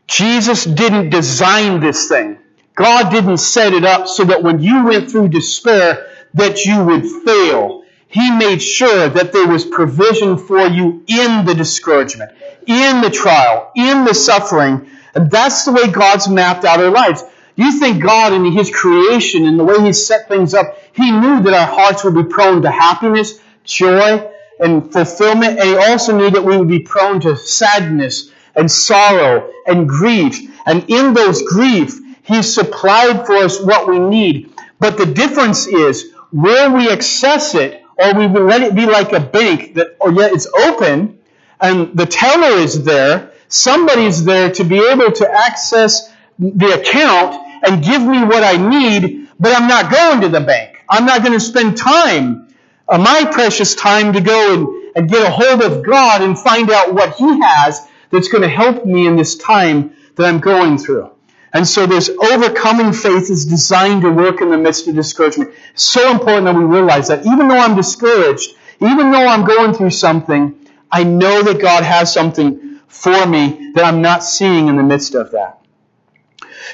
Jesus 0.07 0.65
didn't 0.65 1.11
design 1.11 1.81
this 1.81 2.09
thing. 2.09 2.39
God 2.75 3.11
didn't 3.11 3.39
set 3.39 3.73
it 3.73 3.85
up 3.85 4.07
so 4.07 4.25
that 4.25 4.43
when 4.43 4.61
you 4.61 4.85
went 4.85 5.11
through 5.11 5.29
despair, 5.29 6.09
that 6.35 6.65
you 6.65 6.85
would 6.85 7.07
fail. 7.25 7.85
He 8.09 8.31
made 8.31 8.63
sure 8.63 9.09
that 9.09 9.33
there 9.33 9.47
was 9.47 9.65
provision 9.65 10.39
for 10.39 10.67
you 10.67 11.05
in 11.07 11.45
the 11.45 11.55
discouragement, 11.55 12.33
in 12.67 13.03
the 13.03 13.11
trial, 13.11 13.71
in 13.77 14.05
the 14.05 14.15
suffering. 14.15 14.91
And 15.15 15.31
that's 15.31 15.65
the 15.65 15.73
way 15.73 15.89
God's 15.89 16.29
mapped 16.29 16.65
out 16.65 16.81
our 16.81 16.91
lives. 16.91 17.23
You 17.55 17.73
think 17.73 18.03
God 18.03 18.33
in 18.33 18.45
His 18.53 18.71
creation 18.71 19.45
and 19.45 19.59
the 19.59 19.65
way 19.65 19.81
He 19.81 19.93
set 19.93 20.29
things 20.29 20.55
up, 20.55 20.79
He 20.93 21.11
knew 21.11 21.43
that 21.43 21.53
our 21.53 21.67
hearts 21.67 22.05
would 22.05 22.15
be 22.15 22.25
prone 22.25 22.63
to 22.63 22.71
happiness, 22.71 23.41
joy, 23.65 24.31
and 24.61 24.93
fulfillment. 24.93 25.59
And 25.59 25.69
He 25.69 25.77
also 25.77 26.17
knew 26.17 26.31
that 26.31 26.45
we 26.45 26.57
would 26.57 26.69
be 26.69 26.79
prone 26.79 27.21
to 27.23 27.37
sadness 27.37 28.31
and 28.55 28.71
sorrow 28.71 29.53
and 29.67 29.89
grief. 29.89 30.39
And 30.67 30.85
in 30.89 31.15
those 31.15 31.43
grief, 31.43 31.99
He 32.23 32.43
supplied 32.43 33.27
for 33.27 33.35
us 33.35 33.61
what 33.61 33.89
we 33.89 33.99
need. 33.99 34.53
But 34.79 34.97
the 34.97 35.07
difference 35.07 35.67
is 35.67 36.13
Will 36.33 36.75
we 36.75 36.91
access 36.91 37.55
it 37.55 37.83
or 37.97 38.15
we 38.15 38.27
will 38.27 38.45
let 38.45 38.63
it 38.63 38.75
be 38.75 38.87
like 38.87 39.13
a 39.13 39.21
bank 39.21 39.75
that, 39.75 39.97
or 40.01 40.13
yet 40.13 40.33
it's 40.33 40.47
open 40.47 41.19
and 41.61 41.97
the 41.97 42.07
teller 42.07 42.59
is 42.59 42.85
there, 42.85 43.33
somebody's 43.49 44.25
there 44.25 44.53
to 44.53 44.65
be 44.65 44.79
able 44.79 45.11
to 45.11 45.31
access 45.31 46.13
the 46.39 46.81
account 46.81 47.35
and 47.65 47.83
give 47.83 48.03
me 48.03 48.23
what 48.23 48.45
I 48.45 48.57
need, 48.57 49.29
but 49.41 49.53
I'm 49.57 49.69
not 49.69 49.91
going 49.91 50.21
to 50.21 50.29
the 50.29 50.41
bank. 50.41 50.85
I'm 50.89 51.05
not 51.05 51.23
going 51.23 51.33
to 51.33 51.41
spend 51.41 51.77
time, 51.77 52.49
uh, 52.89 52.99
my 52.99 53.29
precious 53.31 53.75
time 53.75 54.13
to 54.13 54.21
go 54.21 54.55
and, 54.55 54.97
and 54.97 55.11
get 55.11 55.27
a 55.27 55.31
hold 55.31 55.63
of 55.63 55.85
God 55.85 56.23
and 56.23 56.39
find 56.39 56.71
out 56.71 56.95
what 56.95 57.15
He 57.17 57.41
has 57.41 57.87
that's 58.11 58.29
going 58.29 58.43
to 58.43 58.49
help 58.49 58.87
me 58.87 59.07
in 59.07 59.17
this 59.17 59.37
time 59.37 59.97
that 60.15 60.27
I'm 60.27 60.41
going 60.41 60.79
through. 60.79 61.11
And 61.53 61.67
so 61.67 61.87
this 61.87 62.11
overcoming 62.11 62.93
faith 62.93 63.31
is 63.31 63.47
designed 63.47 64.03
to 64.03 64.11
work 64.11 64.41
in 64.41 64.51
the 64.51 64.59
midst 64.59 64.87
of 64.87 64.95
discouragement. 64.95 65.55
So 65.75 66.11
important 66.11 66.45
that 66.45 66.55
we 66.55 66.65
realize 66.65 67.09
that 67.09 67.25
even 67.25 67.49
though 67.49 67.59
I'm 67.59 67.75
discouraged, 67.75 68.55
even 68.81 69.11
though 69.11 69.27
I'm 69.27 69.45
going 69.45 69.73
through 69.73 69.91
something, 69.91 70.55
I 70.91 71.05
know 71.05 71.43
that 71.43 71.61
God 71.61 71.85
has 71.85 72.13
something 72.13 72.81
for 72.87 73.27
me 73.27 73.73
that 73.75 73.85
I'm 73.85 74.03
not 74.03 74.25
seeing 74.25 74.69
in 74.69 74.77
the 74.77 74.83
midst 74.83 75.15
of 75.15 75.33
that. 75.33 75.61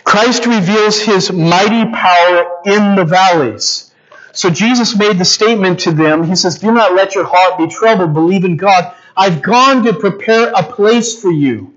Christ 0.02 0.46
reveals 0.46 1.00
his 1.00 1.30
mighty 1.32 1.90
power 1.92 2.60
in 2.64 2.96
the 2.96 3.04
valleys. 3.04 3.92
So 4.32 4.50
Jesus 4.50 4.96
made 4.96 5.18
the 5.18 5.24
statement 5.24 5.80
to 5.80 5.92
them. 5.92 6.24
He 6.24 6.34
says, 6.34 6.58
Do 6.58 6.72
not 6.72 6.94
let 6.94 7.14
your 7.14 7.24
heart 7.24 7.58
be 7.58 7.68
troubled. 7.68 8.14
Believe 8.14 8.44
in 8.44 8.56
God. 8.56 8.92
I've 9.16 9.42
gone 9.42 9.84
to 9.84 9.94
prepare 9.94 10.50
a 10.50 10.62
place 10.64 11.20
for 11.20 11.30
you. 11.30 11.73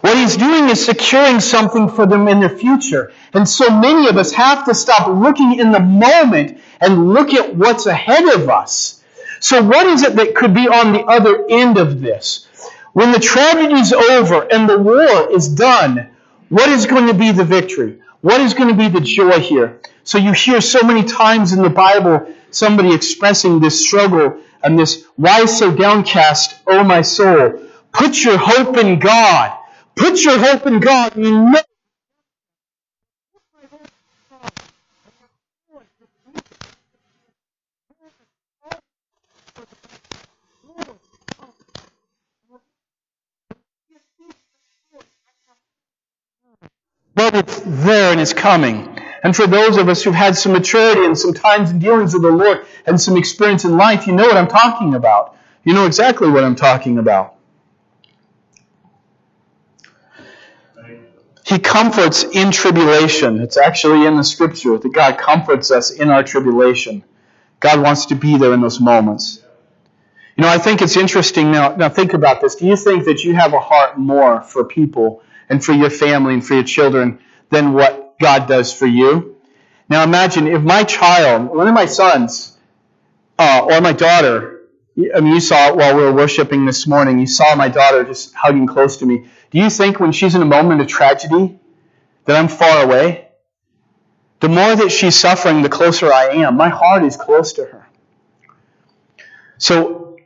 What 0.00 0.16
he's 0.16 0.36
doing 0.36 0.68
is 0.70 0.84
securing 0.84 1.40
something 1.40 1.88
for 1.88 2.06
them 2.06 2.26
in 2.28 2.40
their 2.40 2.48
future. 2.48 3.12
And 3.34 3.48
so 3.48 3.68
many 3.68 4.08
of 4.08 4.16
us 4.16 4.32
have 4.32 4.64
to 4.64 4.74
stop 4.74 5.08
looking 5.08 5.58
in 5.58 5.72
the 5.72 5.80
moment 5.80 6.58
and 6.80 7.12
look 7.12 7.34
at 7.34 7.54
what's 7.54 7.86
ahead 7.86 8.24
of 8.34 8.48
us. 8.48 9.02
So 9.40 9.62
what 9.62 9.86
is 9.86 10.02
it 10.02 10.16
that 10.16 10.34
could 10.34 10.54
be 10.54 10.68
on 10.68 10.92
the 10.92 11.04
other 11.04 11.44
end 11.48 11.78
of 11.78 12.00
this? 12.00 12.46
When 12.92 13.12
the 13.12 13.20
tragedy 13.20 13.74
is 13.74 13.92
over 13.92 14.42
and 14.52 14.68
the 14.68 14.78
war 14.78 15.30
is 15.30 15.48
done, 15.48 16.10
what 16.48 16.68
is 16.68 16.86
going 16.86 17.06
to 17.06 17.14
be 17.14 17.30
the 17.32 17.44
victory? 17.44 18.00
What 18.22 18.40
is 18.40 18.54
going 18.54 18.68
to 18.68 18.74
be 18.74 18.88
the 18.88 19.00
joy 19.00 19.38
here? 19.38 19.80
So 20.04 20.18
you 20.18 20.32
hear 20.32 20.60
so 20.60 20.82
many 20.82 21.04
times 21.04 21.52
in 21.52 21.62
the 21.62 21.70
Bible 21.70 22.34
somebody 22.50 22.92
expressing 22.92 23.60
this 23.60 23.86
struggle 23.86 24.40
and 24.62 24.78
this, 24.78 25.04
why 25.16 25.44
so 25.46 25.74
downcast, 25.74 26.56
O 26.66 26.84
my 26.84 27.02
soul? 27.02 27.62
Put 27.92 28.22
your 28.22 28.38
hope 28.38 28.76
in 28.76 28.98
God. 28.98 29.56
Put 30.00 30.24
your 30.24 30.38
hope 30.38 30.66
in 30.68 30.80
God. 30.80 31.16
You 31.16 31.32
know 31.32 31.60
But 47.14 47.36
it's 47.36 47.60
there 47.64 48.12
and 48.12 48.20
it's 48.20 48.34
coming. 48.34 48.98
And 49.24 49.36
for 49.36 49.46
those 49.46 49.78
of 49.78 49.88
us 49.88 50.02
who've 50.02 50.14
had 50.14 50.36
some 50.36 50.52
maturity 50.52 51.06
and 51.06 51.18
some 51.18 51.34
times 51.34 51.70
and 51.70 51.80
dealings 51.80 52.14
with 52.14 52.24
the 52.24 52.32
Lord 52.32 52.66
and 52.86 53.00
some 53.00 53.16
experience 53.18 53.64
in 53.66 53.78
life, 53.78 54.08
you 54.08 54.14
know 54.14 54.24
what 54.26 54.36
I'm 54.38 54.48
talking 54.48 54.96
about. 54.96 55.36
You 55.64 55.74
know 55.74 55.86
exactly 55.86 56.30
what 56.30 56.44
I'm 56.44 56.56
talking 56.56 56.98
about. 56.98 57.36
He 61.50 61.58
comforts 61.58 62.22
in 62.22 62.52
tribulation. 62.52 63.40
It's 63.40 63.56
actually 63.56 64.06
in 64.06 64.16
the 64.16 64.22
scripture 64.22 64.78
that 64.78 64.92
God 64.92 65.18
comforts 65.18 65.72
us 65.72 65.90
in 65.90 66.08
our 66.08 66.22
tribulation. 66.22 67.02
God 67.58 67.82
wants 67.82 68.06
to 68.06 68.14
be 68.14 68.36
there 68.36 68.54
in 68.54 68.60
those 68.60 68.78
moments. 68.78 69.42
You 70.36 70.42
know, 70.42 70.48
I 70.48 70.58
think 70.58 70.80
it's 70.80 70.96
interesting 70.96 71.50
now. 71.50 71.74
Now, 71.74 71.88
think 71.88 72.14
about 72.14 72.40
this. 72.40 72.54
Do 72.54 72.66
you 72.66 72.76
think 72.76 73.04
that 73.06 73.24
you 73.24 73.34
have 73.34 73.52
a 73.52 73.58
heart 73.58 73.98
more 73.98 74.42
for 74.42 74.64
people 74.64 75.24
and 75.48 75.62
for 75.62 75.72
your 75.72 75.90
family 75.90 76.34
and 76.34 76.46
for 76.46 76.54
your 76.54 76.62
children 76.62 77.18
than 77.50 77.72
what 77.72 78.16
God 78.20 78.46
does 78.46 78.72
for 78.72 78.86
you? 78.86 79.34
Now, 79.88 80.04
imagine 80.04 80.46
if 80.46 80.62
my 80.62 80.84
child, 80.84 81.48
one 81.48 81.66
of 81.66 81.74
my 81.74 81.86
sons, 81.86 82.56
uh, 83.40 83.66
or 83.68 83.80
my 83.80 83.92
daughter, 83.92 84.60
I 84.96 85.20
mean, 85.20 85.34
you 85.34 85.40
saw 85.40 85.70
it 85.70 85.76
while 85.76 85.96
we 85.96 86.02
were 86.02 86.12
worshiping 86.12 86.64
this 86.64 86.86
morning. 86.86 87.18
You 87.18 87.26
saw 87.26 87.56
my 87.56 87.68
daughter 87.68 88.04
just 88.04 88.34
hugging 88.34 88.68
close 88.68 88.98
to 88.98 89.06
me. 89.06 89.26
Do 89.50 89.58
you 89.58 89.70
think 89.70 89.98
when 89.98 90.12
she's 90.12 90.34
in 90.34 90.42
a 90.42 90.46
moment 90.46 90.80
of 90.80 90.86
tragedy 90.86 91.58
that 92.24 92.36
I'm 92.36 92.48
far 92.48 92.84
away? 92.84 93.28
The 94.40 94.48
more 94.48 94.74
that 94.74 94.90
she's 94.90 95.16
suffering, 95.16 95.62
the 95.62 95.68
closer 95.68 96.12
I 96.12 96.28
am. 96.28 96.56
My 96.56 96.68
heart 96.68 97.04
is 97.04 97.16
close 97.16 97.54
to 97.54 97.64
her. 97.64 97.86
So 99.58 100.18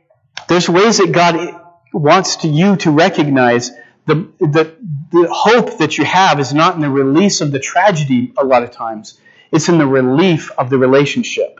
there's 0.47 0.69
ways 0.69 0.99
that 0.99 1.11
God 1.11 1.61
wants 1.91 2.37
to 2.37 2.47
you 2.47 2.75
to 2.77 2.91
recognize 2.91 3.71
the, 4.05 4.29
the, 4.39 4.75
the 5.11 5.27
hope 5.31 5.79
that 5.79 5.97
you 5.97 6.05
have 6.05 6.39
is 6.39 6.53
not 6.53 6.75
in 6.75 6.81
the 6.81 6.89
release 6.89 7.41
of 7.41 7.51
the 7.51 7.59
tragedy 7.59 8.33
a 8.37 8.45
lot 8.45 8.63
of 8.63 8.71
times. 8.71 9.19
It's 9.51 9.67
in 9.67 9.77
the 9.77 9.87
relief 9.87 10.51
of 10.57 10.69
the 10.69 10.77
relationship. 10.77 11.59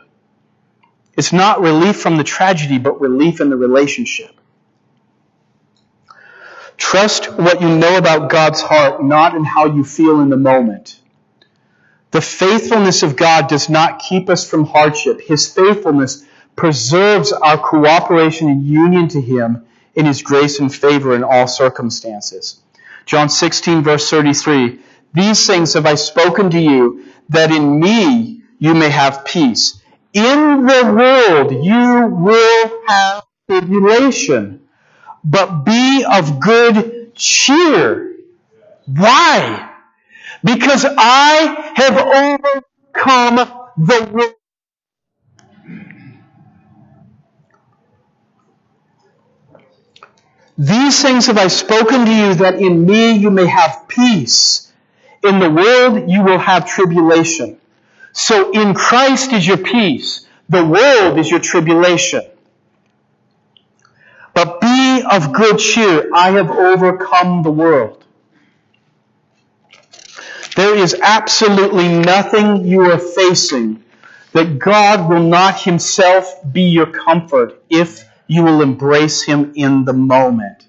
It's 1.16 1.32
not 1.32 1.60
relief 1.60 1.96
from 1.96 2.16
the 2.16 2.24
tragedy, 2.24 2.78
but 2.78 3.00
relief 3.00 3.40
in 3.40 3.50
the 3.50 3.56
relationship. 3.56 4.35
Trust 6.78 7.26
what 7.38 7.60
you 7.62 7.68
know 7.68 7.96
about 7.98 8.30
God's 8.30 8.60
heart, 8.62 9.02
not 9.04 9.34
in 9.34 9.44
how 9.44 9.66
you 9.66 9.84
feel 9.84 10.20
in 10.20 10.30
the 10.30 10.36
moment. 10.36 11.00
The 12.12 12.20
faithfulness 12.22 13.02
of 13.02 13.16
God 13.16 13.48
does 13.48 13.68
not 13.68 14.00
keep 14.00 14.30
us 14.30 14.48
from 14.48 14.66
hardship. 14.66 15.20
His 15.20 15.52
faithfulness 15.52 16.24
preserves 16.56 17.32
our 17.32 17.58
cooperation 17.58 18.48
and 18.50 18.64
union 18.66 19.08
to 19.08 19.20
Him 19.20 19.66
in 19.94 20.06
His 20.06 20.22
grace 20.22 20.60
and 20.60 20.74
favor 20.74 21.14
in 21.14 21.24
all 21.24 21.46
circumstances. 21.46 22.60
John 23.06 23.28
16, 23.28 23.82
verse 23.82 24.10
33 24.10 24.80
These 25.14 25.46
things 25.46 25.74
have 25.74 25.86
I 25.86 25.94
spoken 25.96 26.50
to 26.50 26.60
you, 26.60 27.04
that 27.30 27.52
in 27.52 27.80
me 27.80 28.42
you 28.58 28.74
may 28.74 28.90
have 28.90 29.24
peace. 29.24 29.82
In 30.14 30.66
the 30.66 30.92
world 30.96 31.52
you 31.52 32.06
will 32.08 32.82
have 32.88 33.24
tribulation, 33.48 34.65
but 35.26 35.64
be 35.64 36.04
of 36.10 36.40
good 36.40 37.14
cheer. 37.16 38.16
Why? 38.86 39.70
Because 40.44 40.86
I 40.88 41.72
have 41.76 41.98
overcome 42.96 43.36
the 43.78 44.10
world. 44.12 44.34
These 50.58 51.02
things 51.02 51.26
have 51.26 51.38
I 51.38 51.48
spoken 51.48 52.06
to 52.06 52.12
you 52.12 52.34
that 52.36 52.56
in 52.56 52.86
me 52.86 53.12
you 53.12 53.30
may 53.30 53.46
have 53.46 53.88
peace. 53.88 54.72
In 55.24 55.38
the 55.40 55.50
world 55.50 56.10
you 56.10 56.22
will 56.22 56.38
have 56.38 56.66
tribulation. 56.68 57.58
So 58.12 58.52
in 58.52 58.74
Christ 58.74 59.32
is 59.32 59.46
your 59.46 59.58
peace. 59.58 60.26
The 60.48 60.64
world 60.64 61.18
is 61.18 61.30
your 61.30 61.40
tribulation. 61.40 62.22
Of 65.10 65.32
good 65.32 65.58
cheer. 65.58 66.10
I 66.12 66.32
have 66.32 66.50
overcome 66.50 67.42
the 67.42 67.50
world. 67.50 68.04
There 70.56 70.74
is 70.74 70.96
absolutely 71.00 71.88
nothing 71.88 72.66
you 72.66 72.80
are 72.80 72.98
facing 72.98 73.84
that 74.32 74.58
God 74.58 75.08
will 75.08 75.22
not 75.22 75.60
Himself 75.60 76.40
be 76.50 76.62
your 76.62 76.86
comfort 76.86 77.62
if 77.68 78.08
you 78.26 78.42
will 78.42 78.62
embrace 78.62 79.22
Him 79.22 79.52
in 79.54 79.84
the 79.84 79.92
moment. 79.92 80.66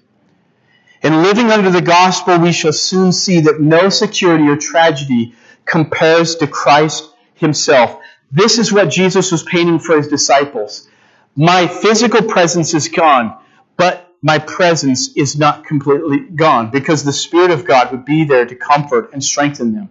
In 1.02 1.22
living 1.22 1.50
under 1.50 1.70
the 1.70 1.82
gospel, 1.82 2.38
we 2.38 2.52
shall 2.52 2.72
soon 2.72 3.12
see 3.12 3.40
that 3.40 3.60
no 3.60 3.88
security 3.88 4.48
or 4.48 4.56
tragedy 4.56 5.34
compares 5.64 6.36
to 6.36 6.46
Christ 6.46 7.10
Himself. 7.34 8.00
This 8.30 8.58
is 8.58 8.72
what 8.72 8.90
Jesus 8.90 9.32
was 9.32 9.42
painting 9.42 9.78
for 9.78 9.96
His 9.96 10.08
disciples. 10.08 10.88
My 11.36 11.66
physical 11.66 12.22
presence 12.22 12.74
is 12.74 12.88
gone, 12.88 13.38
but 13.76 14.07
my 14.20 14.38
presence 14.38 15.16
is 15.16 15.38
not 15.38 15.64
completely 15.64 16.20
gone 16.20 16.70
because 16.70 17.04
the 17.04 17.12
Spirit 17.12 17.50
of 17.50 17.64
God 17.64 17.92
would 17.92 18.04
be 18.04 18.24
there 18.24 18.44
to 18.44 18.54
comfort 18.54 19.10
and 19.12 19.22
strengthen 19.22 19.74
them. 19.74 19.90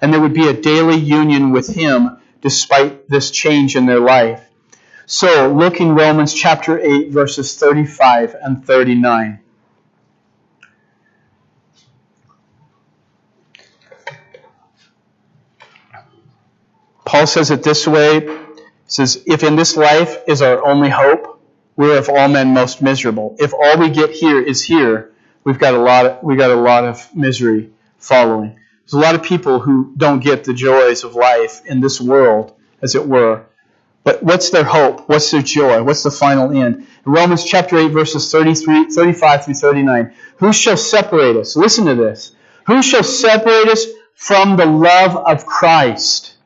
And 0.00 0.12
there 0.12 0.20
would 0.20 0.34
be 0.34 0.48
a 0.48 0.52
daily 0.52 0.96
union 0.96 1.52
with 1.52 1.74
Him 1.74 2.18
despite 2.40 3.08
this 3.08 3.30
change 3.30 3.76
in 3.76 3.86
their 3.86 4.00
life. 4.00 4.48
So 5.06 5.52
look 5.52 5.80
in 5.80 5.94
Romans 5.94 6.34
chapter 6.34 6.78
8, 6.78 7.10
verses 7.10 7.56
35 7.56 8.34
and 8.42 8.64
39. 8.64 9.40
Paul 17.04 17.26
says 17.26 17.52
it 17.52 17.62
this 17.62 17.86
way. 17.86 18.20
He 18.20 18.52
says, 18.86 19.22
If 19.26 19.44
in 19.44 19.54
this 19.54 19.76
life 19.76 20.18
is 20.26 20.42
our 20.42 20.66
only 20.66 20.90
hope, 20.90 21.35
we're 21.76 21.98
of 21.98 22.08
all 22.08 22.28
men 22.28 22.54
most 22.54 22.82
miserable. 22.82 23.36
If 23.38 23.52
all 23.52 23.78
we 23.78 23.90
get 23.90 24.10
here 24.10 24.40
is 24.40 24.62
here, 24.62 25.12
we've 25.44 25.58
got 25.58 25.74
a 25.74 25.78
lot 25.78 26.06
of, 26.06 26.22
we 26.22 26.36
got 26.36 26.50
a 26.50 26.56
lot 26.56 26.84
of 26.84 27.14
misery 27.14 27.70
following. 27.98 28.58
There's 28.80 28.94
a 28.94 28.98
lot 28.98 29.14
of 29.14 29.22
people 29.22 29.60
who 29.60 29.92
don't 29.96 30.22
get 30.22 30.44
the 30.44 30.54
joys 30.54 31.04
of 31.04 31.14
life 31.14 31.60
in 31.66 31.80
this 31.80 32.00
world, 32.00 32.54
as 32.80 32.94
it 32.94 33.06
were, 33.06 33.46
but 34.04 34.22
what's 34.22 34.50
their 34.50 34.62
hope? 34.62 35.08
What's 35.08 35.32
their 35.32 35.42
joy? 35.42 35.82
What's 35.82 36.04
the 36.04 36.12
final 36.12 36.56
end? 36.56 36.86
In 37.04 37.12
Romans 37.12 37.44
chapter 37.44 37.76
8, 37.76 37.88
verses 37.88 38.30
33, 38.30 38.90
35 38.90 39.44
through 39.44 39.54
39. 39.54 40.14
Who 40.36 40.52
shall 40.52 40.76
separate 40.76 41.34
us? 41.36 41.56
Listen 41.56 41.86
to 41.86 41.96
this. 41.96 42.30
Who 42.68 42.82
shall 42.82 43.02
separate 43.02 43.68
us 43.68 43.84
from 44.14 44.56
the 44.56 44.64
love 44.64 45.16
of 45.16 45.44
Christ? 45.44 46.36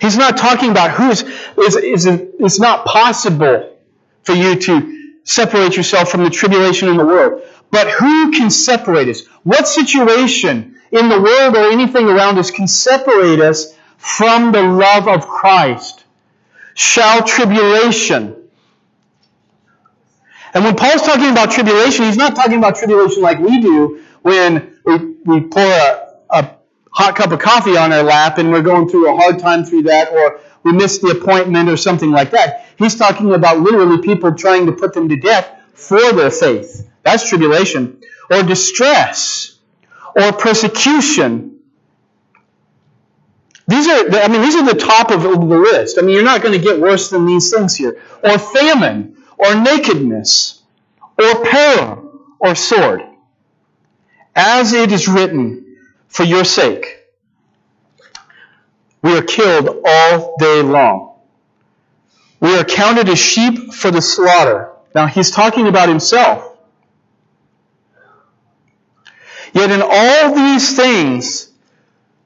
He's 0.00 0.16
not 0.16 0.38
talking 0.38 0.70
about 0.70 0.92
who's, 0.92 1.22
is, 1.58 1.76
is, 1.76 2.06
it's 2.06 2.58
not 2.58 2.86
possible 2.86 3.73
for 4.24 4.32
you 4.32 4.56
to 4.56 5.12
separate 5.24 5.76
yourself 5.76 6.10
from 6.10 6.24
the 6.24 6.30
tribulation 6.30 6.88
in 6.88 6.96
the 6.96 7.04
world. 7.06 7.42
But 7.70 7.88
who 7.90 8.32
can 8.32 8.50
separate 8.50 9.08
us? 9.08 9.26
What 9.42 9.66
situation 9.68 10.76
in 10.92 11.08
the 11.08 11.20
world 11.20 11.56
or 11.56 11.70
anything 11.70 12.08
around 12.08 12.38
us 12.38 12.50
can 12.50 12.68
separate 12.68 13.40
us 13.40 13.74
from 13.96 14.52
the 14.52 14.62
love 14.62 15.08
of 15.08 15.26
Christ? 15.26 16.04
shall 16.74 17.22
tribulation. 17.24 18.36
And 20.52 20.64
when 20.64 20.76
Paul's 20.76 21.02
talking 21.02 21.30
about 21.30 21.50
tribulation, 21.50 22.04
he's 22.04 22.16
not 22.16 22.36
talking 22.36 22.58
about 22.58 22.76
tribulation 22.76 23.22
like 23.22 23.38
we 23.38 23.60
do 23.60 24.04
when 24.22 24.78
we, 24.84 24.96
we 25.24 25.40
pour 25.42 25.62
a, 25.62 26.14
a 26.30 26.56
hot 26.90 27.16
cup 27.16 27.32
of 27.32 27.40
coffee 27.40 27.76
on 27.76 27.92
our 27.92 28.02
lap 28.02 28.38
and 28.38 28.52
we're 28.52 28.62
going 28.62 28.88
through 28.88 29.12
a 29.12 29.16
hard 29.16 29.38
time 29.38 29.64
through 29.64 29.82
that, 29.84 30.12
or 30.12 30.40
we 30.64 30.72
miss 30.72 30.98
the 30.98 31.08
appointment 31.08 31.68
or 31.68 31.76
something 31.76 32.10
like 32.10 32.30
that. 32.30 32.66
He's 32.78 32.96
talking 32.96 33.32
about 33.32 33.60
literally 33.60 34.02
people 34.02 34.34
trying 34.34 34.66
to 34.66 34.72
put 34.72 34.94
them 34.94 35.08
to 35.08 35.16
death 35.16 35.48
for 35.74 36.12
their 36.12 36.30
faith. 36.30 36.88
That's 37.02 37.28
tribulation. 37.28 38.00
Or 38.30 38.42
distress, 38.42 39.58
or 40.16 40.32
persecution, 40.32 41.54
these 43.66 43.88
are, 43.88 44.10
I 44.18 44.28
mean, 44.28 44.42
these 44.42 44.56
are 44.56 44.64
the 44.64 44.78
top 44.78 45.10
of 45.10 45.22
the 45.22 45.30
list. 45.30 45.98
I 45.98 46.02
mean, 46.02 46.14
you're 46.14 46.24
not 46.24 46.42
going 46.42 46.58
to 46.58 46.64
get 46.64 46.80
worse 46.80 47.10
than 47.10 47.26
these 47.26 47.50
things 47.52 47.74
here. 47.74 48.00
Or 48.22 48.38
famine, 48.38 49.22
or 49.38 49.54
nakedness, 49.54 50.62
or 51.18 51.44
peril, 51.44 52.20
or 52.38 52.54
sword. 52.54 53.02
As 54.34 54.72
it 54.72 54.92
is 54.92 55.08
written, 55.08 55.76
for 56.08 56.24
your 56.24 56.44
sake, 56.44 57.03
we 59.04 59.18
are 59.18 59.22
killed 59.22 59.82
all 59.86 60.36
day 60.38 60.62
long. 60.62 61.20
We 62.40 62.56
are 62.58 62.64
counted 62.64 63.08
as 63.10 63.18
sheep 63.20 63.74
for 63.74 63.90
the 63.92 64.02
slaughter. 64.02 64.72
Now, 64.94 65.06
he's 65.08 65.30
talking 65.32 65.68
about 65.68 65.88
himself. 65.90 66.56
Yet 69.54 69.70
in 69.70 69.82
all 69.82 70.34
these 70.34 70.76
things, 70.76 71.46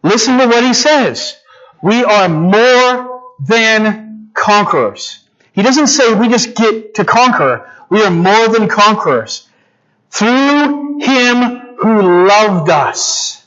Listen 0.05 0.39
to 0.39 0.47
what 0.49 0.65
he 0.65 0.75
says. 0.75 1.37
We 1.83 2.05
are 2.05 2.29
more 2.29 3.23
than 3.41 4.31
conquerors. 4.35 5.25
He 5.55 5.63
doesn't 5.63 5.89
say 5.89 6.15
we 6.15 6.29
just 6.29 6.57
get 6.57 6.97
to 6.97 7.05
conquer. 7.07 7.71
We 7.91 8.03
are 8.03 8.11
more 8.11 8.49
than 8.49 8.69
conquerors. 8.69 9.49
Through 10.11 11.01
him 11.01 11.77
who 11.79 12.27
loved 12.29 12.71
us. 12.71 13.38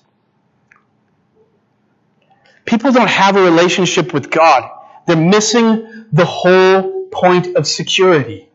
People 2.72 2.93
don't 2.93 3.09
have 3.09 3.36
a 3.36 3.43
relationship 3.43 4.13
with 4.13 4.32
God. 4.32 4.72
They're 5.05 5.17
missing 5.17 6.05
the 6.13 6.24
whole 6.24 7.07
point 7.07 7.57
of 7.57 7.67
security. 7.67 8.47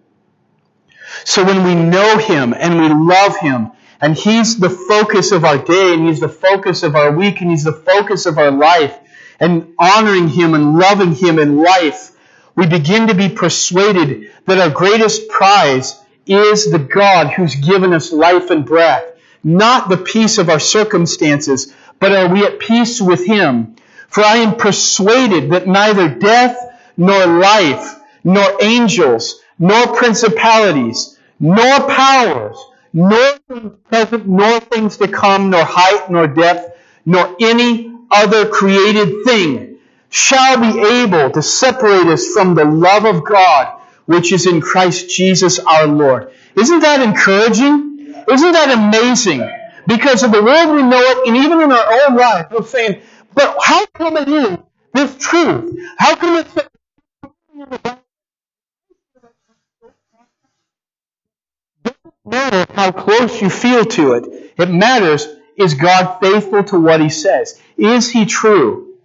So 1.24 1.44
when 1.44 1.64
we 1.64 1.74
know 1.74 2.16
Him 2.16 2.54
and 2.54 2.80
we 2.80 2.88
love 2.88 3.36
Him 3.36 3.72
and 4.00 4.16
He's 4.16 4.58
the 4.58 4.70
focus 4.70 5.32
of 5.32 5.44
our 5.44 5.58
day, 5.58 5.92
and 5.92 6.08
He's 6.08 6.20
the 6.20 6.30
focus 6.30 6.82
of 6.82 6.96
our 6.96 7.12
week, 7.12 7.42
and 7.42 7.50
He's 7.50 7.64
the 7.64 7.74
focus 7.74 8.24
of 8.24 8.38
our 8.38 8.50
life. 8.50 8.98
And 9.38 9.74
honoring 9.78 10.28
Him 10.28 10.54
and 10.54 10.78
loving 10.78 11.12
Him 11.12 11.38
in 11.38 11.58
life, 11.58 12.12
we 12.54 12.66
begin 12.66 13.08
to 13.08 13.14
be 13.14 13.28
persuaded 13.28 14.32
that 14.46 14.58
our 14.58 14.70
greatest 14.70 15.28
prize 15.28 16.02
is 16.24 16.70
the 16.70 16.78
God 16.78 17.34
who's 17.34 17.54
given 17.54 17.92
us 17.92 18.12
life 18.12 18.48
and 18.48 18.64
breath, 18.64 19.04
not 19.44 19.90
the 19.90 19.98
peace 19.98 20.38
of 20.38 20.48
our 20.48 20.58
circumstances, 20.58 21.70
but 22.00 22.12
are 22.12 22.32
we 22.32 22.46
at 22.46 22.58
peace 22.58 22.98
with 22.98 23.26
Him? 23.26 23.75
For 24.08 24.24
I 24.24 24.38
am 24.38 24.56
persuaded 24.56 25.50
that 25.50 25.66
neither 25.66 26.08
death, 26.08 26.56
nor 26.96 27.26
life, 27.26 27.96
nor 28.24 28.62
angels, 28.62 29.40
nor 29.58 29.88
principalities, 29.94 31.18
nor 31.40 31.88
powers, 31.88 32.58
nor 32.92 33.32
things 33.48 33.72
present, 33.90 34.26
nor 34.28 34.60
things 34.60 34.96
to 34.98 35.08
come, 35.08 35.50
nor 35.50 35.64
height, 35.64 36.10
nor 36.10 36.26
depth, 36.26 36.78
nor 37.04 37.36
any 37.40 37.92
other 38.10 38.48
created 38.48 39.24
thing 39.24 39.78
shall 40.10 40.60
be 40.60 40.80
able 41.02 41.30
to 41.30 41.42
separate 41.42 42.06
us 42.06 42.28
from 42.28 42.54
the 42.54 42.64
love 42.64 43.04
of 43.04 43.24
God 43.24 43.80
which 44.06 44.32
is 44.32 44.46
in 44.46 44.60
Christ 44.60 45.10
Jesus 45.10 45.58
our 45.58 45.86
Lord. 45.86 46.32
Isn't 46.56 46.80
that 46.80 47.02
encouraging? 47.02 48.14
Isn't 48.30 48.52
that 48.52 48.70
amazing? 48.70 49.48
Because 49.86 50.22
of 50.22 50.32
the 50.32 50.42
world 50.42 50.74
we 50.74 50.82
know 50.82 51.00
it, 51.00 51.28
and 51.28 51.36
even 51.36 51.60
in 51.60 51.72
our 51.72 52.08
own 52.08 52.16
life, 52.16 52.46
we're 52.50 52.64
saying, 52.64 53.00
but 53.36 53.56
how 53.62 53.86
come 53.88 54.18
it 54.18 54.28
is 54.28 54.58
this 54.94 55.18
truth? 55.18 55.78
How 55.98 56.16
come 56.16 56.38
it's 56.38 56.54
that? 56.54 56.70
It 57.84 58.00
doesn't 61.84 62.14
matter 62.26 62.72
how 62.74 62.92
close 62.92 63.42
you 63.42 63.50
feel 63.50 63.84
to 63.84 64.14
it. 64.14 64.54
It 64.58 64.70
matters 64.70 65.28
is 65.56 65.74
God 65.74 66.18
faithful 66.20 66.64
to 66.64 66.80
what 66.80 67.00
He 67.00 67.10
says? 67.10 67.60
Is 67.78 68.10
He 68.10 68.26
true? 68.26 68.96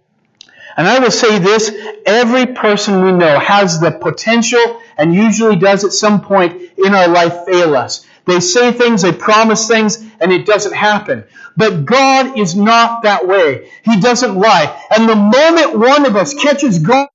And 0.76 0.86
I 0.88 0.98
will 1.00 1.10
say 1.10 1.38
this 1.38 1.72
every 2.06 2.46
person 2.46 3.04
we 3.04 3.12
know 3.12 3.38
has 3.38 3.80
the 3.80 3.90
potential 3.92 4.80
and 4.96 5.14
usually 5.14 5.56
does 5.56 5.84
at 5.84 5.92
some 5.92 6.22
point 6.22 6.62
in 6.78 6.94
our 6.94 7.08
life 7.08 7.44
fail 7.46 7.76
us. 7.76 8.06
They 8.26 8.40
say 8.40 8.72
things, 8.72 9.02
they 9.02 9.12
promise 9.12 9.68
things, 9.68 10.04
and 10.20 10.32
it 10.32 10.46
doesn't 10.46 10.74
happen. 10.74 11.24
But 11.56 11.84
God 11.84 12.38
is 12.38 12.56
not 12.56 13.02
that 13.04 13.26
way. 13.26 13.70
He 13.84 14.00
doesn't 14.00 14.36
lie. 14.36 14.80
And 14.96 15.08
the 15.08 15.16
moment 15.16 15.78
one 15.78 16.06
of 16.06 16.16
us 16.16 16.34
catches 16.34 16.78
God, 16.78 17.08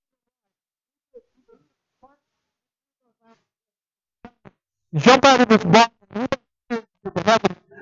jump 4.95 5.25
out 5.25 5.41
of 5.41 5.49
this 5.49 5.63
box, 5.63 5.93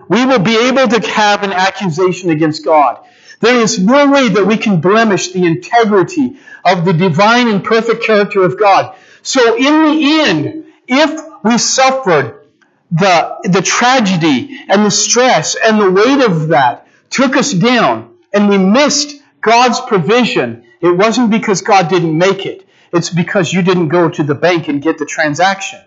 we 0.10 0.26
will 0.26 0.40
be 0.40 0.58
able 0.70 0.88
to 0.88 1.10
have 1.12 1.44
an 1.44 1.54
accusation 1.54 2.30
against 2.30 2.64
God. 2.66 3.06
There 3.42 3.60
is 3.60 3.80
no 3.80 4.12
way 4.12 4.30
that 4.30 4.46
we 4.46 4.58
can 4.58 4.82
blemish 4.82 5.32
the 5.32 5.46
integrity 5.46 6.38
of 6.66 6.86
the 6.86 6.94
divine 6.94 7.48
and 7.50 7.64
perfect 7.64 8.04
character 8.04 8.44
of 8.44 8.60
God. 8.60 8.96
So 9.24 9.56
in 9.56 9.86
the 9.86 10.22
end, 10.22 10.66
if 10.88 11.22
we 11.44 11.58
suffered 11.58 12.45
the, 12.96 13.38
the 13.44 13.62
tragedy 13.62 14.58
and 14.70 14.86
the 14.86 14.92
stress 14.92 15.56
and 15.56 15.80
the 15.80 15.92
weight 15.92 16.26
of 16.26 16.48
that 16.50 16.88
took 17.10 17.36
us 17.36 17.52
down 17.52 18.16
and 18.34 18.48
we 18.48 18.58
missed 18.58 19.22
God's 19.42 19.82
provision, 19.82 20.66
it 20.80 20.92
wasn't 20.92 21.30
because 21.30 21.62
God 21.62 21.90
didn't 21.90 22.18
make 22.18 22.46
it. 22.46 22.66
It's 22.94 23.10
because 23.10 23.52
you 23.52 23.62
didn't 23.62 23.90
go 23.90 24.10
to 24.10 24.24
the 24.24 24.36
bank 24.36 24.70
and 24.70 24.82
get 24.82 24.98
the 24.98 25.06
transaction. 25.06 25.82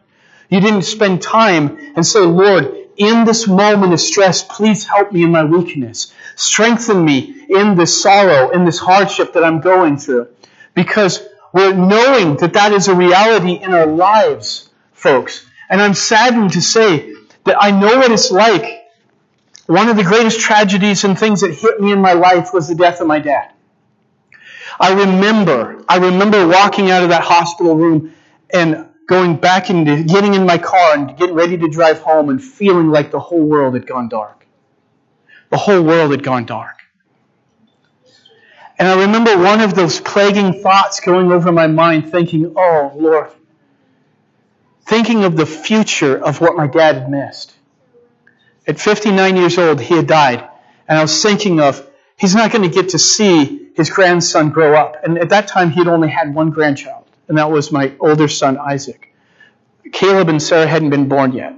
You 0.50 0.61
didn't 0.61 0.82
spend 0.82 1.22
time 1.22 1.78
and 1.96 2.06
say, 2.06 2.20
Lord, 2.20 2.74
in 2.96 3.24
this 3.24 3.48
moment 3.48 3.94
of 3.94 4.00
stress, 4.00 4.42
please 4.42 4.84
help 4.84 5.12
me 5.12 5.22
in 5.22 5.30
my 5.30 5.44
weakness. 5.44 6.12
Strengthen 6.36 7.04
me 7.04 7.46
in 7.48 7.76
this 7.76 8.02
sorrow, 8.02 8.50
in 8.50 8.66
this 8.66 8.78
hardship 8.78 9.32
that 9.32 9.44
I'm 9.44 9.61
going 9.61 9.96
through. 9.96 10.28
Because 10.74 11.26
we're 11.52 11.74
knowing 11.74 12.36
that 12.38 12.52
that 12.52 12.72
is 12.72 12.88
a 12.88 12.94
reality 12.94 13.52
in 13.52 13.72
our 13.72 13.86
lives, 13.86 14.68
folks. 14.92 15.47
And 15.69 15.81
I'm 15.81 15.95
saddened 15.95 16.53
to 16.53 16.62
say 16.62 17.14
that 17.45 17.57
I 17.61 17.71
know 17.71 17.99
what 17.99 18.11
it's 18.11 18.31
like. 18.31 18.87
One 19.66 19.89
of 19.89 19.97
the 19.97 20.05
greatest 20.05 20.41
tragedies 20.41 21.05
and 21.05 21.19
things 21.19 21.43
that 21.43 21.53
hit 21.53 21.81
me 21.81 21.93
in 21.93 22.01
my 22.01 22.14
life 22.14 22.55
was 22.55 22.69
the 22.69 22.75
death 22.75 23.01
of 23.01 23.07
my 23.07 23.19
dad. 23.19 23.53
I 24.81 24.93
remember, 24.93 25.85
I 25.89 25.99
remember 25.99 26.47
walking 26.47 26.91
out 26.91 27.03
of 27.03 27.11
that 27.11 27.23
hospital 27.23 27.75
room 27.75 28.14
and 28.51 28.89
going 29.07 29.37
back 29.37 29.71
into 29.71 30.05
getting 30.05 30.35
in 30.35 30.47
my 30.47 30.59
car 30.59 30.95
and 30.95 31.16
getting 31.16 31.35
ready 31.35 31.57
to 31.59 31.69
drive 31.69 31.99
home 32.01 32.29
and 32.29 32.43
feeling 32.43 32.91
like 32.91 33.11
the 33.11 33.21
whole 33.21 33.43
world 33.43 33.75
had 33.75 33.87
gone 33.87 34.09
dark. 34.09 34.47
The 35.51 35.57
whole 35.57 35.83
world 35.83 36.11
had 36.12 36.23
gone 36.23 36.47
dark. 36.47 36.77
And 38.79 38.87
I 38.87 39.01
remember 39.01 39.37
one 39.37 39.61
of 39.61 39.75
those 39.75 40.01
plaguing 40.01 40.62
thoughts 40.62 41.01
going 41.01 41.33
over 41.33 41.51
my 41.51 41.66
mind, 41.66 42.12
thinking, 42.12 42.53
oh, 42.57 42.93
Lord, 42.95 43.33
thinking 44.89 45.24
of 45.24 45.36
the 45.36 45.47
future 45.47 46.16
of 46.16 46.41
what 46.41 46.57
my 46.57 46.66
dad 46.66 46.97
had 46.97 47.11
missed. 47.11 47.55
At 48.66 48.80
59 48.80 49.36
years 49.36 49.59
old, 49.59 49.80
he 49.80 49.95
had 49.95 50.07
died. 50.07 50.47
And 50.89 50.99
I 50.99 51.03
was 51.03 51.22
thinking 51.22 51.61
of, 51.61 51.86
he's 52.16 52.34
not 52.34 52.51
going 52.51 52.68
to 52.68 52.74
get 52.74 52.91
to 52.91 52.99
see 52.99 53.70
his 53.74 53.91
grandson 53.91 54.51
grow 54.51 54.74
up. 54.74 55.05
And 55.05 55.18
at 55.18 55.30
that 55.30 55.49
time, 55.49 55.70
he 55.70 55.78
had 55.80 55.89
only 55.89 56.09
had 56.09 56.34
one 56.34 56.51
grandchild 56.51 57.09
and 57.28 57.36
that 57.39 57.51
was 57.51 57.70
my 57.70 57.93
older 58.01 58.26
son 58.26 58.59
Isaac. 58.59 59.14
Caleb 59.93 60.28
and 60.28 60.43
Sarah 60.43 60.66
hadn't 60.66 60.91
been 60.91 61.09
born 61.09 61.32
yet. 61.32 61.55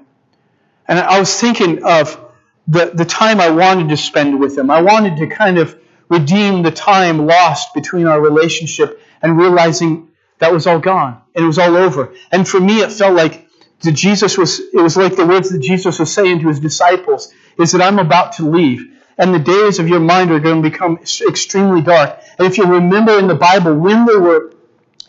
And 0.86 0.98
I 0.98 1.18
was 1.18 1.40
thinking 1.40 1.84
of 1.84 2.20
the, 2.66 2.90
the 2.92 3.04
time 3.04 3.40
I 3.40 3.50
wanted 3.50 3.88
to 3.88 3.96
spend 3.96 4.38
with 4.40 4.56
them. 4.56 4.70
I 4.70 4.82
wanted 4.82 5.16
to 5.18 5.28
kind 5.28 5.58
of 5.58 5.76
redeem 6.08 6.62
the 6.62 6.70
time 6.72 7.26
lost 7.26 7.72
between 7.74 8.06
our 8.06 8.20
relationship 8.20 9.00
and 9.22 9.38
realizing 9.38 10.08
that 10.40 10.52
was 10.52 10.66
all 10.66 10.80
gone 10.80 11.22
and 11.34 11.44
it 11.44 11.46
was 11.46 11.58
all 11.58 11.76
over. 11.76 12.14
And 12.32 12.46
for 12.46 12.60
me, 12.60 12.80
it 12.80 12.92
felt 12.92 13.14
like 13.14 13.48
the 13.80 13.92
Jesus 13.92 14.36
was, 14.36 14.60
it 14.60 14.82
was 14.82 14.96
like 14.96 15.16
the 15.16 15.26
words 15.26 15.50
that 15.50 15.60
Jesus 15.60 15.98
was 15.98 16.12
saying 16.12 16.40
to 16.40 16.48
his 16.48 16.60
disciples 16.60 17.32
is 17.58 17.72
that 17.72 17.80
I'm 17.80 17.98
about 17.98 18.34
to 18.34 18.50
leave 18.50 18.98
and 19.16 19.34
the 19.34 19.38
days 19.38 19.78
of 19.78 19.88
your 19.88 20.00
mind 20.00 20.30
are 20.30 20.40
going 20.40 20.62
to 20.62 20.68
become 20.70 20.98
extremely 20.98 21.82
dark. 21.82 22.18
And 22.38 22.46
if 22.46 22.58
you 22.58 22.64
remember 22.64 23.18
in 23.18 23.28
the 23.28 23.34
Bible, 23.34 23.74
when 23.74 24.06
they 24.06 24.16
were 24.16 24.52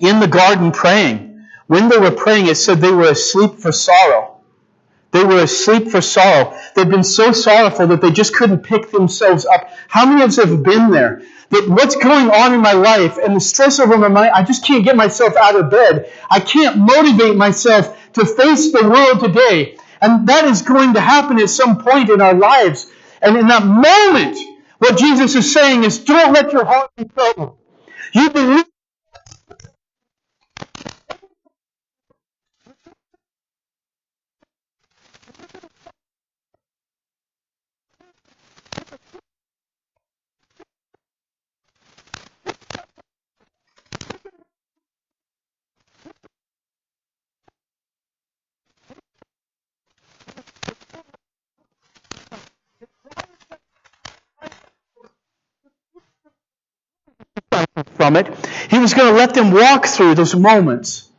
in 0.01 0.19
the 0.19 0.27
garden 0.27 0.71
praying. 0.71 1.45
When 1.67 1.87
they 1.87 1.97
were 1.97 2.11
praying, 2.11 2.47
it 2.47 2.55
said 2.55 2.79
they 2.79 2.91
were 2.91 3.09
asleep 3.11 3.59
for 3.59 3.71
sorrow. 3.71 4.41
They 5.11 5.23
were 5.23 5.43
asleep 5.43 5.89
for 5.89 6.01
sorrow. 6.01 6.57
They'd 6.75 6.89
been 6.89 7.03
so 7.03 7.31
sorrowful 7.31 7.87
that 7.87 8.01
they 8.01 8.11
just 8.11 8.35
couldn't 8.35 8.63
pick 8.63 8.91
themselves 8.91 9.45
up. 9.45 9.69
How 9.87 10.05
many 10.05 10.23
of 10.23 10.29
us 10.29 10.37
have 10.37 10.63
been 10.63 10.89
there? 10.89 11.21
That 11.51 11.69
what's 11.69 11.95
going 11.97 12.29
on 12.31 12.53
in 12.53 12.61
my 12.61 12.73
life 12.73 13.17
and 13.17 13.35
the 13.35 13.41
stress 13.41 13.79
over 13.79 13.97
my 13.97 14.09
mind, 14.09 14.31
I 14.35 14.43
just 14.43 14.65
can't 14.65 14.85
get 14.85 14.95
myself 14.97 15.35
out 15.37 15.55
of 15.55 15.71
bed. 15.71 16.11
I 16.29 16.39
can't 16.41 16.77
motivate 16.79 17.37
myself 17.37 17.97
to 18.13 18.25
face 18.25 18.71
the 18.73 18.89
world 18.89 19.21
today. 19.21 19.77
And 20.01 20.27
that 20.29 20.45
is 20.45 20.63
going 20.63 20.95
to 20.95 21.01
happen 21.01 21.39
at 21.39 21.49
some 21.49 21.83
point 21.83 22.09
in 22.09 22.21
our 22.21 22.33
lives. 22.35 22.87
And 23.21 23.37
in 23.37 23.47
that 23.47 23.65
moment, 23.65 24.37
what 24.79 24.97
Jesus 24.97 25.35
is 25.35 25.53
saying 25.53 25.83
is, 25.85 25.99
don't 25.99 26.33
let 26.33 26.53
your 26.53 26.65
heart 26.65 26.91
be 26.97 27.05
troubled. 27.05 27.57
You 28.13 28.29
believe 28.31 28.65
from 57.95 58.15
it. 58.15 58.27
He 58.69 58.79
was 58.79 58.93
going 58.93 59.11
to 59.11 59.17
let 59.17 59.33
them 59.33 59.51
walk 59.51 59.85
through 59.85 60.15
those 60.15 60.35
moments 60.35 61.09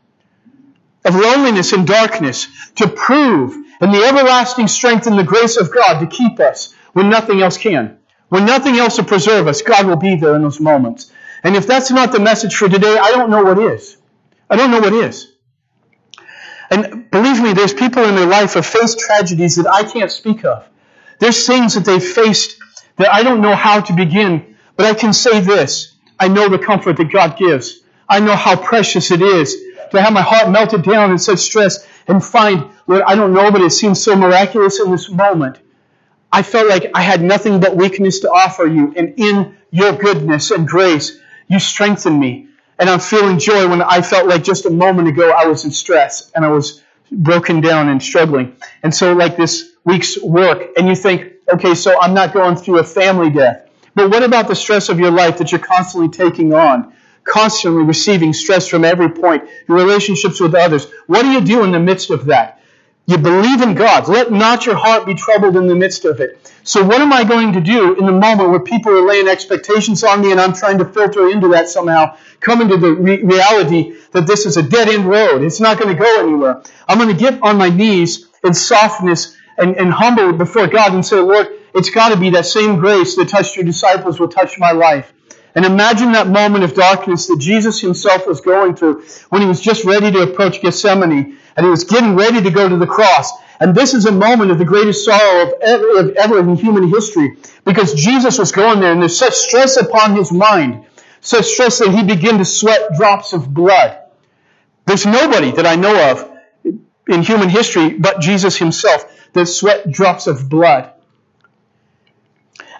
of 1.04 1.14
loneliness 1.14 1.72
and 1.72 1.86
darkness 1.86 2.46
to 2.76 2.88
prove 2.88 3.54
in 3.80 3.90
the 3.90 4.04
everlasting 4.04 4.68
strength 4.68 5.06
and 5.06 5.18
the 5.18 5.24
grace 5.24 5.56
of 5.56 5.72
God 5.72 6.00
to 6.00 6.06
keep 6.06 6.38
us 6.38 6.74
when 6.92 7.10
nothing 7.10 7.42
else 7.42 7.58
can. 7.58 7.98
When 8.28 8.46
nothing 8.46 8.76
else 8.76 8.96
will 8.96 9.04
preserve 9.04 9.46
us, 9.48 9.62
God 9.62 9.86
will 9.86 9.96
be 9.96 10.16
there 10.16 10.36
in 10.36 10.42
those 10.42 10.60
moments. 10.60 11.12
And 11.42 11.56
if 11.56 11.66
that's 11.66 11.90
not 11.90 12.12
the 12.12 12.20
message 12.20 12.54
for 12.54 12.68
today, 12.68 12.96
I 12.96 13.10
don't 13.10 13.30
know 13.30 13.42
what 13.42 13.58
is. 13.58 13.96
I 14.48 14.56
don't 14.56 14.70
know 14.70 14.80
what 14.80 14.92
is. 14.92 15.32
And 16.70 17.10
believe 17.10 17.42
me, 17.42 17.52
there's 17.52 17.74
people 17.74 18.04
in 18.04 18.14
their 18.14 18.26
life 18.26 18.54
who 18.54 18.62
faced 18.62 18.98
tragedies 19.00 19.56
that 19.56 19.66
I 19.66 19.84
can't 19.84 20.10
speak 20.10 20.44
of. 20.44 20.66
There's 21.18 21.46
things 21.46 21.74
that 21.74 21.84
they've 21.84 22.02
faced 22.02 22.58
that 22.96 23.12
I 23.12 23.22
don't 23.22 23.42
know 23.42 23.54
how 23.54 23.80
to 23.80 23.92
begin, 23.92 24.56
but 24.76 24.86
I 24.86 24.94
can 24.94 25.12
say 25.12 25.40
this. 25.40 25.91
I 26.22 26.28
know 26.28 26.48
the 26.48 26.56
comfort 26.56 26.98
that 26.98 27.10
God 27.10 27.36
gives. 27.36 27.80
I 28.08 28.20
know 28.20 28.36
how 28.36 28.54
precious 28.54 29.10
it 29.10 29.20
is 29.20 29.56
to 29.90 30.00
have 30.00 30.12
my 30.12 30.22
heart 30.22 30.50
melted 30.50 30.84
down 30.84 31.10
in 31.10 31.18
such 31.18 31.40
stress 31.40 31.84
and 32.06 32.24
find, 32.24 32.70
Lord, 32.86 33.02
I 33.02 33.16
don't 33.16 33.34
know, 33.34 33.50
but 33.50 33.60
it 33.60 33.70
seems 33.70 34.00
so 34.00 34.14
miraculous 34.14 34.78
in 34.78 34.92
this 34.92 35.10
moment. 35.10 35.58
I 36.30 36.44
felt 36.44 36.68
like 36.68 36.92
I 36.94 37.02
had 37.02 37.22
nothing 37.22 37.58
but 37.58 37.74
weakness 37.74 38.20
to 38.20 38.30
offer 38.30 38.64
you, 38.64 38.94
and 38.96 39.14
in 39.16 39.56
your 39.72 39.94
goodness 39.94 40.52
and 40.52 40.68
grace, 40.68 41.18
you 41.48 41.58
strengthened 41.58 42.20
me. 42.20 42.46
And 42.78 42.88
I'm 42.88 43.00
feeling 43.00 43.40
joy 43.40 43.68
when 43.68 43.82
I 43.82 44.00
felt 44.00 44.28
like 44.28 44.44
just 44.44 44.64
a 44.64 44.70
moment 44.70 45.08
ago 45.08 45.32
I 45.32 45.46
was 45.46 45.64
in 45.64 45.72
stress 45.72 46.30
and 46.36 46.44
I 46.44 46.50
was 46.50 46.84
broken 47.10 47.60
down 47.60 47.88
and 47.88 48.00
struggling. 48.00 48.56
And 48.84 48.94
so, 48.94 49.12
like 49.14 49.36
this 49.36 49.72
week's 49.84 50.22
work, 50.22 50.68
and 50.76 50.86
you 50.86 50.94
think, 50.94 51.32
okay, 51.52 51.74
so 51.74 52.00
I'm 52.00 52.14
not 52.14 52.32
going 52.32 52.54
through 52.54 52.78
a 52.78 52.84
family 52.84 53.30
death. 53.30 53.61
But 53.94 54.10
what 54.10 54.22
about 54.22 54.48
the 54.48 54.56
stress 54.56 54.88
of 54.88 55.00
your 55.00 55.10
life 55.10 55.38
that 55.38 55.52
you're 55.52 55.60
constantly 55.60 56.08
taking 56.10 56.54
on? 56.54 56.94
Constantly 57.24 57.84
receiving 57.84 58.32
stress 58.32 58.68
from 58.68 58.84
every 58.84 59.10
point, 59.10 59.48
your 59.68 59.78
relationships 59.78 60.40
with 60.40 60.54
others. 60.54 60.86
What 61.06 61.22
do 61.22 61.30
you 61.30 61.40
do 61.40 61.64
in 61.64 61.70
the 61.70 61.80
midst 61.80 62.10
of 62.10 62.26
that? 62.26 62.60
You 63.06 63.18
believe 63.18 63.62
in 63.62 63.74
God. 63.74 64.08
Let 64.08 64.32
not 64.32 64.66
your 64.66 64.76
heart 64.76 65.06
be 65.06 65.14
troubled 65.14 65.56
in 65.56 65.66
the 65.68 65.74
midst 65.76 66.04
of 66.06 66.20
it. 66.20 66.52
So, 66.64 66.84
what 66.84 67.00
am 67.00 67.12
I 67.12 67.24
going 67.24 67.52
to 67.54 67.60
do 67.60 67.94
in 67.96 68.06
the 68.06 68.12
moment 68.12 68.50
where 68.50 68.60
people 68.60 68.92
are 68.92 69.06
laying 69.06 69.28
expectations 69.28 70.04
on 70.04 70.22
me 70.22 70.32
and 70.32 70.40
I'm 70.40 70.54
trying 70.54 70.78
to 70.78 70.86
filter 70.86 71.28
into 71.28 71.48
that 71.48 71.68
somehow? 71.68 72.16
Come 72.40 72.62
into 72.62 72.78
the 72.78 72.94
re- 72.94 73.22
reality 73.22 73.94
that 74.12 74.26
this 74.26 74.46
is 74.46 74.56
a 74.56 74.62
dead 74.62 74.88
end 74.88 75.06
road. 75.06 75.42
It's 75.42 75.60
not 75.60 75.78
going 75.78 75.94
to 75.96 76.00
go 76.02 76.20
anywhere. 76.20 76.62
I'm 76.88 76.98
going 76.98 77.10
to 77.14 77.20
get 77.20 77.42
on 77.42 77.58
my 77.58 77.68
knees 77.68 78.28
in 78.44 78.54
softness 78.54 79.36
and, 79.58 79.76
and 79.76 79.92
humble 79.92 80.32
before 80.32 80.68
God 80.68 80.94
and 80.94 81.04
say, 81.04 81.18
Lord, 81.18 81.48
it's 81.74 81.90
got 81.90 82.10
to 82.10 82.16
be 82.16 82.30
that 82.30 82.46
same 82.46 82.78
grace 82.78 83.16
that 83.16 83.28
touched 83.28 83.56
your 83.56 83.64
disciples 83.64 84.20
will 84.20 84.28
touch 84.28 84.58
my 84.58 84.72
life. 84.72 85.12
And 85.54 85.64
imagine 85.64 86.12
that 86.12 86.28
moment 86.28 86.64
of 86.64 86.74
darkness 86.74 87.26
that 87.26 87.38
Jesus 87.38 87.80
himself 87.80 88.26
was 88.26 88.40
going 88.40 88.74
through 88.74 89.04
when 89.28 89.42
he 89.42 89.48
was 89.48 89.60
just 89.60 89.84
ready 89.84 90.10
to 90.10 90.22
approach 90.22 90.62
Gethsemane 90.62 91.38
and 91.56 91.66
he 91.66 91.70
was 91.70 91.84
getting 91.84 92.16
ready 92.16 92.42
to 92.42 92.50
go 92.50 92.68
to 92.68 92.76
the 92.76 92.86
cross. 92.86 93.30
And 93.60 93.74
this 93.74 93.92
is 93.94 94.06
a 94.06 94.12
moment 94.12 94.50
of 94.50 94.58
the 94.58 94.64
greatest 94.64 95.04
sorrow 95.04 95.42
of 95.46 95.54
ever, 95.60 95.98
of 95.98 96.16
ever 96.16 96.38
in 96.38 96.56
human 96.56 96.88
history 96.88 97.36
because 97.64 97.94
Jesus 97.94 98.38
was 98.38 98.50
going 98.50 98.80
there 98.80 98.92
and 98.92 99.00
there's 99.02 99.18
such 99.18 99.34
stress 99.34 99.76
upon 99.76 100.16
his 100.16 100.32
mind, 100.32 100.86
such 101.20 101.44
stress 101.44 101.78
that 101.78 101.90
he 101.90 102.02
began 102.02 102.38
to 102.38 102.44
sweat 102.44 102.94
drops 102.96 103.34
of 103.34 103.52
blood. 103.52 103.98
There's 104.86 105.06
nobody 105.06 105.52
that 105.52 105.66
I 105.66 105.76
know 105.76 106.10
of 106.10 106.30
in 107.06 107.22
human 107.22 107.50
history 107.50 107.90
but 107.90 108.20
Jesus 108.20 108.56
himself 108.56 109.04
that 109.34 109.46
sweat 109.46 109.90
drops 109.90 110.26
of 110.26 110.48
blood. 110.48 110.92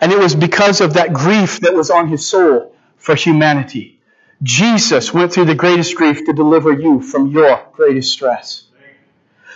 And 0.03 0.11
it 0.11 0.19
was 0.19 0.35
because 0.35 0.81
of 0.81 0.95
that 0.95 1.13
grief 1.13 1.61
that 1.61 1.75
was 1.75 1.89
on 1.89 2.09
his 2.09 2.27
soul 2.27 2.75
for 2.97 3.15
humanity. 3.15 4.01
Jesus 4.43 5.15
went 5.15 5.33
through 5.33 5.45
the 5.45 5.55
greatest 5.55 5.95
grief 5.95 6.25
to 6.27 6.33
deliver 6.33 6.73
you 6.73 7.01
from 7.01 7.29
your 7.29 7.65
greatest 7.73 8.13
stress. 8.13 8.65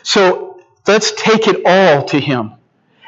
So 0.05 0.63
let's 0.87 1.11
take 1.11 1.49
it 1.49 1.63
all 1.67 2.05
to 2.05 2.21
him. 2.21 2.53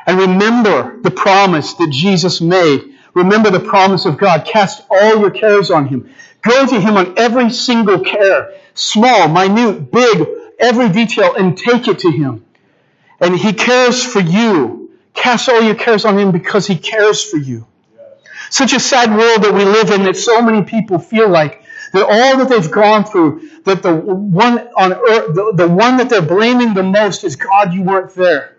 And 0.05 0.19
remember 0.19 1.01
the 1.01 1.13
promise 1.13 1.75
that 1.75 1.91
Jesus 1.91 2.41
made. 2.41 2.97
Remember 3.15 3.51
the 3.51 3.61
promise 3.61 4.05
of 4.05 4.19
God. 4.19 4.45
Cast 4.45 4.83
all 4.91 5.21
your 5.21 5.31
cares 5.31 5.71
on 5.71 5.87
him. 5.87 6.11
Go 6.43 6.67
to 6.67 6.81
him 6.81 6.97
on 6.97 7.17
every 7.19 7.51
single 7.51 8.01
care, 8.01 8.53
small, 8.75 9.29
minute, 9.29 9.93
big, 9.93 10.27
every 10.59 10.89
detail, 10.89 11.37
and 11.37 11.57
take 11.57 11.87
it 11.87 12.01
to 12.01 12.11
him. 12.11 12.45
And 13.21 13.37
he 13.39 13.53
cares 13.53 14.05
for 14.05 14.21
you. 14.21 14.88
Cast 15.19 15.49
all 15.49 15.61
your 15.61 15.75
cares 15.75 16.05
on 16.05 16.19
Him 16.19 16.31
because 16.31 16.67
He 16.67 16.77
cares 16.77 17.23
for 17.23 17.37
you. 17.37 17.67
Such 18.51 18.73
a 18.73 18.81
sad 18.81 19.11
world 19.11 19.43
that 19.43 19.53
we 19.53 19.65
live 19.65 19.91
in 19.91 20.05
that 20.05 20.17
so 20.17 20.41
many 20.41 20.63
people 20.63 20.99
feel 20.99 21.29
like 21.29 21.65
that 21.93 22.05
all 22.05 22.39
that 22.39 22.49
they've 22.49 22.71
gone 22.71 23.05
through, 23.05 23.49
that 23.65 23.83
the 23.83 23.95
one 23.95 24.59
on 24.77 24.93
earth, 24.93 25.35
the, 25.35 25.53
the 25.55 25.69
one 25.69 25.97
that 25.99 26.09
they're 26.09 26.23
blaming 26.23 26.75
the 26.75 26.83
most 26.83 27.25
is 27.25 27.37
God, 27.37 27.73
you 27.75 27.83
weren't 27.83 28.15
there. 28.15 28.57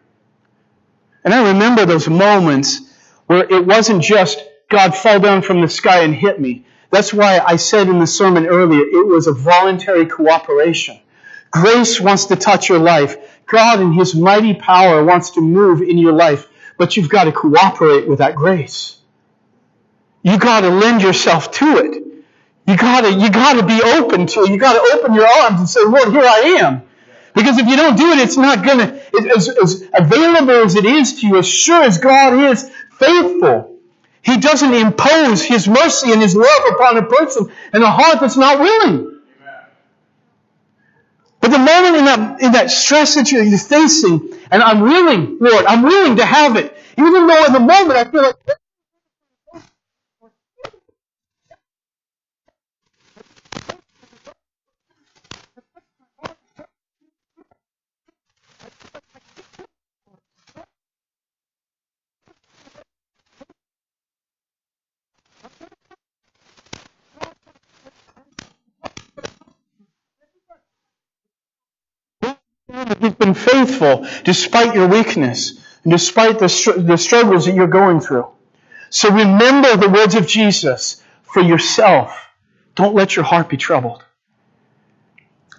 And 1.24 1.34
I 1.34 1.52
remember 1.52 1.86
those 1.86 2.08
moments 2.08 2.82
where 3.28 3.44
it 3.44 3.66
wasn't 3.66 4.04
just 4.04 4.44
God 4.70 4.96
fell 4.96 5.20
down 5.20 5.42
from 5.42 5.62
the 5.62 5.68
sky 5.68 6.04
and 6.04 6.14
hit 6.14 6.40
me. 6.40 6.66
That's 6.92 7.14
why 7.14 7.40
I 7.40 7.58
said 7.58 7.88
in 7.88 8.00
the 8.00 8.08
sermon 8.08 8.48
earlier, 8.48 8.82
it 8.82 9.08
was 9.08 9.28
a 9.28 9.34
voluntary 9.34 10.08
cooperation. 10.08 11.00
Grace 11.52 12.00
wants 12.00 12.26
to 12.26 12.36
touch 12.36 12.70
your 12.70 12.80
life. 12.80 13.18
God 13.46 13.80
in 13.80 13.94
His 13.94 14.16
mighty 14.16 14.54
power 14.54 15.04
wants 15.04 15.32
to 15.32 15.42
move 15.42 15.82
in 15.82 15.98
your 15.98 16.14
life, 16.14 16.48
but 16.80 16.98
you've 16.98 17.10
got 17.10 17.26
to 17.26 17.34
cooperate 17.34 18.08
with 18.08 18.20
that 18.20 18.36
grace. 18.36 18.98
You 20.24 20.40
got 20.40 20.62
to 20.62 20.70
lend 20.70 21.04
yourself 21.04 21.52
to 21.52 21.78
it. 21.78 22.04
You 22.66 22.78
got 22.78 23.02
to 23.02 23.12
you 23.14 23.30
got 23.30 23.60
to 23.60 23.66
be 23.66 23.82
open 23.84 24.28
to 24.28 24.42
it. 24.44 24.52
You 24.52 24.58
got 24.58 24.74
to 24.74 24.98
open 24.98 25.14
your 25.14 25.28
arms 25.28 25.60
and 25.60 25.70
say, 25.70 25.82
Lord, 25.84 26.10
here 26.12 26.24
I 26.24 26.58
am. 26.62 26.84
Because 27.36 27.58
if 27.58 27.68
you 27.68 27.76
don't 27.76 27.98
do 27.98 28.12
it, 28.12 28.20
it's 28.20 28.38
not 28.38 28.66
going 28.66 28.80
to, 28.80 29.36
as, 29.36 29.50
as 29.50 29.84
available 29.94 30.52
as 30.66 30.76
it 30.76 30.86
is 30.86 31.22
to 31.22 31.28
you, 31.28 31.38
as 31.38 31.48
sure 31.48 31.84
as 31.84 32.00
God 32.00 32.34
is 32.52 32.70
faithful, 32.98 33.78
He 34.22 34.38
doesn't 34.38 34.74
impose 34.74 35.44
His 35.44 35.68
mercy 35.68 36.12
and 36.12 36.22
His 36.22 36.36
love 36.36 36.62
upon 36.72 36.98
a 36.98 37.04
person 37.04 37.52
and 37.74 37.84
a 37.84 37.92
heart 37.92 38.20
that's 38.22 38.38
not 38.38 38.60
willing. 38.60 39.19
But 41.50 41.58
the 41.58 41.66
moment 41.66 41.96
in 41.98 42.06
that, 42.06 42.42
in 42.42 42.52
that 42.54 42.72
stress 42.72 43.16
that 43.16 43.32
you're 43.32 43.46
facing, 43.58 44.34
and 44.52 44.64
I'm 44.64 44.82
willing, 44.82 45.40
Lord, 45.42 45.66
I'm 45.66 45.84
willing 45.84 46.18
to 46.18 46.26
have 46.26 46.58
it, 46.58 46.78
even 46.98 47.28
though 47.28 47.46
in 47.48 47.54
the 47.54 47.60
moment 47.62 47.92
I 47.94 48.06
feel 48.06 48.24
like 48.24 48.36
He's 73.00 73.14
been 73.14 73.34
faithful 73.34 74.08
despite 74.24 74.76
your 74.76 74.88
weakness 74.88 75.60
and 75.84 75.92
despite 75.92 76.40
the, 76.40 76.48
the 76.78 76.98
struggles 76.98 77.46
that 77.46 77.56
you're 77.56 77.68
going 77.68 78.00
through. 78.00 78.28
So 78.90 79.10
remember 79.12 79.76
the 79.76 79.90
words 79.90 80.16
of 80.16 80.28
Jesus 80.28 81.04
for 81.24 81.42
yourself. 81.42 82.16
Don't 82.76 82.96
let 82.96 83.16
your 83.16 83.26
heart 83.26 83.50
be 83.50 83.58
troubled. 83.58 84.04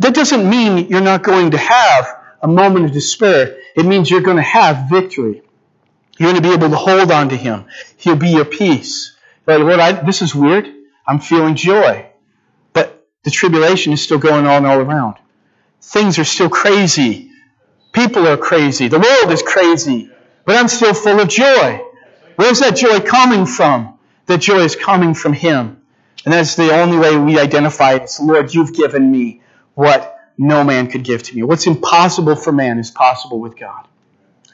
That 0.00 0.14
doesn't 0.14 0.48
mean 0.48 0.88
you're 0.88 1.00
not 1.00 1.22
going 1.22 1.50
to 1.52 1.58
have 1.58 2.06
a 2.42 2.48
moment 2.48 2.86
of 2.86 2.92
despair. 2.92 3.58
It 3.76 3.84
means 3.84 4.10
you're 4.10 4.22
going 4.22 4.38
to 4.38 4.42
have 4.42 4.88
victory. 4.88 5.42
You're 6.18 6.32
going 6.32 6.42
to 6.42 6.48
be 6.48 6.54
able 6.54 6.70
to 6.70 6.76
hold 6.76 7.10
on 7.10 7.28
to 7.28 7.36
Him. 7.36 7.66
He'll 7.98 8.16
be 8.16 8.30
your 8.30 8.46
peace. 8.46 9.16
But 9.44 9.60
Lord, 9.60 9.78
I, 9.78 9.92
this 9.92 10.22
is 10.22 10.34
weird. 10.34 10.72
I'm 11.06 11.20
feeling 11.20 11.54
joy. 11.54 12.06
But 12.72 13.06
the 13.24 13.30
tribulation 13.30 13.92
is 13.92 14.02
still 14.02 14.18
going 14.18 14.46
on 14.46 14.64
all 14.64 14.78
around. 14.78 15.16
Things 15.80 16.18
are 16.18 16.24
still 16.24 16.50
crazy. 16.50 17.30
People 17.92 18.28
are 18.28 18.36
crazy. 18.36 18.88
The 18.88 18.98
world 18.98 19.32
is 19.32 19.42
crazy. 19.42 20.10
But 20.44 20.56
I'm 20.56 20.68
still 20.68 20.94
full 20.94 21.20
of 21.20 21.28
joy. 21.28 21.82
Where's 22.36 22.60
that 22.60 22.76
joy 22.76 23.00
coming 23.00 23.46
from? 23.46 23.98
That 24.26 24.38
joy 24.38 24.60
is 24.60 24.76
coming 24.76 25.14
from 25.14 25.32
Him. 25.32 25.82
And 26.24 26.34
that's 26.34 26.54
the 26.54 26.72
only 26.74 26.98
way 26.98 27.16
we 27.16 27.38
identify 27.38 27.94
it. 27.94 28.02
It's, 28.02 28.20
Lord, 28.20 28.52
you've 28.52 28.74
given 28.74 29.10
me 29.10 29.42
what 29.74 30.18
no 30.36 30.64
man 30.64 30.88
could 30.88 31.02
give 31.02 31.22
to 31.24 31.34
me. 31.34 31.42
What's 31.42 31.66
impossible 31.66 32.36
for 32.36 32.52
man 32.52 32.78
is 32.78 32.90
possible 32.90 33.40
with 33.40 33.56
God. 33.58 33.86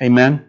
Amen. 0.00 0.44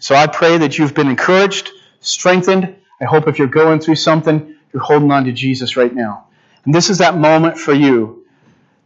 So 0.00 0.14
I 0.14 0.26
pray 0.26 0.58
that 0.58 0.78
you've 0.78 0.94
been 0.94 1.08
encouraged, 1.08 1.70
strengthened. 2.00 2.76
I 3.00 3.04
hope 3.04 3.26
if 3.26 3.38
you're 3.38 3.48
going 3.48 3.80
through 3.80 3.96
something, 3.96 4.56
you're 4.72 4.82
holding 4.82 5.10
on 5.10 5.24
to 5.24 5.32
Jesus 5.32 5.76
right 5.76 5.94
now. 5.94 6.26
And 6.64 6.74
this 6.74 6.90
is 6.90 6.98
that 6.98 7.16
moment 7.16 7.58
for 7.58 7.72
you 7.72 8.23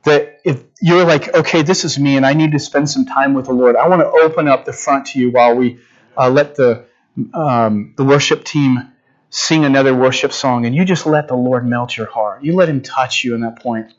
that 0.08 0.40
if 0.44 0.64
you're 0.80 1.04
like, 1.04 1.34
okay, 1.34 1.62
this 1.62 1.84
is 1.84 1.98
me 1.98 2.16
and 2.16 2.26
I 2.26 2.34
need 2.34 2.52
to 2.52 2.58
spend 2.58 2.90
some 2.90 3.06
time 3.06 3.34
with 3.34 3.46
the 3.46 3.52
Lord, 3.52 3.76
I 3.76 3.88
want 3.88 4.02
to 4.02 4.08
open 4.08 4.48
up 4.48 4.64
the 4.64 4.72
front 4.72 5.06
to 5.08 5.20
you 5.20 5.30
while 5.30 5.54
we 5.54 5.78
uh, 6.16 6.28
let 6.28 6.56
the, 6.56 6.84
um, 7.32 7.94
the 7.96 8.04
worship 8.04 8.44
team 8.44 8.92
sing 9.30 9.64
another 9.64 9.94
worship 9.94 10.32
song 10.32 10.66
and 10.66 10.74
you 10.74 10.84
just 10.84 11.06
let 11.06 11.28
the 11.28 11.36
Lord 11.36 11.66
melt 11.66 11.96
your 11.96 12.06
heart. 12.06 12.42
You 12.42 12.54
let 12.54 12.68
Him 12.68 12.82
touch 12.82 13.24
you 13.24 13.34
in 13.34 13.42
that 13.42 13.62
point. 13.62 13.92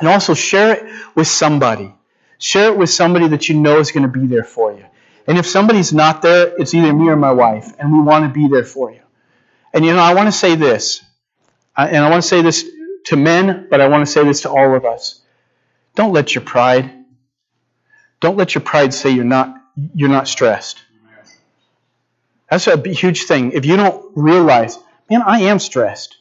And 0.00 0.08
also 0.08 0.34
share 0.34 0.74
it 0.74 0.92
with 1.14 1.28
somebody. 1.28 1.94
Share 2.38 2.72
it 2.72 2.78
with 2.78 2.90
somebody 2.90 3.28
that 3.28 3.48
you 3.48 3.54
know 3.54 3.78
is 3.78 3.92
going 3.92 4.02
to 4.02 4.08
be 4.20 4.26
there 4.26 4.44
for 4.44 4.72
you. 4.72 4.84
And 5.26 5.38
if 5.38 5.46
somebody's 5.46 5.92
not 5.92 6.20
there, 6.22 6.54
it's 6.58 6.74
either 6.74 6.92
me 6.92 7.08
or 7.08 7.16
my 7.16 7.32
wife, 7.32 7.72
and 7.78 7.92
we 7.92 8.00
want 8.00 8.26
to 8.26 8.30
be 8.30 8.48
there 8.48 8.64
for 8.64 8.90
you. 8.92 9.00
And 9.72 9.84
you 9.84 9.94
know, 9.94 10.00
I 10.00 10.14
want 10.14 10.26
to 10.26 10.32
say 10.32 10.54
this, 10.54 11.02
and 11.76 11.96
I 11.96 12.10
want 12.10 12.22
to 12.22 12.28
say 12.28 12.42
this 12.42 12.64
to 13.06 13.16
men, 13.16 13.68
but 13.70 13.80
I 13.80 13.88
want 13.88 14.06
to 14.06 14.10
say 14.10 14.24
this 14.24 14.42
to 14.42 14.50
all 14.50 14.74
of 14.74 14.84
us. 14.84 15.22
Don't 15.94 16.12
let 16.12 16.34
your 16.34 16.44
pride, 16.44 16.90
don't 18.20 18.36
let 18.36 18.54
your 18.54 18.62
pride 18.62 18.94
say 18.94 19.10
you're 19.10 19.24
not, 19.24 19.54
you're 19.94 20.08
not 20.08 20.28
stressed. 20.28 20.82
That's 22.50 22.66
a 22.66 22.76
huge 22.88 23.24
thing. 23.24 23.52
If 23.52 23.64
you 23.64 23.76
don't 23.76 24.12
realize, 24.14 24.78
man, 25.10 25.22
I 25.22 25.42
am 25.42 25.58
stressed 25.58 26.16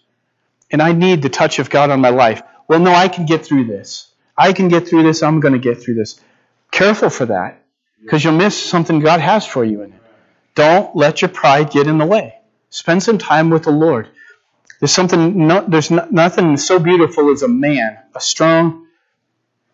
and 0.71 0.82
I 0.82 0.91
need 0.91 1.21
the 1.21 1.30
touch 1.30 1.59
of 1.59 1.69
God 1.69 1.89
on 1.89 2.01
my 2.01 2.09
life. 2.09 2.41
Well, 2.67 2.80
no, 2.80 2.91
I 2.91 3.07
can 3.07 3.26
get 3.26 3.45
through 3.45 3.65
this. 3.65 4.11
I 4.38 4.53
can 4.53 4.67
get 4.67 4.88
through 4.88 5.03
this. 5.03 5.21
I'm 5.21 5.39
going 5.39 5.53
to 5.53 5.59
get 5.59 5.82
through 5.82 5.95
this. 5.95 6.19
Careful 6.71 7.09
for 7.09 7.28
that 7.28 7.63
because 8.01 8.24
you'll 8.24 8.34
miss 8.34 8.61
something 8.61 8.99
God 8.99 9.19
has 9.19 9.45
for 9.45 9.63
you 9.63 9.84
in 9.84 9.93
it. 9.93 10.01
Don't 10.55 10.95
let 10.95 11.21
your 11.21 11.30
pride 11.30 11.71
get 11.71 11.88
in 11.88 11.97
the 11.97 12.05
way. 12.05 12.36
Spend 12.69 13.03
some 13.03 13.17
time 13.17 13.49
with 13.49 13.63
the 13.63 13.71
Lord. 13.71 14.09
There's 14.80 14.91
something, 14.91 15.47
no, 15.47 15.63
there's 15.67 15.91
no, 15.91 16.07
nothing 16.09 16.57
so 16.57 16.80
beautiful 16.80 17.32
as 17.32 17.43
a 17.43 17.47
man, 17.47 17.97
a 18.15 18.19
strong, 18.19 18.82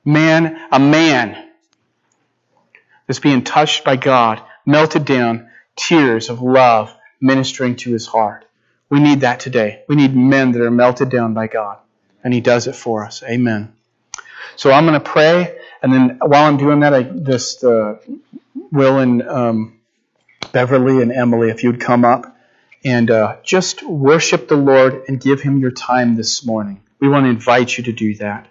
man, 0.06 0.60
a 0.72 0.80
man 0.80 1.50
that's 3.08 3.20
being 3.20 3.44
touched 3.44 3.84
by 3.84 3.96
God, 3.96 4.42
melted 4.66 5.06
down, 5.06 5.50
tears 5.76 6.30
of 6.30 6.42
love 6.42 6.96
ministering 7.22 7.76
to 7.78 7.92
his 7.92 8.06
heart. 8.06 8.46
We 8.90 9.00
need 9.00 9.22
that 9.22 9.40
today. 9.40 9.84
We 9.88 9.96
need 9.96 10.16
men 10.16 10.52
that 10.54 10.62
are 10.62 10.72
melted 10.72 11.10
down 11.10 11.34
by 11.34 11.48
God. 11.48 11.78
And 12.24 12.34
he 12.34 12.42
does 12.42 12.68
it 12.68 12.76
for 12.76 13.06
us. 13.06 13.24
Amen. 13.24 13.74
So 14.56 14.72
I'm 14.72 14.86
going 14.86 15.00
to 15.00 15.00
pray, 15.00 15.58
and 15.82 15.94
then 15.94 16.20
while 16.22 16.46
I'm 16.46 16.58
doing 16.58 16.82
that, 16.82 16.94
I 16.94 17.04
just 17.04 17.64
uh, 17.64 17.96
Will 18.72 19.00
and 19.00 19.22
um, 19.24 19.80
Beverly 20.52 21.02
and 21.02 21.12
Emily, 21.12 21.50
if 21.50 21.64
you'd 21.64 21.80
come 21.80 22.04
up 22.04 22.36
and 22.84 23.10
uh, 23.10 23.38
just 23.44 23.84
worship 23.84 24.48
the 24.48 24.58
Lord 24.58 25.04
and 25.08 25.20
give 25.20 25.42
him 25.42 25.60
your 25.60 25.72
time 25.72 26.16
this 26.16 26.46
morning. 26.46 26.82
We 27.00 27.08
want 27.08 27.26
to 27.26 27.30
invite 27.30 27.78
you 27.78 27.86
to 27.86 27.94
do 27.94 28.16
that. 28.16 28.49